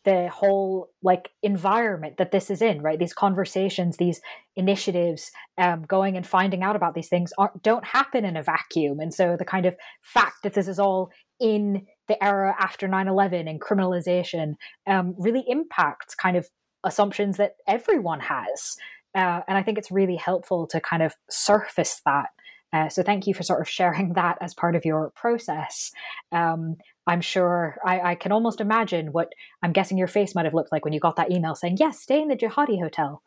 the 0.06 0.30
whole 0.30 0.90
like 1.04 1.30
environment 1.44 2.18
that 2.18 2.32
this 2.32 2.50
is 2.50 2.62
in 2.62 2.82
right? 2.82 3.00
These 3.00 3.14
conversations 3.14 3.98
these 3.98 4.22
initiatives 4.56 5.32
um, 5.58 5.84
going 5.84 6.16
and 6.16 6.26
finding 6.26 6.64
out 6.64 6.76
about 6.76 6.94
these 6.94 7.10
things 7.10 7.32
don't 7.62 7.86
happen 7.86 8.26
in 8.26 8.38
a 8.38 8.44
vacuum. 8.44 9.00
And 9.00 9.14
so 9.14 9.36
the 9.38 9.46
kind 9.46 9.66
of 9.66 9.76
fact 10.02 10.44
that 10.44 10.54
this 10.54 10.68
is 10.68 10.80
all 10.80 11.12
in 11.40 11.86
the 12.08 12.22
era 12.24 12.56
after 12.60 12.88
9-11 12.88 13.50
and 13.50 13.62
criminalization 13.62 14.56
um, 14.88 15.16
really 15.18 15.44
impacts 15.48 16.16
kind 16.16 16.38
of 16.38 16.48
assumptions 16.84 17.38
that 17.38 17.54
everyone 17.68 18.20
has. 18.22 18.78
Uh, 19.16 19.42
and 19.48 19.58
i 19.58 19.64
think 19.64 19.80
it's 19.80 19.90
really 19.90 20.16
helpful 20.16 20.68
to 20.68 20.80
kind 20.80 21.02
of 21.02 21.16
surface 21.30 22.02
that. 22.06 22.28
Uh, 22.72 22.88
so 22.90 23.02
thank 23.02 23.26
you 23.26 23.34
for 23.34 23.44
sort 23.44 23.62
of 23.62 23.68
sharing 23.68 24.14
that 24.16 24.38
as 24.42 24.54
part 24.54 24.76
of 24.76 24.86
your 24.86 25.12
process. 25.16 25.92
Um, 26.32 26.78
I'm 27.10 27.22
sure 27.22 27.80
I, 27.84 28.12
I, 28.12 28.16
can 28.16 28.32
almost 28.32 28.62
imagine 28.62 29.12
what 29.12 29.34
I'm 29.64 29.74
guessing 29.74 29.98
your 29.98 30.08
face 30.08 30.36
might 30.36 30.46
have 30.46 30.54
looked 30.54 30.72
like 30.72 30.86
when 30.86 30.94
you 30.94 31.00
got 31.00 31.16
that 31.16 31.32
email 31.32 31.56
saying, 31.56 31.78
"Yes, 31.80 32.00
stay 32.00 32.22
in 32.22 32.28
the 32.28 32.36
Jihadi 32.36 32.80
hotel." 32.80 33.24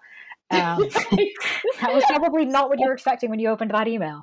Um, 0.51 0.89
that 1.81 1.93
was 1.93 2.05
probably 2.07 2.45
not 2.45 2.69
what 2.69 2.79
you 2.79 2.87
were 2.87 2.93
expecting 2.93 3.29
when 3.29 3.41
you 3.41 3.49
opened 3.49 3.73
that 3.73 3.89
email. 3.89 4.23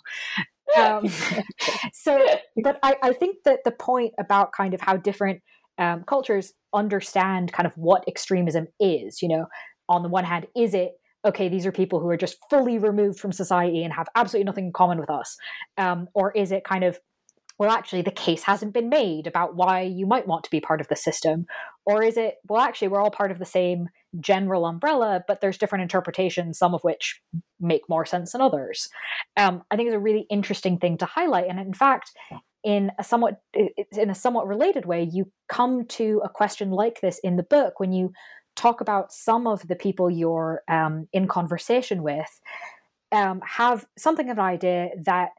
Um, 0.77 1.09
so, 1.93 2.25
but 2.63 2.79
I, 2.83 2.95
I, 3.03 3.11
think 3.11 3.37
that 3.43 3.59
the 3.65 3.71
point 3.71 4.13
about 4.17 4.53
kind 4.53 4.73
of 4.73 4.79
how 4.79 4.95
different 4.95 5.41
um, 5.77 6.03
cultures 6.05 6.53
understand 6.73 7.51
kind 7.51 7.67
of 7.67 7.73
what 7.75 8.07
extremism 8.07 8.67
is, 8.79 9.21
you 9.21 9.27
know, 9.27 9.45
on 9.89 10.03
the 10.03 10.09
one 10.09 10.23
hand, 10.23 10.47
is 10.55 10.73
it 10.73 10.93
okay, 11.25 11.49
these 11.49 11.65
are 11.65 11.73
people 11.73 11.99
who 11.99 12.07
are 12.07 12.15
just 12.15 12.37
fully 12.49 12.77
removed 12.77 13.19
from 13.19 13.33
society 13.33 13.83
and 13.83 13.91
have 13.91 14.07
absolutely 14.15 14.45
nothing 14.45 14.67
in 14.67 14.71
common 14.71 14.99
with 14.99 15.09
us? 15.09 15.35
Um, 15.77 16.07
or 16.13 16.31
is 16.31 16.53
it 16.53 16.63
kind 16.63 16.85
of 16.85 16.97
well, 17.59 17.71
actually, 17.71 18.01
the 18.01 18.11
case 18.11 18.43
hasn't 18.43 18.73
been 18.73 18.87
made 18.87 19.27
about 19.27 19.53
why 19.53 19.81
you 19.81 20.07
might 20.07 20.25
want 20.25 20.45
to 20.45 20.49
be 20.49 20.61
part 20.61 20.79
of 20.79 20.87
the 20.87 20.95
system? 20.95 21.45
Or 21.85 22.01
is 22.01 22.15
it, 22.15 22.35
well, 22.47 22.61
actually, 22.61 22.87
we're 22.87 23.01
all 23.01 23.11
part 23.11 23.31
of 23.31 23.37
the 23.37 23.45
same 23.45 23.89
general 24.21 24.65
umbrella, 24.65 25.25
but 25.27 25.41
there's 25.41 25.57
different 25.57 25.81
interpretations, 25.81 26.57
some 26.57 26.73
of 26.73 26.81
which 26.85 27.21
make 27.59 27.81
more 27.89 28.05
sense 28.05 28.31
than 28.31 28.39
others? 28.39 28.87
Um, 29.35 29.63
I 29.69 29.75
think 29.75 29.87
it's 29.87 29.95
a 29.95 29.99
really 29.99 30.25
interesting 30.29 30.79
thing 30.79 30.97
to 30.99 31.05
highlight. 31.05 31.49
And 31.49 31.59
in 31.59 31.73
fact, 31.73 32.11
in 32.63 32.91
a 32.97 33.03
somewhat 33.03 33.41
in 33.53 34.09
a 34.09 34.15
somewhat 34.15 34.47
related 34.47 34.85
way, 34.85 35.09
you 35.11 35.29
come 35.49 35.85
to 35.87 36.21
a 36.23 36.29
question 36.29 36.71
like 36.71 37.01
this 37.01 37.19
in 37.19 37.35
the 37.35 37.43
book 37.43 37.79
when 37.79 37.91
you 37.91 38.13
talk 38.55 38.79
about 38.79 39.11
some 39.11 39.47
of 39.47 39.67
the 39.67 39.75
people 39.75 40.09
you're 40.09 40.61
um, 40.69 41.07
in 41.11 41.27
conversation 41.27 42.03
with 42.03 42.39
um, 43.11 43.41
have 43.45 43.85
something 43.97 44.29
of 44.29 44.37
an 44.37 44.43
idea 44.43 44.89
that 45.03 45.29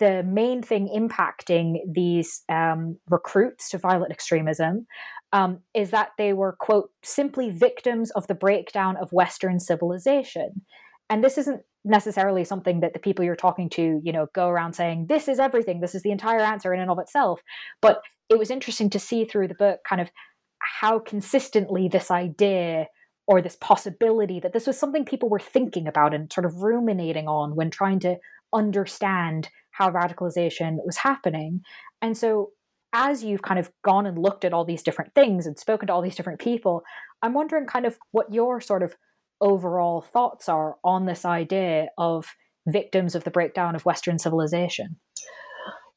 the 0.00 0.24
main 0.24 0.62
thing 0.62 0.88
impacting 0.88 1.78
these 1.88 2.42
um, 2.48 2.98
recruits 3.08 3.70
to 3.70 3.78
violent 3.78 4.10
extremism 4.10 4.86
um, 5.32 5.60
is 5.74 5.90
that 5.90 6.10
they 6.18 6.32
were, 6.32 6.56
quote, 6.58 6.90
simply 7.04 7.50
victims 7.50 8.10
of 8.12 8.26
the 8.26 8.34
breakdown 8.34 8.96
of 8.96 9.12
Western 9.12 9.60
civilization. 9.60 10.62
And 11.08 11.22
this 11.22 11.38
isn't 11.38 11.62
necessarily 11.84 12.44
something 12.44 12.80
that 12.80 12.92
the 12.92 12.98
people 12.98 13.24
you're 13.24 13.36
talking 13.36 13.68
to, 13.70 14.00
you 14.02 14.12
know, 14.12 14.26
go 14.34 14.48
around 14.48 14.72
saying, 14.72 15.06
this 15.08 15.28
is 15.28 15.38
everything, 15.38 15.80
this 15.80 15.94
is 15.94 16.02
the 16.02 16.10
entire 16.10 16.40
answer 16.40 16.74
in 16.74 16.80
and 16.80 16.90
of 16.90 16.98
itself. 16.98 17.40
But 17.80 18.02
it 18.28 18.38
was 18.38 18.50
interesting 18.50 18.90
to 18.90 18.98
see 18.98 19.24
through 19.24 19.48
the 19.48 19.54
book 19.54 19.80
kind 19.88 20.00
of 20.00 20.10
how 20.58 20.98
consistently 20.98 21.88
this 21.88 22.10
idea 22.10 22.86
or 23.26 23.40
this 23.40 23.56
possibility 23.60 24.40
that 24.40 24.52
this 24.52 24.66
was 24.66 24.78
something 24.78 25.04
people 25.04 25.28
were 25.28 25.38
thinking 25.38 25.86
about 25.86 26.12
and 26.12 26.32
sort 26.32 26.44
of 26.44 26.56
ruminating 26.56 27.28
on 27.28 27.54
when 27.54 27.70
trying 27.70 28.00
to 28.00 28.16
understand 28.52 29.48
how 29.80 29.90
radicalization 29.90 30.76
was 30.84 30.98
happening. 30.98 31.62
And 32.02 32.16
so 32.16 32.50
as 32.92 33.24
you've 33.24 33.40
kind 33.40 33.58
of 33.58 33.70
gone 33.82 34.04
and 34.04 34.18
looked 34.18 34.44
at 34.44 34.52
all 34.52 34.64
these 34.64 34.82
different 34.82 35.14
things 35.14 35.46
and 35.46 35.58
spoken 35.58 35.86
to 35.86 35.94
all 35.94 36.02
these 36.02 36.16
different 36.16 36.38
people, 36.38 36.82
I'm 37.22 37.32
wondering 37.32 37.66
kind 37.66 37.86
of 37.86 37.98
what 38.10 38.32
your 38.32 38.60
sort 38.60 38.82
of 38.82 38.94
overall 39.40 40.02
thoughts 40.02 40.48
are 40.50 40.76
on 40.84 41.06
this 41.06 41.24
idea 41.24 41.88
of 41.96 42.26
victims 42.68 43.14
of 43.14 43.24
the 43.24 43.30
breakdown 43.30 43.74
of 43.74 43.86
Western 43.86 44.18
civilization. 44.18 44.96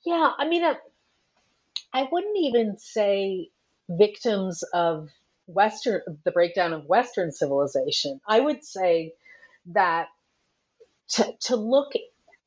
Yeah, 0.05 0.31
I 0.37 0.47
mean, 0.47 0.63
uh, 0.63 0.75
I 1.93 2.07
wouldn't 2.09 2.37
even 2.37 2.77
say 2.77 3.49
victims 3.89 4.63
of 4.73 5.09
Western, 5.47 6.01
the 6.23 6.31
breakdown 6.31 6.71
of 6.71 6.85
Western 6.85 7.31
civilization. 7.31 8.21
I 8.27 8.39
would 8.39 8.63
say 8.63 9.13
that 9.73 10.07
to, 11.09 11.33
to 11.47 11.55
look, 11.57 11.91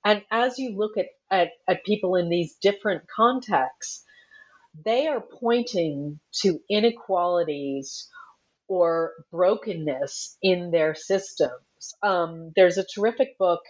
and 0.03 0.23
as 0.31 0.59
you 0.59 0.75
look 0.77 0.97
at, 0.97 1.07
at, 1.31 1.51
at 1.69 1.85
people 1.85 2.17
in 2.17 2.29
these 2.29 2.57
different 2.61 3.05
contexts, 3.15 4.05
they 4.85 5.07
are 5.07 5.23
pointing 5.41 6.21
to 6.43 6.61
inequalities 6.69 8.09
or 8.69 9.13
brokenness 9.31 10.37
in 10.43 10.71
their 10.71 10.95
systems. 10.95 11.53
Um, 12.03 12.53
there's 12.57 12.79
a 12.79 12.87
terrific 12.95 13.39
book 13.39 13.61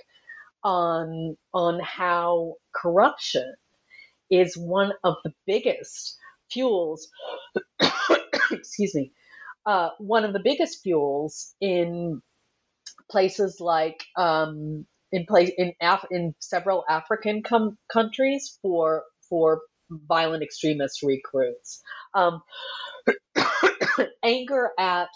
on 0.64 1.36
on 1.52 1.80
how 1.80 2.54
corruption 2.74 3.54
is 4.30 4.56
one 4.56 4.92
of 5.04 5.16
the 5.24 5.32
biggest 5.46 6.16
fuels. 6.50 7.08
excuse 8.50 8.94
me, 8.94 9.12
uh, 9.66 9.90
one 9.98 10.24
of 10.24 10.32
the 10.32 10.40
biggest 10.42 10.82
fuels 10.82 11.54
in 11.60 12.20
places 13.10 13.60
like 13.60 14.04
um, 14.16 14.86
in 15.16 15.26
place 15.26 15.52
in 15.58 15.74
Af- 15.82 16.06
in 16.12 16.34
several 16.40 16.84
African 16.90 17.42
com- 17.44 17.78
countries 17.92 18.58
for 18.62 19.04
for 19.30 19.62
violent 19.90 20.44
extremist 20.44 21.02
recruits. 21.04 21.82
Um, 22.14 22.42
anger 24.24 24.70
at 24.78 25.08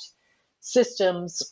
systems 0.61 1.43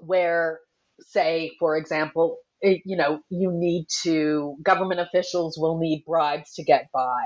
where, 0.00 0.60
say, 1.00 1.52
for 1.58 1.76
example, 1.76 2.38
it, 2.60 2.82
you 2.84 2.96
know, 2.96 3.20
you 3.30 3.50
need 3.52 3.86
to, 4.04 4.56
government 4.64 5.00
officials 5.00 5.58
will 5.58 5.78
need 5.78 6.04
bribes 6.06 6.54
to 6.54 6.64
get 6.64 6.88
by. 6.92 7.24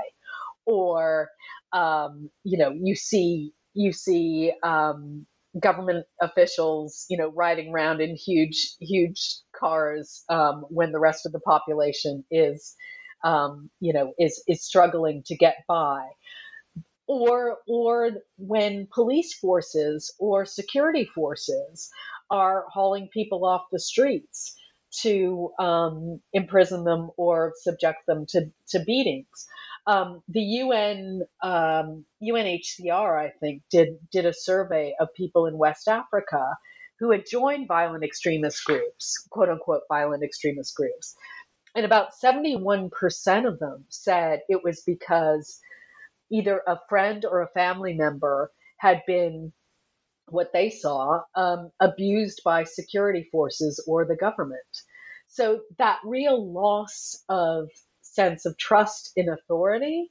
Or, 0.66 1.30
um, 1.72 2.30
you 2.44 2.58
know, 2.58 2.72
you 2.72 2.96
see, 2.96 3.52
you 3.74 3.92
see, 3.92 4.52
um, 4.62 5.26
government 5.60 6.06
officials, 6.20 7.06
you 7.10 7.18
know, 7.18 7.32
riding 7.34 7.72
around 7.72 8.00
in 8.00 8.16
huge, 8.16 8.74
huge 8.80 9.38
cars 9.58 10.24
um, 10.28 10.66
when 10.70 10.92
the 10.92 11.00
rest 11.00 11.26
of 11.26 11.32
the 11.32 11.40
population 11.40 12.24
is, 12.30 12.76
um, 13.24 13.70
you 13.80 13.92
know, 13.92 14.14
is 14.18 14.42
is 14.48 14.64
struggling 14.64 15.22
to 15.26 15.36
get 15.36 15.56
by 15.68 16.06
or 17.08 17.58
or 17.68 18.12
when 18.38 18.88
police 18.94 19.34
forces 19.34 20.14
or 20.20 20.46
security 20.46 21.06
forces 21.14 21.90
are 22.30 22.66
hauling 22.72 23.08
people 23.12 23.46
off 23.46 23.64
the 23.72 23.80
streets 23.80 24.56
to 25.02 25.50
um, 25.60 26.20
imprison 26.32 26.84
them 26.84 27.10
or 27.18 27.52
subject 27.62 28.06
them 28.08 28.26
to, 28.30 28.46
to 28.70 28.80
beatings. 28.86 29.46
Um, 29.88 30.22
the 30.28 30.40
UN 30.40 31.22
um, 31.42 32.06
UNHCR, 32.24 33.20
I 33.20 33.32
think, 33.40 33.64
did 33.70 33.90
did 34.12 34.26
a 34.26 34.34
survey 34.34 34.94
of 35.00 35.08
people 35.16 35.46
in 35.46 35.58
West 35.58 35.88
Africa 35.88 36.56
who 37.00 37.10
had 37.12 37.24
joined 37.30 37.68
violent 37.68 38.04
extremist 38.04 38.64
groups, 38.64 39.26
quote 39.30 39.48
unquote 39.50 39.82
violent 39.88 40.24
extremist 40.24 40.74
groups, 40.76 41.14
and 41.74 41.84
about 41.86 42.14
seventy 42.14 42.56
one 42.56 42.90
percent 42.90 43.46
of 43.46 43.58
them 43.58 43.84
said 43.90 44.40
it 44.48 44.62
was 44.64 44.82
because 44.86 45.60
either 46.32 46.62
a 46.66 46.78
friend 46.88 47.24
or 47.24 47.42
a 47.42 47.48
family 47.48 47.94
member 47.94 48.52
had 48.78 49.02
been 49.06 49.52
what 50.30 50.52
they 50.52 50.70
saw 50.70 51.22
um, 51.36 51.70
abused 51.80 52.42
by 52.44 52.64
security 52.64 53.28
forces 53.32 53.84
or 53.88 54.06
the 54.06 54.16
government. 54.16 54.60
So 55.28 55.60
that 55.78 56.00
real 56.04 56.52
loss 56.52 57.24
of 57.28 57.68
sense 58.02 58.46
of 58.46 58.56
trust 58.58 59.12
in 59.16 59.28
authority 59.28 60.10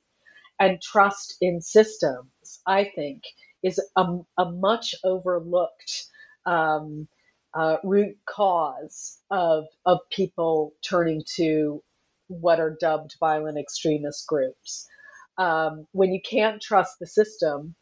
and 0.60 0.82
trust 0.82 1.38
in 1.42 1.62
systems, 1.62 2.30
I 2.68 2.92
think, 2.96 3.24
is 3.64 3.80
a, 3.98 4.06
a 4.38 4.52
much 4.52 4.96
overlooked 5.04 6.06
um, 6.46 7.08
uh, 7.54 7.78
root 7.84 8.18
cause 8.28 9.20
of 9.32 9.66
of 9.86 10.00
people 10.12 10.74
turning 10.88 11.24
to 11.38 11.84
what 12.28 12.60
are 12.60 12.78
dubbed 12.82 13.16
violent 13.20 13.58
extremist 13.60 14.28
groups 14.28 14.88
um, 15.40 15.88
when 15.94 16.14
you 16.14 16.22
can't 16.22 16.62
trust 16.62 17.00
the 17.00 17.08
system, 17.08 17.76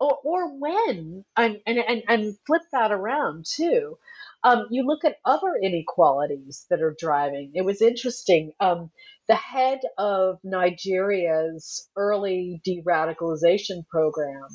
or, 0.00 0.18
or 0.24 0.58
when, 0.58 1.24
and, 1.36 1.58
and, 1.66 1.78
and, 1.78 2.02
and 2.08 2.36
flip 2.46 2.62
that 2.72 2.92
around 2.92 3.46
too. 3.46 3.98
Um, 4.44 4.66
you 4.70 4.84
look 4.86 5.04
at 5.04 5.16
other 5.24 5.54
inequalities 5.62 6.66
that 6.70 6.82
are 6.82 6.94
driving. 6.98 7.52
It 7.54 7.64
was 7.64 7.82
interesting. 7.82 8.52
Um, 8.60 8.90
the 9.28 9.36
head 9.36 9.80
of 9.98 10.38
Nigeria's 10.44 11.88
early 11.96 12.60
de 12.64 12.82
radicalization 12.82 13.86
program, 13.88 14.48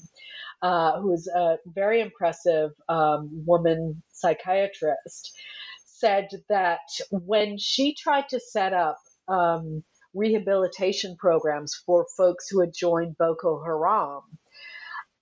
uh, 0.62 1.00
who 1.02 1.14
is 1.14 1.28
a 1.28 1.58
very 1.68 2.02
impressive 2.02 2.72
um, 2.90 3.30
woman 3.46 4.04
psychiatrist, 4.12 5.34
said 5.86 6.30
that 6.50 6.80
when 7.12 7.58
she 7.58 7.96
tried 7.96 8.30
to 8.30 8.40
set 8.40 8.74
up 8.74 8.98
um, 9.28 9.84
rehabilitation 10.14 11.16
programs 11.18 11.76
for 11.86 12.06
folks 12.18 12.48
who 12.50 12.62
had 12.62 12.74
joined 12.74 13.18
Boko 13.18 13.64
Haram. 13.64 14.24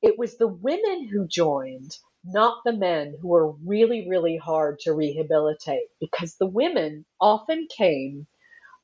It 0.02 0.18
was 0.18 0.38
the 0.38 0.48
women 0.48 1.08
who 1.08 1.28
joined, 1.28 1.98
not 2.24 2.60
the 2.66 2.74
men, 2.74 3.16
who 3.22 3.30
were 3.30 3.52
really, 3.66 4.08
really 4.10 4.38
hard 4.38 4.80
to 4.82 4.94
rehabilitate 4.94 5.88
because 6.00 6.36
the 6.36 6.48
women 6.48 7.06
often 7.20 7.68
came 7.76 8.28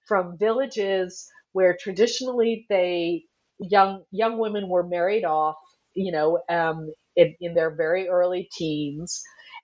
from 0.07 0.37
villages 0.37 1.27
where 1.53 1.77
traditionally 1.79 2.65
they 2.69 3.23
young 3.59 4.03
young 4.11 4.37
women 4.39 4.69
were 4.69 4.87
married 4.87 5.25
off, 5.25 5.55
you 5.95 6.11
know, 6.11 6.39
um, 6.49 6.91
in, 7.15 7.35
in 7.41 7.53
their 7.55 7.75
very 7.75 8.09
early 8.09 8.49
teens. 8.57 9.21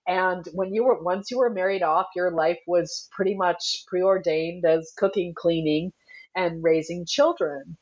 And 0.07 0.45
when 0.53 0.73
you 0.73 0.85
were 0.85 1.01
once 1.03 1.31
you 1.31 1.39
were 1.39 1.49
married 1.51 1.83
off, 1.83 2.07
your 2.15 2.31
life 2.31 2.59
was 2.67 3.09
pretty 3.11 3.35
much 3.35 3.83
preordained 3.87 4.65
as 4.65 4.93
cooking, 4.97 5.33
cleaning, 5.37 5.91
and 6.35 6.63
raising 6.63 7.05
children. 7.07 7.77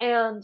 And 0.00 0.42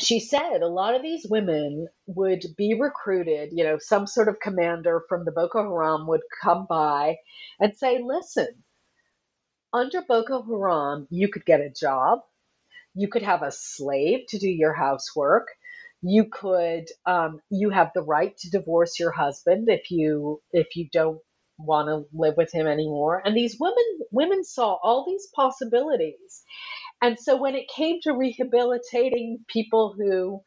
she 0.00 0.20
said 0.20 0.62
a 0.62 0.68
lot 0.68 0.94
of 0.94 1.02
these 1.02 1.26
women 1.30 1.88
would 2.06 2.42
be 2.56 2.74
recruited, 2.78 3.50
you 3.52 3.64
know, 3.64 3.78
some 3.80 4.06
sort 4.06 4.28
of 4.28 4.40
commander 4.42 5.02
from 5.08 5.24
the 5.24 5.32
Boko 5.32 5.62
Haram 5.62 6.06
would 6.08 6.22
come 6.42 6.66
by 6.68 7.16
and 7.60 7.76
say, 7.76 8.00
listen, 8.04 8.48
under 9.72 10.02
Boko 10.02 10.42
Haram, 10.42 11.06
you 11.10 11.28
could 11.28 11.44
get 11.44 11.60
a 11.60 11.70
job, 11.70 12.20
you 12.94 13.08
could 13.08 13.22
have 13.22 13.42
a 13.42 13.52
slave 13.52 14.26
to 14.28 14.38
do 14.38 14.48
your 14.48 14.74
housework, 14.74 15.48
you 16.02 16.26
could 16.26 16.86
um, 17.06 17.40
you 17.50 17.70
have 17.70 17.92
the 17.94 18.02
right 18.02 18.36
to 18.38 18.50
divorce 18.50 18.98
your 18.98 19.12
husband 19.12 19.68
if 19.68 19.90
you 19.90 20.40
if 20.52 20.76
you 20.76 20.88
don't 20.92 21.20
want 21.58 21.88
to 21.88 22.06
live 22.16 22.36
with 22.36 22.52
him 22.52 22.66
anymore. 22.66 23.22
And 23.24 23.36
these 23.36 23.56
women 23.60 23.84
women 24.10 24.44
saw 24.44 24.78
all 24.82 25.06
these 25.06 25.28
possibilities. 25.34 26.42
And 27.02 27.18
so 27.18 27.36
when 27.36 27.54
it 27.54 27.68
came 27.74 28.00
to 28.02 28.12
rehabilitating 28.14 29.40
people 29.48 29.94
who, 29.96 30.42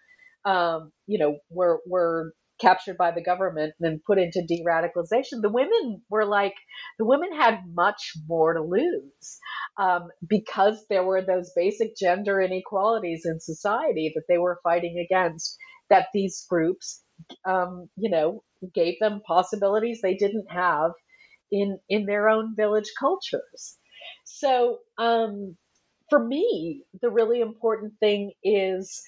um, 0.49 0.91
you 1.07 1.19
know, 1.19 1.39
were 1.49 1.81
were 1.87 2.33
captured 2.59 2.97
by 2.97 3.11
the 3.11 3.23
government 3.23 3.73
and 3.79 3.91
then 3.91 4.01
put 4.05 4.17
into 4.17 4.43
de-radicalization, 4.47 5.41
the 5.41 5.49
women 5.49 6.01
were 6.09 6.25
like, 6.25 6.55
the 6.97 7.05
women 7.05 7.33
had 7.33 7.59
much 7.73 8.13
more 8.27 8.53
to 8.53 8.61
lose 8.61 9.39
um, 9.77 10.07
because 10.27 10.85
there 10.89 11.03
were 11.03 11.21
those 11.21 11.51
basic 11.55 11.95
gender 11.97 12.41
inequalities 12.41 13.25
in 13.25 13.39
society 13.39 14.11
that 14.15 14.23
they 14.29 14.37
were 14.37 14.59
fighting 14.63 14.99
against. 14.99 15.57
That 15.89 16.07
these 16.13 16.45
groups, 16.49 17.03
um, 17.45 17.89
you 17.95 18.09
know, 18.09 18.43
gave 18.73 18.95
them 18.99 19.21
possibilities 19.27 20.01
they 20.01 20.15
didn't 20.15 20.49
have 20.49 20.91
in 21.51 21.79
in 21.89 22.05
their 22.05 22.27
own 22.29 22.55
village 22.55 22.91
cultures. 22.99 23.77
So 24.23 24.79
um, 24.97 25.55
for 26.09 26.23
me, 26.23 26.83
the 27.01 27.09
really 27.11 27.41
important 27.41 27.93
thing 27.99 28.31
is 28.43 29.03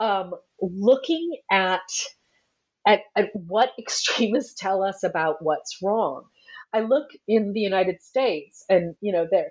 um, 0.00 0.32
looking 0.60 1.38
at, 1.50 1.80
at 2.86 3.02
at 3.16 3.30
what 3.34 3.72
extremists 3.80 4.54
tell 4.60 4.82
us 4.84 5.04
about 5.04 5.38
what's 5.42 5.78
wrong. 5.82 6.24
I 6.74 6.80
look 6.82 7.08
in 7.28 7.52
the 7.54 7.60
United 7.60 8.02
States, 8.02 8.64
and 8.70 8.96
you 9.02 9.12
know, 9.12 9.26
there 9.30 9.50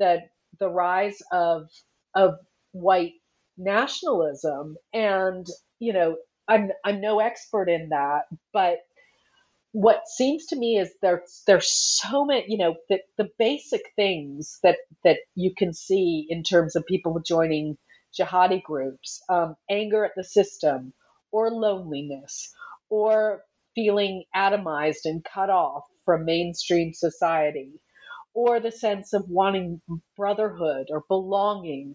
the 0.00 0.22
the 0.60 0.70
rise 0.70 1.18
of 1.32 1.68
of 2.16 2.36
white 2.72 3.14
nationalism, 3.58 4.76
and 4.94 5.46
you 5.80 5.94
know, 5.94 6.16
I'm 6.48 6.70
I'm 6.84 7.00
no 7.02 7.20
expert 7.20 7.68
in 7.70 7.90
that, 7.90 8.22
but 8.52 8.78
what 9.72 10.08
seems 10.08 10.46
to 10.46 10.56
me 10.56 10.78
is 10.78 10.90
there's 11.02 11.42
there's 11.46 11.70
so 11.70 12.24
many 12.24 12.44
you 12.48 12.58
know 12.58 12.74
the, 12.88 13.00
the 13.18 13.28
basic 13.38 13.82
things 13.96 14.58
that 14.62 14.76
that 15.04 15.18
you 15.34 15.52
can 15.56 15.72
see 15.74 16.26
in 16.28 16.42
terms 16.42 16.74
of 16.76 16.86
people 16.86 17.20
joining 17.24 17.76
jihadi 18.18 18.62
groups, 18.62 19.22
um, 19.28 19.54
anger 19.70 20.04
at 20.04 20.12
the 20.16 20.24
system, 20.24 20.92
or 21.30 21.50
loneliness, 21.50 22.52
or 22.90 23.42
feeling 23.74 24.24
atomized 24.34 25.04
and 25.04 25.24
cut 25.24 25.50
off 25.50 25.82
from 26.04 26.24
mainstream 26.24 26.92
society, 26.94 27.72
or 28.34 28.60
the 28.60 28.72
sense 28.72 29.12
of 29.12 29.28
wanting 29.28 29.80
brotherhood 30.16 30.86
or 30.90 31.02
belonging, 31.08 31.94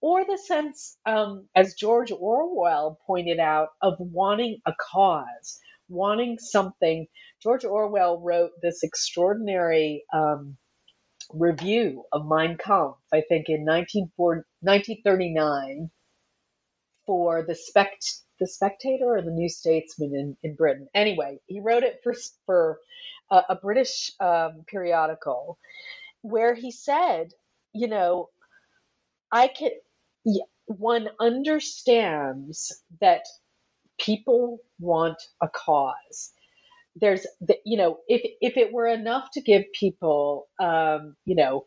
or 0.00 0.24
the 0.24 0.38
sense, 0.38 0.96
um, 1.06 1.48
as 1.54 1.74
George 1.74 2.12
Orwell 2.12 2.98
pointed 3.06 3.38
out, 3.40 3.68
of 3.82 3.94
wanting 3.98 4.58
a 4.66 4.72
cause, 4.92 5.58
wanting 5.88 6.38
something. 6.38 7.06
George 7.42 7.64
Orwell 7.64 8.20
wrote 8.20 8.52
this 8.62 8.82
extraordinary 8.84 10.04
um, 10.12 10.56
review 11.32 12.04
of 12.12 12.26
Mein 12.26 12.56
Kampf, 12.58 12.98
I 13.12 13.22
think 13.28 13.46
in 13.48 13.64
1939, 13.64 15.90
for 17.06 17.44
the 17.46 17.54
Spect 17.54 18.04
the 18.40 18.48
Spectator 18.48 19.06
or 19.16 19.22
the 19.22 19.30
New 19.32 19.48
Statesman 19.48 20.14
in, 20.14 20.36
in 20.42 20.56
Britain. 20.56 20.88
Anyway, 20.94 21.40
he 21.46 21.60
wrote 21.60 21.84
it 21.84 22.00
for 22.04 22.14
for 22.46 22.80
a, 23.30 23.42
a 23.50 23.56
British 23.56 24.12
um, 24.20 24.64
periodical, 24.68 25.58
where 26.22 26.54
he 26.54 26.70
said, 26.72 27.30
you 27.74 27.88
know, 27.88 28.28
I 29.32 29.48
can. 29.48 29.70
One 30.66 31.08
understands 31.20 32.82
that 33.00 33.22
people 34.00 34.58
want 34.80 35.18
a 35.42 35.48
cause 35.48 36.32
there's 36.96 37.26
the, 37.40 37.56
you 37.64 37.78
know 37.78 37.98
if 38.08 38.22
if 38.40 38.56
it 38.56 38.72
were 38.72 38.86
enough 38.86 39.28
to 39.32 39.40
give 39.40 39.64
people 39.78 40.48
um, 40.60 41.16
you 41.24 41.34
know 41.34 41.66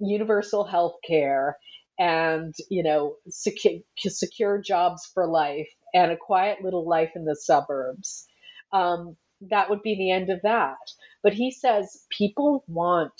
universal 0.00 0.64
health 0.64 0.96
care 1.06 1.58
and 2.00 2.54
you 2.70 2.84
know 2.84 3.16
secure, 3.30 3.80
secure 4.00 4.60
jobs 4.62 5.10
for 5.14 5.28
life 5.28 5.70
and 5.94 6.12
a 6.12 6.18
quiet 6.18 6.64
little 6.64 6.88
life 6.88 7.12
in 7.16 7.26
the 7.26 7.36
suburbs 7.36 8.26
um, 8.72 9.16
that 9.50 9.70
would 9.70 9.82
be 9.82 9.96
the 9.96 10.12
end 10.12 10.30
of 10.30 10.42
that. 10.44 10.78
But 11.24 11.34
he 11.34 11.52
says 11.52 12.06
people 12.10 12.64
want 12.68 13.14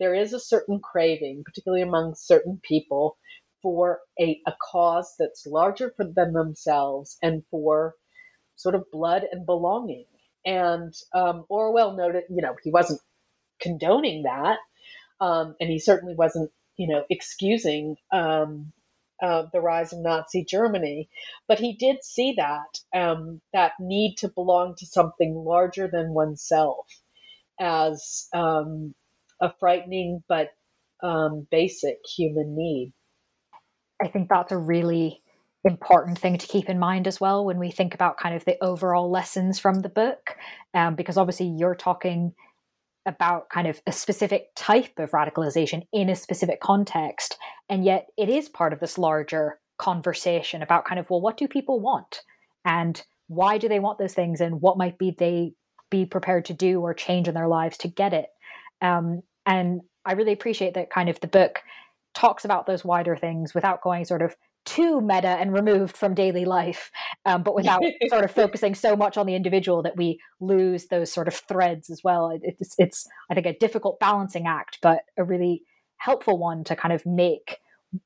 there 0.00 0.14
is 0.14 0.34
a 0.34 0.40
certain 0.40 0.80
craving 0.80 1.44
particularly 1.46 1.82
among 1.84 2.16
certain 2.16 2.60
people 2.64 3.18
for 3.62 4.00
a, 4.20 4.40
a 4.48 4.54
cause 4.72 5.14
that's 5.20 5.46
larger 5.46 5.92
for 5.96 6.06
than 6.06 6.34
themselves 6.34 7.18
and 7.22 7.44
for 7.50 7.94
sort 8.56 8.74
of 8.74 8.90
blood 8.92 9.24
and 9.30 9.46
belonging. 9.46 10.06
And 10.46 10.94
um, 11.14 11.44
Orwell 11.48 11.96
noted, 11.96 12.24
you 12.30 12.42
know, 12.42 12.56
he 12.62 12.70
wasn't 12.70 13.00
condoning 13.60 14.24
that, 14.24 14.58
um, 15.20 15.56
and 15.60 15.70
he 15.70 15.78
certainly 15.80 16.14
wasn't, 16.16 16.50
you 16.76 16.88
know, 16.88 17.04
excusing 17.10 17.96
um, 18.12 18.72
uh, 19.22 19.44
the 19.52 19.60
rise 19.60 19.92
of 19.92 20.00
Nazi 20.00 20.44
Germany, 20.44 21.08
but 21.46 21.58
he 21.60 21.74
did 21.74 22.02
see 22.02 22.34
that 22.38 22.80
um, 22.94 23.40
that 23.52 23.72
need 23.78 24.16
to 24.18 24.28
belong 24.28 24.74
to 24.78 24.86
something 24.86 25.34
larger 25.34 25.88
than 25.88 26.12
oneself 26.12 26.86
as 27.60 28.28
um, 28.32 28.94
a 29.40 29.52
frightening 29.60 30.22
but 30.28 30.50
um, 31.02 31.46
basic 31.50 31.98
human 32.16 32.56
need. 32.56 32.92
I 34.02 34.08
think 34.08 34.28
that's 34.28 34.52
a 34.52 34.58
really 34.58 35.20
important 35.64 36.18
thing 36.18 36.38
to 36.38 36.46
keep 36.46 36.68
in 36.68 36.78
mind 36.78 37.06
as 37.06 37.20
well 37.20 37.44
when 37.44 37.58
we 37.58 37.70
think 37.70 37.94
about 37.94 38.18
kind 38.18 38.34
of 38.34 38.44
the 38.44 38.56
overall 38.62 39.10
lessons 39.10 39.60
from 39.60 39.80
the 39.80 39.88
book 39.88 40.36
um, 40.74 40.96
because 40.96 41.16
obviously 41.16 41.46
you're 41.46 41.76
talking 41.76 42.34
about 43.06 43.48
kind 43.48 43.66
of 43.66 43.80
a 43.86 43.92
specific 43.92 44.48
type 44.54 44.98
of 44.98 45.10
radicalization 45.10 45.82
in 45.92 46.08
a 46.08 46.16
specific 46.16 46.60
context 46.60 47.36
and 47.68 47.84
yet 47.84 48.06
it 48.16 48.28
is 48.28 48.48
part 48.48 48.72
of 48.72 48.80
this 48.80 48.98
larger 48.98 49.58
conversation 49.78 50.62
about 50.62 50.84
kind 50.84 51.00
of 51.00 51.10
well 51.10 51.20
what 51.20 51.36
do 51.36 51.48
people 51.48 51.80
want? 51.80 52.22
And 52.64 53.02
why 53.26 53.58
do 53.58 53.68
they 53.68 53.80
want 53.80 53.98
those 53.98 54.14
things? 54.14 54.40
And 54.40 54.60
what 54.60 54.78
might 54.78 54.98
be 54.98 55.10
they 55.10 55.54
be 55.90 56.06
prepared 56.06 56.44
to 56.46 56.54
do 56.54 56.80
or 56.80 56.94
change 56.94 57.26
in 57.26 57.34
their 57.34 57.48
lives 57.48 57.76
to 57.78 57.88
get 57.88 58.12
it? 58.12 58.26
Um, 58.80 59.22
and 59.46 59.80
i 60.04 60.12
really 60.12 60.32
appreciate 60.32 60.74
that 60.74 60.90
kind 60.90 61.08
of 61.08 61.20
the 61.20 61.26
book 61.26 61.60
talks 62.14 62.44
about 62.44 62.66
those 62.66 62.84
wider 62.84 63.16
things 63.16 63.54
without 63.54 63.82
going 63.82 64.04
sort 64.04 64.22
of 64.22 64.36
too 64.64 65.00
meta 65.00 65.28
and 65.28 65.52
removed 65.52 65.96
from 65.96 66.14
daily 66.14 66.44
life, 66.44 66.90
um, 67.24 67.42
but 67.42 67.54
without 67.54 67.82
sort 68.08 68.24
of 68.24 68.30
focusing 68.30 68.74
so 68.74 68.96
much 68.96 69.16
on 69.16 69.26
the 69.26 69.34
individual 69.34 69.82
that 69.82 69.96
we 69.96 70.20
lose 70.40 70.86
those 70.86 71.12
sort 71.12 71.28
of 71.28 71.34
threads 71.34 71.90
as 71.90 72.02
well. 72.04 72.38
It's, 72.42 72.74
it's, 72.78 73.06
I 73.30 73.34
think, 73.34 73.46
a 73.46 73.58
difficult 73.58 73.98
balancing 73.98 74.46
act, 74.46 74.78
but 74.82 75.02
a 75.16 75.24
really 75.24 75.62
helpful 75.96 76.38
one 76.38 76.64
to 76.64 76.76
kind 76.76 76.92
of 76.92 77.04
make 77.06 77.58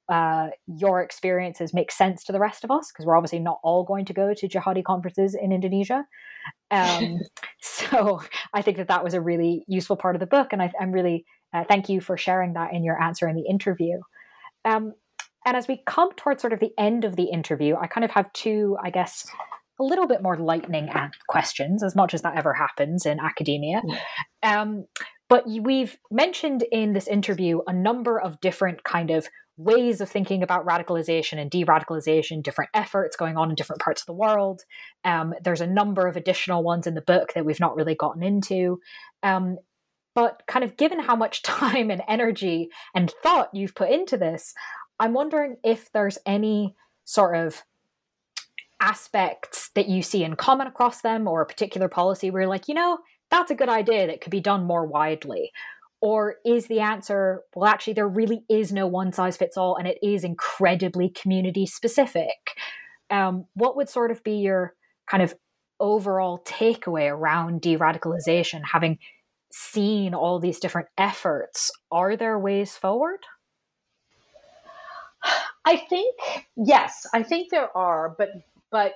uh, 0.09 0.49
your 0.67 1.01
experiences 1.01 1.73
make 1.73 1.93
sense 1.93 2.25
to 2.25 2.33
the 2.33 2.41
rest 2.41 2.65
of 2.65 2.71
us 2.71 2.91
because 2.91 3.07
we're 3.07 3.17
obviously 3.17 3.39
not 3.39 3.61
all 3.63 3.85
going 3.85 4.05
to 4.05 4.13
go 4.13 4.35
to 4.35 4.49
jihadi 4.49 4.83
conferences 4.83 5.35
in 5.35 5.53
Indonesia. 5.53 6.05
Um, 6.71 7.21
so 7.61 8.21
I 8.53 8.63
think 8.63 8.79
that 8.79 8.89
that 8.89 9.05
was 9.05 9.15
a 9.15 9.21
really 9.21 9.65
useful 9.69 9.97
part 9.97 10.17
of 10.17 10.21
the 10.21 10.27
book, 10.27 10.49
and 10.53 10.63
I, 10.63 10.73
am 10.81 10.93
really 10.93 11.25
uh, 11.55 11.65
thank 11.65 11.89
you 11.89 12.01
for 12.01 12.17
sharing 12.17 12.55
that 12.55 12.73
in 12.73 12.83
your 12.83 13.01
answer 13.01 13.29
in 13.29 13.37
the 13.37 13.47
interview. 13.49 14.01
Um, 14.65 14.95
and 15.47 15.57
as 15.57 15.69
we 15.69 15.81
come 15.87 16.13
towards 16.17 16.43
sort 16.43 16.53
of 16.53 16.59
the 16.59 16.73
end 16.77 17.05
of 17.05 17.15
the 17.15 17.31
interview, 17.31 17.77
I 17.77 17.87
kind 17.87 18.05
of 18.05 18.11
have 18.11 18.33
two, 18.33 18.77
I 18.83 18.91
guess, 18.91 19.27
a 19.79 19.85
little 19.85 20.09
bit 20.09 20.21
more 20.21 20.37
lightning 20.37 20.91
questions, 21.29 21.85
as 21.85 21.95
much 21.95 22.15
as 22.15 22.23
that 22.23 22.37
ever 22.37 22.53
happens 22.53 23.07
in 23.07 23.21
academia. 23.21 23.81
Um, 24.43 24.87
but 25.29 25.45
we've 25.47 25.97
mentioned 26.11 26.65
in 26.73 26.93
this 26.93 27.07
interview 27.07 27.61
a 27.67 27.73
number 27.73 28.21
of 28.21 28.41
different 28.41 28.83
kind 28.83 29.11
of 29.11 29.29
ways 29.57 30.01
of 30.01 30.11
thinking 30.11 30.43
about 30.43 30.67
radicalization 30.67 31.41
and 31.41 31.51
de-radicalization, 31.51 32.43
different 32.43 32.71
efforts 32.75 33.17
going 33.17 33.37
on 33.37 33.49
in 33.49 33.55
different 33.55 33.81
parts 33.81 34.03
of 34.03 34.07
the 34.07 34.13
world. 34.13 34.63
Um, 35.05 35.33
there's 35.43 35.61
a 35.61 35.67
number 35.67 36.07
of 36.07 36.17
additional 36.17 36.63
ones 36.63 36.87
in 36.87 36.95
the 36.95 37.01
book 37.01 37.33
that 37.35 37.45
we've 37.45 37.61
not 37.61 37.77
really 37.77 37.95
gotten 37.95 38.23
into. 38.23 38.81
Um, 39.23 39.59
but 40.17 40.43
kind 40.49 40.65
of 40.65 40.77
given 40.77 40.99
how 40.99 41.15
much 41.15 41.43
time 41.45 41.91
and 41.91 42.03
energy 42.09 42.71
and 42.95 43.13
thought 43.23 43.51
you've 43.53 43.77
put 43.77 43.91
into 43.91 44.17
this, 44.17 44.53
I'm 44.99 45.13
wondering 45.13 45.57
if 45.65 45.93
there's 45.93 46.19
any 46.27 46.75
sort 47.05 47.37
of 47.37 47.63
aspects 48.81 49.71
that 49.75 49.89
you 49.89 50.03
see 50.03 50.25
in 50.25 50.37
common 50.37 50.67
across 50.67 51.01
them 51.01 51.27
or 51.27 51.41
a 51.41 51.47
particular 51.47 51.89
policy 51.89 52.31
where 52.31 52.43
you're 52.43 52.51
like, 52.51 52.69
you 52.69 52.75
know, 52.75 52.99
that's 53.31 53.51
a 53.51 53.55
good 53.55 53.69
idea 53.69 54.07
that 54.07 54.21
could 54.21 54.31
be 54.31 54.41
done 54.41 54.65
more 54.65 54.87
widely. 54.87 55.51
Or 56.01 56.37
is 56.45 56.67
the 56.67 56.81
answer, 56.81 57.43
well, 57.55 57.69
actually, 57.69 57.95
there 57.95 58.09
really 58.09 58.45
is 58.49 58.73
no 58.73 58.87
one 58.87 59.13
size 59.13 59.37
fits 59.37 59.57
all 59.57 59.77
and 59.77 59.89
it 59.89 59.99
is 60.03 60.25
incredibly 60.25 61.09
community 61.09 61.67
specific? 61.67 62.59
Um, 63.11 63.47
what 63.55 63.77
would 63.77 63.89
sort 63.89 64.11
of 64.11 64.23
be 64.23 64.37
your 64.37 64.75
kind 65.09 65.23
of 65.23 65.35
overall 65.81 66.43
takeaway 66.45 67.11
around 67.11 67.61
de 67.61 67.77
radicalization, 67.77 68.61
having 68.73 68.99
seen 69.51 70.15
all 70.15 70.39
these 70.39 70.61
different 70.61 70.89
efforts? 70.99 71.71
Are 71.91 72.17
there 72.17 72.39
ways 72.39 72.77
forward? 72.77 73.21
I 75.67 75.79
think 75.79 76.17
yes, 76.57 77.07
I 77.15 77.25
think 77.25 77.51
there 77.51 77.77
are, 77.77 78.15
but 78.19 78.31
but 78.73 78.95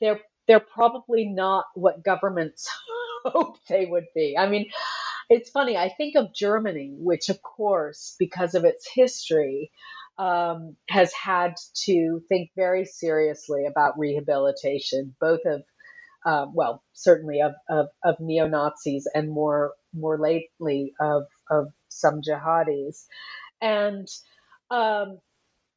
they're 0.00 0.20
they're 0.48 0.60
probably 0.60 1.26
not 1.26 1.66
what 1.76 2.04
governments 2.04 2.68
hope 3.26 3.58
they 3.68 3.86
would 3.86 4.06
be. 4.14 4.36
I 4.38 4.48
mean, 4.48 4.70
it's 5.30 5.50
funny. 5.50 5.76
I 5.76 5.90
think 5.90 6.16
of 6.16 6.34
Germany, 6.34 6.94
which 6.98 7.30
of 7.30 7.42
course, 7.42 8.16
because 8.18 8.54
of 8.54 8.64
its 8.64 8.88
history, 8.94 9.72
um, 10.18 10.76
has 10.90 11.12
had 11.14 11.56
to 11.86 12.22
think 12.28 12.50
very 12.56 12.86
seriously 12.86 13.66
about 13.66 13.98
rehabilitation, 13.98 15.16
both 15.20 15.40
of 15.46 15.62
uh, 16.26 16.46
well, 16.54 16.82
certainly 16.94 17.40
of, 17.42 17.52
of, 17.70 17.88
of 18.04 18.16
neo 18.20 18.48
Nazis 18.48 19.08
and 19.14 19.30
more 19.30 19.72
more 19.94 20.18
lately 20.18 20.94
of 21.00 21.24
of 21.50 21.68
some 21.88 22.20
jihadis, 22.22 23.06
and 23.60 24.08
um, 24.70 25.18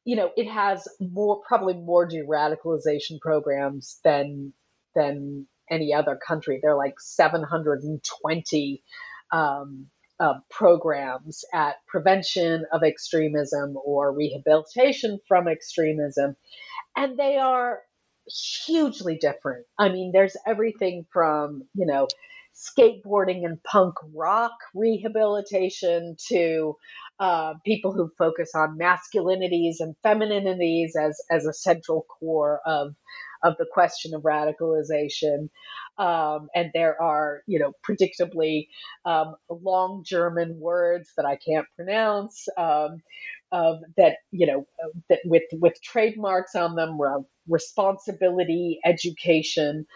you 0.06 0.14
know, 0.14 0.30
it 0.36 0.48
has 0.48 0.86
more 1.00 1.42
probably 1.46 1.74
more 1.74 2.06
de-radicalization 2.06 3.20
programs 3.20 3.98
than 4.04 4.52
than 4.94 5.48
any 5.68 5.92
other 5.92 6.16
country. 6.16 6.60
There 6.62 6.70
are 6.70 6.78
like 6.78 6.94
720 7.00 8.82
um, 9.32 9.86
uh, 10.20 10.34
programs 10.48 11.44
at 11.52 11.74
prevention 11.88 12.64
of 12.72 12.84
extremism 12.84 13.76
or 13.84 14.12
rehabilitation 14.14 15.18
from 15.26 15.48
extremism, 15.48 16.36
and 16.96 17.18
they 17.18 17.38
are 17.38 17.80
hugely 18.64 19.18
different. 19.18 19.66
I 19.76 19.88
mean, 19.88 20.12
there's 20.12 20.36
everything 20.46 21.04
from 21.12 21.64
you 21.74 21.84
know 21.84 22.06
skateboarding 22.56 23.44
and 23.46 23.62
punk 23.64 23.94
rock 24.14 24.52
rehabilitation 24.74 26.16
to 26.28 26.76
uh, 27.20 27.54
people 27.66 27.92
who 27.92 28.10
focus 28.18 28.52
on 28.54 28.78
masculinities 28.78 29.76
and 29.80 29.96
femininities 30.04 30.90
as 31.00 31.20
as 31.30 31.46
a 31.46 31.54
central 31.54 32.06
core 32.20 32.60
of 32.66 32.94
of 33.44 33.56
the 33.58 33.66
question 33.72 34.14
of 34.14 34.22
radicalization. 34.22 35.50
Um, 35.98 36.48
and 36.54 36.70
there 36.74 37.00
are, 37.02 37.42
you 37.46 37.58
know, 37.60 37.72
predictably 37.88 38.68
um, 39.06 39.36
long 39.50 40.04
German 40.06 40.58
words 40.60 41.12
that 41.16 41.26
I 41.26 41.36
can't 41.36 41.66
pronounce 41.76 42.48
um, 42.58 42.98
of 43.52 43.78
that 43.96 44.16
you 44.32 44.46
know 44.46 44.66
that 45.10 45.20
with 45.26 45.44
with 45.54 45.80
trademarks 45.82 46.54
on 46.56 46.76
them, 46.76 46.98
responsibility, 47.48 48.80
education, 48.84 49.86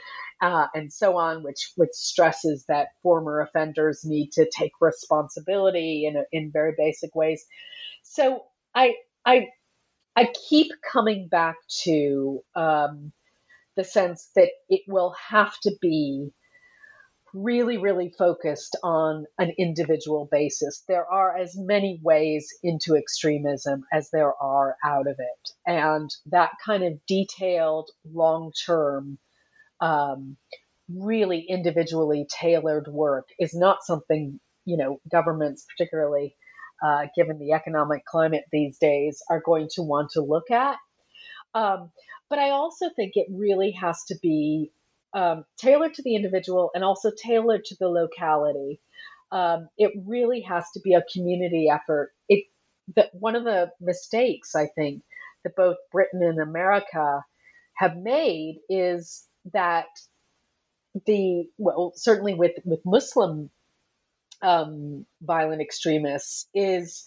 uh, 0.41 0.67
and 0.75 0.93
so 0.93 1.17
on, 1.17 1.43
which 1.43 1.73
which 1.77 1.93
stresses 1.93 2.65
that 2.69 2.89
former 3.03 3.41
offenders 3.41 4.05
need 4.05 4.33
to 4.33 4.49
take 4.51 4.73
responsibility 4.81 6.07
in 6.07 6.23
in 6.33 6.51
very 6.53 6.75
basic 6.77 7.15
ways. 7.15 7.45
So 8.03 8.45
I 8.75 8.95
I 9.25 9.49
I 10.17 10.33
keep 10.49 10.71
coming 10.93 11.29
back 11.29 11.57
to 11.85 12.41
um, 12.55 13.13
the 13.77 13.85
sense 13.85 14.31
that 14.37 14.51
it 14.69 14.83
will 14.89 15.15
have 15.31 15.59
to 15.61 15.73
be 15.81 16.33
really, 17.33 17.79
really 17.79 18.13
focused 18.19 18.77
on 18.83 19.25
an 19.39 19.53
individual 19.59 20.29
basis. 20.31 20.83
There 20.89 21.07
are 21.07 21.37
as 21.37 21.57
many 21.57 22.01
ways 22.03 22.49
into 22.63 22.97
extremism 22.97 23.85
as 23.93 24.11
there 24.11 24.35
are 24.43 24.77
out 24.85 25.07
of 25.07 25.17
it. 25.19 25.51
And 25.67 26.11
that 26.27 26.51
kind 26.65 26.83
of 26.83 27.05
detailed, 27.07 27.91
long 28.13 28.53
term, 28.67 29.19
um, 29.81 30.37
really 30.89 31.47
individually 31.49 32.27
tailored 32.31 32.89
work 32.89 33.29
is 33.39 33.55
not 33.55 33.79
something, 33.83 34.41
you 34.65 34.77
know, 34.77 35.01
governments, 35.11 35.65
particularly 35.77 36.37
uh, 36.85 37.07
given 37.17 37.39
the 37.39 37.53
economic 37.53 38.05
climate 38.05 38.45
these 38.53 38.79
days, 38.79 39.23
are 39.31 39.43
going 39.45 39.69
to 39.73 39.83
want 39.83 40.11
to 40.13 40.23
look 40.23 40.51
at. 40.51 40.77
Um, 41.55 41.91
but 42.29 42.39
I 42.39 42.51
also 42.51 42.91
think 42.95 43.13
it 43.15 43.27
really 43.31 43.73
has 43.73 44.05
to 44.09 44.17
be 44.23 44.73
um, 45.13 45.45
tailored 45.59 45.95
to 45.95 46.03
the 46.03 46.15
individual 46.15 46.71
and 46.75 46.85
also 46.85 47.11
tailored 47.23 47.65
to 47.67 47.77
the 47.81 47.89
locality. 47.89 48.81
Um, 49.33 49.69
it 49.77 49.93
really 50.07 50.41
has 50.43 50.65
to 50.75 50.81
be 50.81 50.95
a 50.95 51.05
community 51.13 51.69
effort. 51.69 52.13
It 52.29 52.45
that 52.97 53.11
one 53.13 53.37
of 53.37 53.45
the 53.45 53.71
mistakes 53.81 54.55
I 54.55 54.67
think 54.75 55.03
that 55.45 55.57
both 55.57 55.77
Britain 55.93 56.23
and 56.23 56.41
America 56.41 57.23
have 57.77 57.97
made 57.97 58.59
is 58.69 59.27
that 59.53 59.87
the 61.07 61.49
well 61.59 61.93
certainly 61.97 62.35
with 62.35 62.53
with 62.65 62.81
Muslim 62.85 63.51
um, 64.43 65.07
violent 65.23 65.61
extremists 65.61 66.49
is 66.55 67.05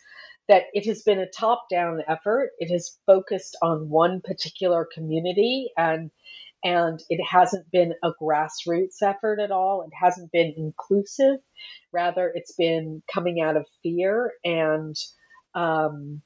that 0.48 0.64
it 0.74 0.86
has 0.86 1.04
been 1.04 1.20
a 1.20 1.30
top 1.30 1.66
down 1.70 2.02
effort. 2.08 2.52
It 2.60 2.72
has 2.72 2.98
focused 3.06 3.58
on 3.62 3.90
one 3.90 4.22
particular 4.22 4.88
community 4.94 5.72
and 5.78 6.12
and 6.66 7.02
it 7.10 7.22
hasn't 7.22 7.70
been 7.72 7.94
a 8.04 8.12
grassroots 8.22 9.02
effort 9.02 9.40
at 9.42 9.52
all. 9.52 9.84
It 9.84 9.92
hasn't 9.94 10.32
been 10.32 10.54
inclusive. 10.56 11.40
Rather, 11.92 12.32
it's 12.34 12.54
been 12.54 13.04
coming 13.14 13.42
out 13.42 13.58
of 13.58 13.66
fear 13.84 14.32
and 14.46 14.96
um, 15.56 16.22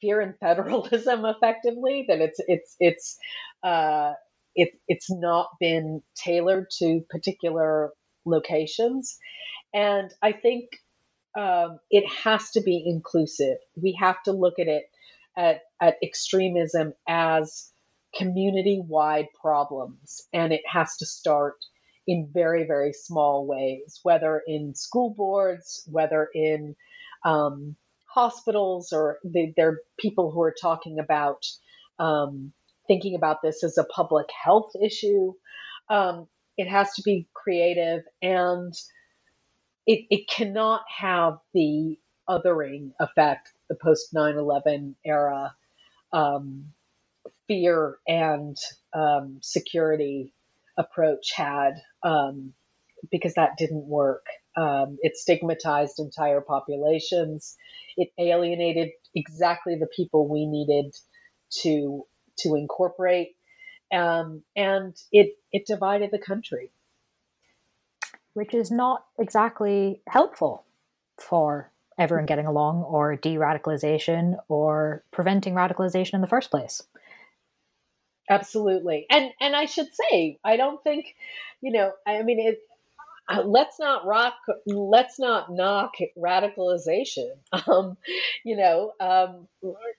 fear 0.00 0.20
and 0.22 0.38
federalism, 0.38 1.24
effectively. 1.26 2.06
That 2.08 2.20
it's 2.20 2.40
it's 2.48 2.76
it's 2.80 3.18
uh, 3.62 4.14
it, 4.56 4.70
it's 4.88 5.10
not 5.10 5.48
been 5.60 6.02
tailored 6.16 6.68
to 6.80 7.02
particular 7.10 7.92
locations, 8.26 9.18
and 9.74 10.12
I 10.22 10.32
think 10.32 10.70
um, 11.38 11.80
it 11.90 12.06
has 12.24 12.52
to 12.52 12.62
be 12.62 12.84
inclusive. 12.86 13.58
We 13.76 13.98
have 14.00 14.22
to 14.24 14.32
look 14.32 14.58
at 14.60 14.68
it 14.68 14.84
at, 15.38 15.62
at 15.80 15.96
extremism 16.04 16.94
as 17.08 17.70
community 18.16 18.82
wide 18.86 19.28
problems, 19.40 20.22
and 20.34 20.52
it 20.52 20.62
has 20.70 20.96
to 20.98 21.06
start 21.06 21.56
in 22.06 22.30
very, 22.34 22.66
very 22.66 22.92
small 22.92 23.46
ways, 23.46 24.00
whether 24.04 24.42
in 24.46 24.74
school 24.76 25.14
boards, 25.16 25.88
whether 25.90 26.28
in 26.34 26.76
um, 27.24 27.76
hospitals, 28.06 28.92
or 28.92 29.18
the, 29.24 29.54
there 29.56 29.70
are 29.70 29.80
people 29.98 30.32
who 30.32 30.42
are 30.42 30.54
talking 30.60 30.98
about 31.00 31.46
um, 31.98 32.52
thinking 32.88 33.14
about 33.14 33.42
this 33.42 33.64
as 33.64 33.78
a 33.78 33.84
public 33.84 34.26
health 34.44 34.72
issue. 34.82 35.34
Um, 35.90 36.28
it 36.58 36.68
has 36.68 36.94
to 36.94 37.02
be 37.02 37.28
creative 37.34 38.02
and 38.22 38.74
it, 39.86 40.06
it 40.10 40.28
cannot 40.28 40.82
have 40.98 41.38
the 41.54 41.98
othering 42.28 42.92
effect 43.00 43.50
the 43.68 43.76
post 43.76 44.14
9 44.14 44.36
11 44.36 44.96
era 45.04 45.54
um, 46.12 46.66
fear 47.48 47.98
and 48.08 48.56
um, 48.94 49.38
security 49.42 50.32
approach 50.78 51.32
had 51.34 51.74
um, 52.02 52.54
because 53.10 53.34
that 53.34 53.56
didn't 53.58 53.86
work. 53.86 54.26
Um, 54.56 54.98
it 55.02 55.16
stigmatized 55.16 55.98
entire 56.00 56.40
populations. 56.40 57.56
It 57.96 58.10
alienated 58.18 58.90
exactly 59.14 59.76
the 59.76 59.88
people 59.96 60.28
we 60.28 60.46
needed 60.46 60.94
to 61.62 62.04
to 62.38 62.54
incorporate, 62.54 63.36
um, 63.92 64.42
and 64.54 64.94
it 65.12 65.38
it 65.52 65.66
divided 65.66 66.10
the 66.10 66.18
country, 66.18 66.70
which 68.34 68.54
is 68.54 68.70
not 68.70 69.04
exactly 69.18 70.00
helpful 70.06 70.64
for 71.18 71.70
everyone 71.98 72.26
getting 72.26 72.46
along 72.46 72.82
or 72.82 73.16
de-radicalization 73.16 74.36
or 74.48 75.02
preventing 75.10 75.54
radicalization 75.54 76.14
in 76.14 76.20
the 76.20 76.26
first 76.26 76.50
place. 76.50 76.82
Absolutely. 78.28 79.06
And 79.08 79.30
and 79.40 79.54
I 79.54 79.66
should 79.66 79.88
say, 79.94 80.38
I 80.44 80.56
don't 80.56 80.82
think, 80.82 81.14
you 81.60 81.72
know, 81.72 81.92
I 82.06 82.22
mean 82.22 82.40
it 82.40 82.60
uh, 83.28 83.42
let's 83.44 83.78
not 83.80 84.06
rock 84.06 84.34
let's 84.66 85.18
not 85.18 85.46
knock 85.50 85.92
radicalization. 86.18 87.30
Um, 87.66 87.96
you 88.44 88.56
know 88.56 88.92
um, 89.00 89.48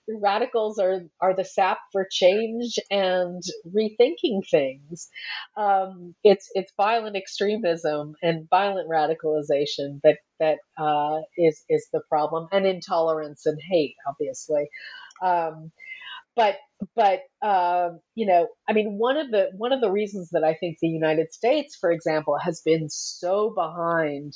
radicals 0.08 0.78
are 0.78 1.02
are 1.20 1.34
the 1.34 1.44
sap 1.44 1.78
for 1.92 2.06
change 2.10 2.78
and 2.90 3.42
rethinking 3.66 4.48
things. 4.50 5.08
Um, 5.56 6.14
it's 6.24 6.48
it's 6.54 6.72
violent 6.76 7.16
extremism 7.16 8.14
and 8.22 8.48
violent 8.48 8.88
radicalization 8.88 10.00
that 10.04 10.18
that 10.40 10.58
uh, 10.78 11.20
is 11.36 11.64
is 11.68 11.88
the 11.92 12.00
problem 12.08 12.48
and 12.52 12.66
intolerance 12.66 13.44
and 13.46 13.58
hate 13.70 13.96
obviously. 14.06 14.68
Um, 15.22 15.72
but 16.38 16.56
but 16.94 17.22
um, 17.46 17.98
you 18.14 18.26
know 18.26 18.46
i 18.68 18.72
mean 18.72 18.96
one 18.96 19.18
of 19.18 19.30
the 19.30 19.50
one 19.56 19.72
of 19.72 19.80
the 19.80 19.90
reasons 19.90 20.30
that 20.30 20.44
i 20.44 20.54
think 20.54 20.78
the 20.80 20.88
united 20.88 21.32
states 21.32 21.76
for 21.76 21.90
example 21.90 22.38
has 22.38 22.62
been 22.64 22.88
so 22.88 23.52
behind 23.54 24.32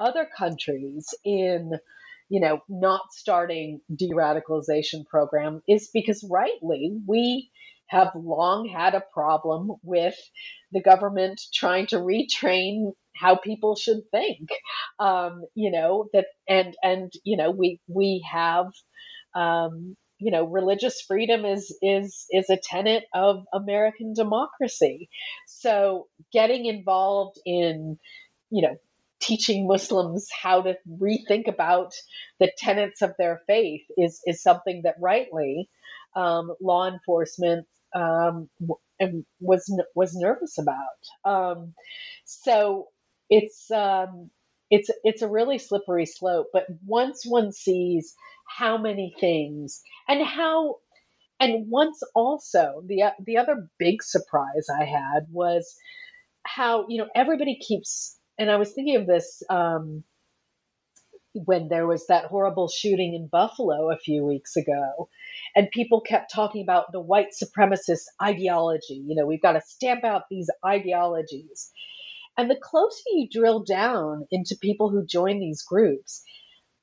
other 0.00 0.26
countries 0.36 1.06
in 1.24 1.72
you 2.30 2.40
know 2.40 2.60
not 2.68 3.02
starting 3.12 3.80
de-radicalization 3.94 5.06
program 5.06 5.60
is 5.68 5.90
because 5.92 6.26
rightly 6.28 6.96
we 7.06 7.50
have 7.88 8.10
long 8.16 8.66
had 8.66 8.94
a 8.94 9.04
problem 9.12 9.68
with 9.82 10.16
the 10.72 10.80
government 10.80 11.38
trying 11.52 11.86
to 11.86 11.96
retrain 11.96 12.92
how 13.14 13.36
people 13.36 13.76
should 13.76 14.00
think 14.10 14.48
um, 14.98 15.42
you 15.54 15.70
know 15.70 16.06
that 16.14 16.24
and 16.48 16.74
and 16.82 17.12
you 17.24 17.36
know 17.36 17.50
we 17.50 17.78
we 17.86 18.26
have 18.32 18.66
um, 19.36 19.94
you 20.18 20.30
know 20.32 20.44
religious 20.44 21.00
freedom 21.02 21.44
is 21.44 21.76
is 21.82 22.26
is 22.30 22.50
a 22.50 22.58
tenet 22.62 23.04
of 23.14 23.44
American 23.52 24.14
democracy. 24.14 25.08
So 25.46 26.08
getting 26.32 26.66
involved 26.66 27.38
in 27.46 27.98
you 28.50 28.62
know 28.62 28.76
teaching 29.20 29.66
Muslims 29.68 30.28
how 30.42 30.62
to 30.62 30.76
rethink 31.00 31.48
about 31.48 31.92
the 32.40 32.52
tenets 32.58 33.02
of 33.02 33.12
their 33.18 33.42
faith 33.46 33.82
is 33.98 34.20
is 34.26 34.42
something 34.42 34.82
that 34.84 34.96
rightly 35.00 35.68
um, 36.16 36.52
law 36.60 36.88
enforcement 36.88 37.66
um, 37.94 38.48
was 39.40 39.70
was 39.94 40.14
nervous 40.16 40.58
about. 40.58 41.30
Um, 41.30 41.74
so 42.24 42.88
it's 43.30 43.70
um, 43.70 44.30
it's 44.70 44.90
it's 45.04 45.22
a 45.22 45.28
really 45.28 45.58
slippery 45.58 46.06
slope. 46.06 46.48
But 46.52 46.66
once 46.86 47.24
one 47.26 47.52
sees 47.52 48.14
how 48.46 48.78
many 48.78 49.14
things 49.20 49.82
and 50.08 50.24
how 50.26 50.76
and 51.40 51.70
once 51.70 52.02
also 52.14 52.82
the 52.86 53.04
the 53.24 53.38
other 53.38 53.68
big 53.78 54.02
surprise 54.02 54.66
I 54.80 54.84
had 54.84 55.26
was 55.30 55.74
how 56.44 56.86
you 56.88 56.98
know 56.98 57.08
everybody 57.14 57.56
keeps 57.56 58.18
and 58.38 58.50
I 58.50 58.56
was 58.56 58.72
thinking 58.72 58.96
of 58.96 59.06
this 59.06 59.42
um, 59.50 60.04
when 61.34 61.68
there 61.68 61.86
was 61.86 62.06
that 62.08 62.26
horrible 62.26 62.68
shooting 62.68 63.14
in 63.14 63.28
Buffalo 63.28 63.90
a 63.90 63.98
few 63.98 64.24
weeks 64.24 64.56
ago, 64.56 65.08
and 65.56 65.70
people 65.70 66.00
kept 66.00 66.32
talking 66.32 66.62
about 66.62 66.92
the 66.92 67.00
white 67.00 67.28
supremacist 67.32 68.04
ideology. 68.22 69.02
You 69.06 69.14
know, 69.16 69.26
we've 69.26 69.42
got 69.42 69.52
to 69.52 69.60
stamp 69.62 70.04
out 70.04 70.24
these 70.30 70.50
ideologies. 70.64 71.70
And 72.36 72.50
the 72.50 72.56
closer 72.60 73.02
you 73.14 73.28
drill 73.30 73.64
down 73.64 74.26
into 74.30 74.56
people 74.60 74.90
who 74.90 75.06
join 75.06 75.40
these 75.40 75.62
groups, 75.62 76.24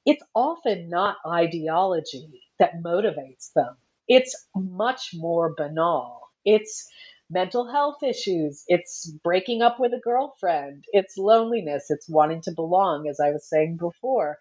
it's 0.06 0.24
often 0.34 0.90
not 0.90 1.18
ideology 1.26 2.42
that 2.60 2.82
motivates 2.84 3.54
them. 3.54 3.76
It's 4.08 4.48
much 4.56 5.12
more 5.14 5.54
banal. 5.56 6.22
It's 6.44 6.90
mental 7.30 7.72
health 7.72 8.04
issues. 8.04 8.64
It's 8.68 9.10
breaking 9.24 9.62
up 9.62 9.80
with 9.80 9.94
a 9.94 10.00
girlfriend. 10.00 10.86
It's 10.92 11.18
loneliness. 11.18 11.86
It's 11.90 12.10
wanting 12.10 12.42
to 12.42 12.52
belong, 12.52 13.08
as 13.08 13.20
I 13.20 13.32
was 13.32 13.48
saying 13.48 13.78
before. 13.78 14.38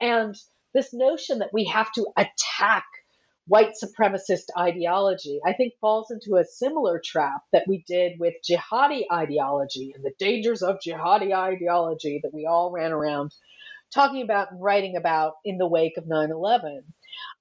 And 0.00 0.34
this 0.74 0.92
notion 0.92 1.38
that 1.38 1.52
we 1.52 1.64
have 1.64 1.92
to 1.92 2.06
attack 2.16 2.84
white 3.46 3.74
supremacist 3.82 4.46
ideology, 4.58 5.40
I 5.46 5.52
think 5.52 5.74
falls 5.80 6.10
into 6.10 6.36
a 6.36 6.44
similar 6.44 7.00
trap 7.04 7.42
that 7.52 7.66
we 7.68 7.84
did 7.86 8.18
with 8.18 8.34
jihadi 8.48 9.04
ideology 9.12 9.92
and 9.94 10.04
the 10.04 10.12
dangers 10.18 10.62
of 10.62 10.78
jihadi 10.84 11.32
ideology 11.32 12.20
that 12.22 12.34
we 12.34 12.46
all 12.46 12.72
ran 12.72 12.92
around 12.92 13.32
talking 13.94 14.22
about 14.22 14.52
and 14.52 14.62
writing 14.62 14.96
about 14.96 15.34
in 15.44 15.58
the 15.58 15.68
wake 15.68 15.96
of 15.98 16.04
9/11. 16.06 16.80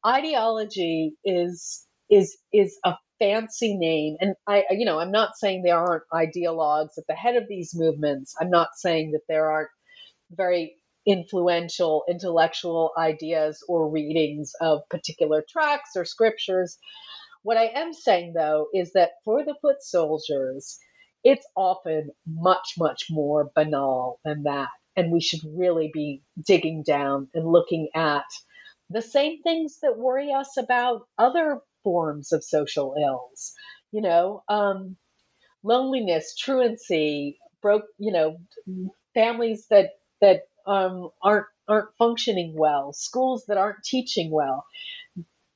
Ideology 0.06 1.14
is 1.26 1.86
is 2.10 2.38
is 2.54 2.78
a 2.86 2.96
fancy 3.20 3.78
name 3.78 4.18
and 4.22 4.36
I 4.48 4.66
you 4.72 4.86
know, 4.86 5.00
I'm 5.00 5.12
not 5.12 5.38
saying 5.38 5.64
there 5.64 5.80
aren't 5.80 6.04
ideologues 6.14 6.98
at 6.98 7.06
the 7.08 7.16
head 7.16 7.36
of 7.38 7.48
these 7.50 7.74
movements. 7.76 8.36
I'm 8.42 8.50
not 8.52 8.70
saying 8.76 9.12
that 9.14 9.22
there 9.30 9.52
aren't 9.52 9.70
very 10.32 10.76
influential 11.08 12.04
intellectual 12.10 12.92
ideas 12.98 13.64
or 13.70 13.90
readings 13.90 14.54
of 14.62 14.82
particular 14.90 15.44
tracts 15.50 15.92
or 15.96 16.06
scriptures. 16.06 16.78
What 17.44 17.58
I 17.58 17.68
am 17.76 17.94
saying, 17.94 18.34
though, 18.36 18.68
is 18.74 18.94
that 18.94 19.12
for 19.24 19.44
the 19.46 19.56
foot 19.62 19.82
soldiers, 19.82 20.78
it's 21.24 21.46
often 21.56 22.12
much, 22.28 22.74
much 22.78 23.06
more 23.10 23.52
banal 23.56 24.20
than 24.26 24.44
that. 24.44 24.70
And 24.98 25.12
we 25.12 25.22
should 25.22 25.42
really 25.46 25.92
be 25.94 26.24
digging 26.46 26.84
down 26.84 27.30
and 27.34 27.48
looking 27.52 27.90
at 27.96 28.26
the 28.90 29.02
same 29.02 29.42
things 29.44 29.80
that 29.82 29.98
worry 29.98 30.34
us 30.34 30.58
about 30.58 31.08
other 31.18 31.62
forms 31.84 32.34
of 32.34 32.44
social 32.44 32.96
ills. 33.02 33.54
You 33.92 34.02
know, 34.02 34.44
um, 34.50 34.98
loneliness, 35.64 36.36
truancy, 36.36 37.40
broke, 37.62 37.86
you 37.98 38.12
know, 38.12 38.38
families 39.14 39.68
that 39.70 39.92
that 40.22 40.44
um, 40.68 41.10
aren't 41.22 41.48
aren't 41.68 41.90
functioning 41.98 42.56
well, 42.58 42.94
schools 42.94 43.46
that 43.48 43.58
aren't 43.58 43.84
teaching 43.84 44.32
well. 44.32 44.66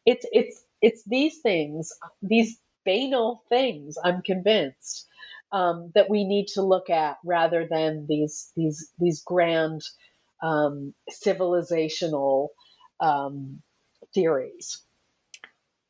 It's 0.06 0.26
it's 0.34 0.64
it's 0.82 1.04
these 1.06 1.40
things, 1.40 1.92
these 2.24 2.60
banal 2.86 3.44
things. 3.50 3.98
I'm 4.04 4.22
convinced 4.24 5.08
um, 5.52 5.92
that 5.96 6.10
we 6.10 6.26
need 6.26 6.48
to 6.54 6.62
look 6.62 6.90
at 6.90 7.18
rather 7.26 7.68
than 7.70 8.06
these 8.08 8.52
these 8.56 8.92
these 9.00 9.22
grand 9.26 9.82
um, 10.44 10.94
civilizational 11.12 12.50
um, 13.00 13.62
theories. 14.14 14.82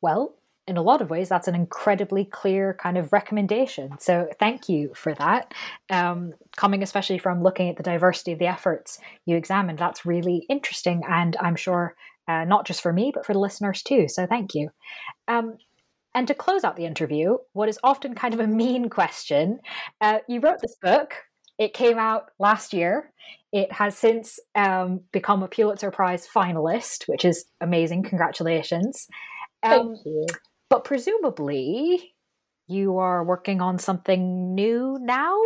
Well, 0.00 0.34
in 0.66 0.76
a 0.76 0.82
lot 0.82 1.02
of 1.02 1.10
ways, 1.10 1.28
that's 1.28 1.48
an 1.48 1.54
incredibly 1.54 2.24
clear 2.24 2.74
kind 2.74 2.96
of 2.96 3.12
recommendation. 3.12 3.98
So 3.98 4.28
thank 4.38 4.68
you 4.68 4.92
for 4.94 5.14
that. 5.14 5.52
Um, 5.90 6.34
coming 6.56 6.82
especially 6.82 7.18
from 7.18 7.42
looking 7.42 7.68
at 7.68 7.76
the 7.76 7.82
diversity 7.82 8.32
of 8.32 8.38
the 8.38 8.46
efforts 8.46 8.98
you 9.26 9.36
examined, 9.36 9.78
that's 9.78 10.06
really 10.06 10.46
interesting. 10.48 11.02
And 11.08 11.36
I'm 11.40 11.56
sure 11.56 11.96
uh, 12.28 12.44
not 12.44 12.66
just 12.66 12.82
for 12.82 12.92
me, 12.92 13.10
but 13.12 13.26
for 13.26 13.32
the 13.32 13.40
listeners 13.40 13.82
too. 13.82 14.06
So 14.06 14.26
thank 14.26 14.54
you. 14.54 14.70
Um, 15.26 15.58
and 16.14 16.26
to 16.28 16.34
close 16.34 16.64
out 16.64 16.76
the 16.76 16.86
interview, 16.86 17.36
what 17.52 17.68
is 17.68 17.78
often 17.82 18.14
kind 18.14 18.34
of 18.34 18.40
a 18.40 18.46
mean 18.46 18.88
question 18.88 19.60
uh, 20.00 20.18
you 20.28 20.40
wrote 20.40 20.60
this 20.60 20.76
book. 20.82 21.14
It 21.58 21.74
came 21.74 21.98
out 21.98 22.30
last 22.38 22.72
year. 22.72 23.12
It 23.52 23.70
has 23.70 23.96
since 23.96 24.38
um, 24.54 25.00
become 25.12 25.42
a 25.42 25.48
Pulitzer 25.48 25.90
Prize 25.90 26.26
finalist, 26.26 27.06
which 27.06 27.24
is 27.24 27.44
amazing. 27.60 28.02
Congratulations. 28.04 29.06
Um, 29.62 29.94
Thank 29.94 30.06
you. 30.06 30.26
But 30.70 30.84
presumably, 30.84 32.14
you 32.66 32.98
are 32.98 33.24
working 33.24 33.60
on 33.60 33.78
something 33.78 34.54
new 34.54 34.98
now? 35.00 35.36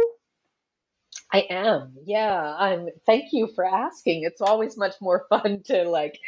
I 1.33 1.47
am. 1.51 1.95
Yeah. 2.07 2.55
I'm 2.59 2.89
thank 3.07 3.33
you 3.33 3.49
for 3.55 3.65
asking. 3.65 4.23
It's 4.25 4.41
always 4.41 4.77
much 4.77 4.95
more 5.01 5.27
fun 5.31 5.63
to 5.67 5.85
like 5.89 6.19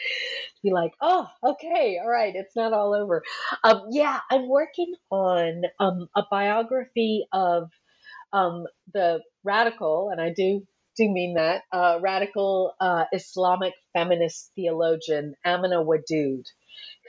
be 0.62 0.72
like, 0.72 0.92
"Oh, 1.00 1.28
okay. 1.44 1.98
All 2.02 2.10
right. 2.10 2.34
It's 2.36 2.56
not 2.56 2.72
all 2.72 2.94
over." 2.94 3.22
Um 3.64 3.84
yeah, 3.90 4.20
I'm 4.30 4.48
working 4.48 4.94
on 5.10 5.62
um 5.80 6.08
a 6.16 6.24
biography 6.30 7.26
of 7.32 7.70
um 8.32 8.66
the 8.94 9.22
radical 9.44 10.10
and 10.12 10.20
I 10.20 10.32
do 10.34 10.62
do 10.96 11.08
mean 11.10 11.34
that 11.34 11.62
uh, 11.72 11.98
radical 12.02 12.74
uh, 12.80 13.04
Islamic 13.14 13.74
feminist 13.94 14.52
theologian 14.56 15.34
Amina 15.46 15.84
Wadud 15.84 16.44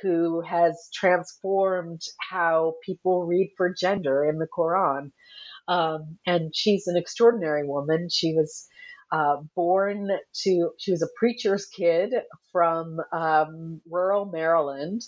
who 0.01 0.41
has 0.41 0.89
transformed 0.93 2.01
how 2.19 2.75
people 2.85 3.25
read 3.25 3.51
for 3.57 3.73
gender 3.73 4.25
in 4.25 4.39
the 4.39 4.47
Quran. 4.57 5.11
Um, 5.67 6.17
and 6.25 6.55
she's 6.55 6.87
an 6.87 6.97
extraordinary 6.97 7.67
woman. 7.67 8.09
She 8.09 8.33
was 8.33 8.67
uh, 9.11 9.37
born 9.55 10.09
to, 10.43 10.71
she 10.77 10.91
was 10.91 11.01
a 11.01 11.09
preacher's 11.17 11.65
kid 11.65 12.13
from 12.51 12.99
um, 13.11 13.81
rural 13.89 14.25
Maryland 14.25 15.01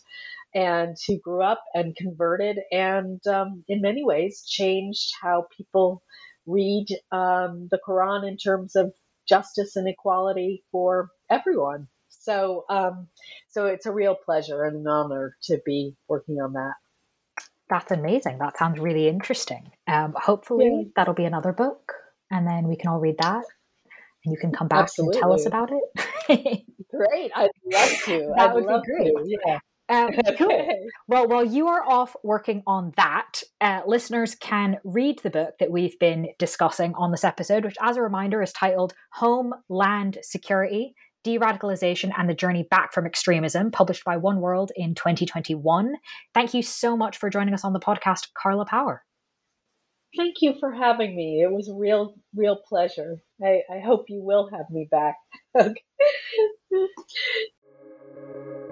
and 0.53 0.97
who 1.07 1.19
grew 1.19 1.43
up 1.43 1.63
and 1.73 1.95
converted 1.95 2.57
and 2.71 3.25
um, 3.27 3.63
in 3.67 3.81
many 3.81 4.03
ways 4.03 4.43
changed 4.47 5.11
how 5.21 5.45
people 5.55 6.01
read 6.47 6.87
um, 7.11 7.67
the 7.69 7.79
Quran 7.87 8.27
in 8.27 8.37
terms 8.37 8.75
of 8.75 8.93
justice 9.27 9.75
and 9.75 9.87
equality 9.87 10.63
for 10.71 11.09
everyone. 11.29 11.87
So, 12.09 12.65
um, 12.69 13.07
so 13.49 13.67
it's 13.67 13.85
a 13.85 13.91
real 13.91 14.15
pleasure 14.15 14.63
and 14.63 14.77
an 14.77 14.87
honor 14.87 15.35
to 15.43 15.59
be 15.65 15.95
working 16.07 16.35
on 16.35 16.53
that. 16.53 16.73
That's 17.69 17.91
amazing. 17.91 18.39
That 18.39 18.57
sounds 18.57 18.79
really 18.79 19.07
interesting. 19.07 19.71
Um, 19.87 20.13
hopefully, 20.17 20.69
yeah. 20.71 20.89
that'll 20.95 21.13
be 21.13 21.25
another 21.25 21.53
book, 21.53 21.93
and 22.31 22.47
then 22.47 22.67
we 22.67 22.75
can 22.75 22.89
all 22.89 22.99
read 22.99 23.17
that, 23.19 23.43
and 24.25 24.33
you 24.33 24.37
can 24.37 24.51
come 24.51 24.67
back 24.67 24.83
Absolutely. 24.83 25.17
and 25.17 25.21
tell 25.21 25.33
us 25.33 25.45
about 25.45 25.69
it. 25.71 26.65
great, 26.91 27.31
I'd 27.35 27.49
love 27.71 27.89
to. 28.05 28.33
that 28.37 28.49
I'd 28.49 28.53
would 28.55 28.65
be 28.65 28.91
great. 28.91 29.13
To. 29.15 29.37
Yeah. 29.45 29.59
Um, 29.89 30.11
cool. 30.37 30.67
Well, 31.07 31.27
while 31.27 31.43
you 31.43 31.67
are 31.67 31.83
off 31.87 32.15
working 32.23 32.63
on 32.67 32.93
that, 32.95 33.41
uh, 33.59 33.81
listeners 33.85 34.35
can 34.35 34.77
read 34.83 35.19
the 35.19 35.31
book 35.31 35.55
that 35.59 35.71
we've 35.71 35.97
been 35.99 36.29
discussing 36.37 36.93
on 36.95 37.11
this 37.11 37.23
episode, 37.23 37.65
which, 37.65 37.77
as 37.81 37.97
a 37.97 38.01
reminder, 38.01 38.41
is 38.41 38.53
titled 38.53 38.93
Homeland 39.13 40.19
Security 40.21 40.93
De 41.23 41.37
Radicalization 41.37 42.11
and 42.17 42.29
the 42.29 42.33
Journey 42.33 42.67
Back 42.69 42.93
from 42.93 43.05
Extremism, 43.05 43.71
published 43.71 44.03
by 44.05 44.17
One 44.17 44.39
World 44.39 44.71
in 44.75 44.95
2021. 44.95 45.95
Thank 46.33 46.53
you 46.53 46.61
so 46.61 46.95
much 46.95 47.17
for 47.17 47.29
joining 47.29 47.53
us 47.53 47.65
on 47.65 47.73
the 47.73 47.79
podcast, 47.79 48.27
Carla 48.33 48.65
Power. 48.65 49.03
Thank 50.17 50.35
you 50.41 50.55
for 50.59 50.71
having 50.71 51.15
me. 51.15 51.41
It 51.43 51.51
was 51.51 51.69
a 51.69 51.73
real, 51.73 52.15
real 52.35 52.57
pleasure. 52.67 53.17
I, 53.43 53.61
I 53.71 53.79
hope 53.85 54.05
you 54.07 54.21
will 54.23 54.49
have 54.51 54.69
me 54.71 54.87
back. 54.89 55.15
okay. 55.59 55.83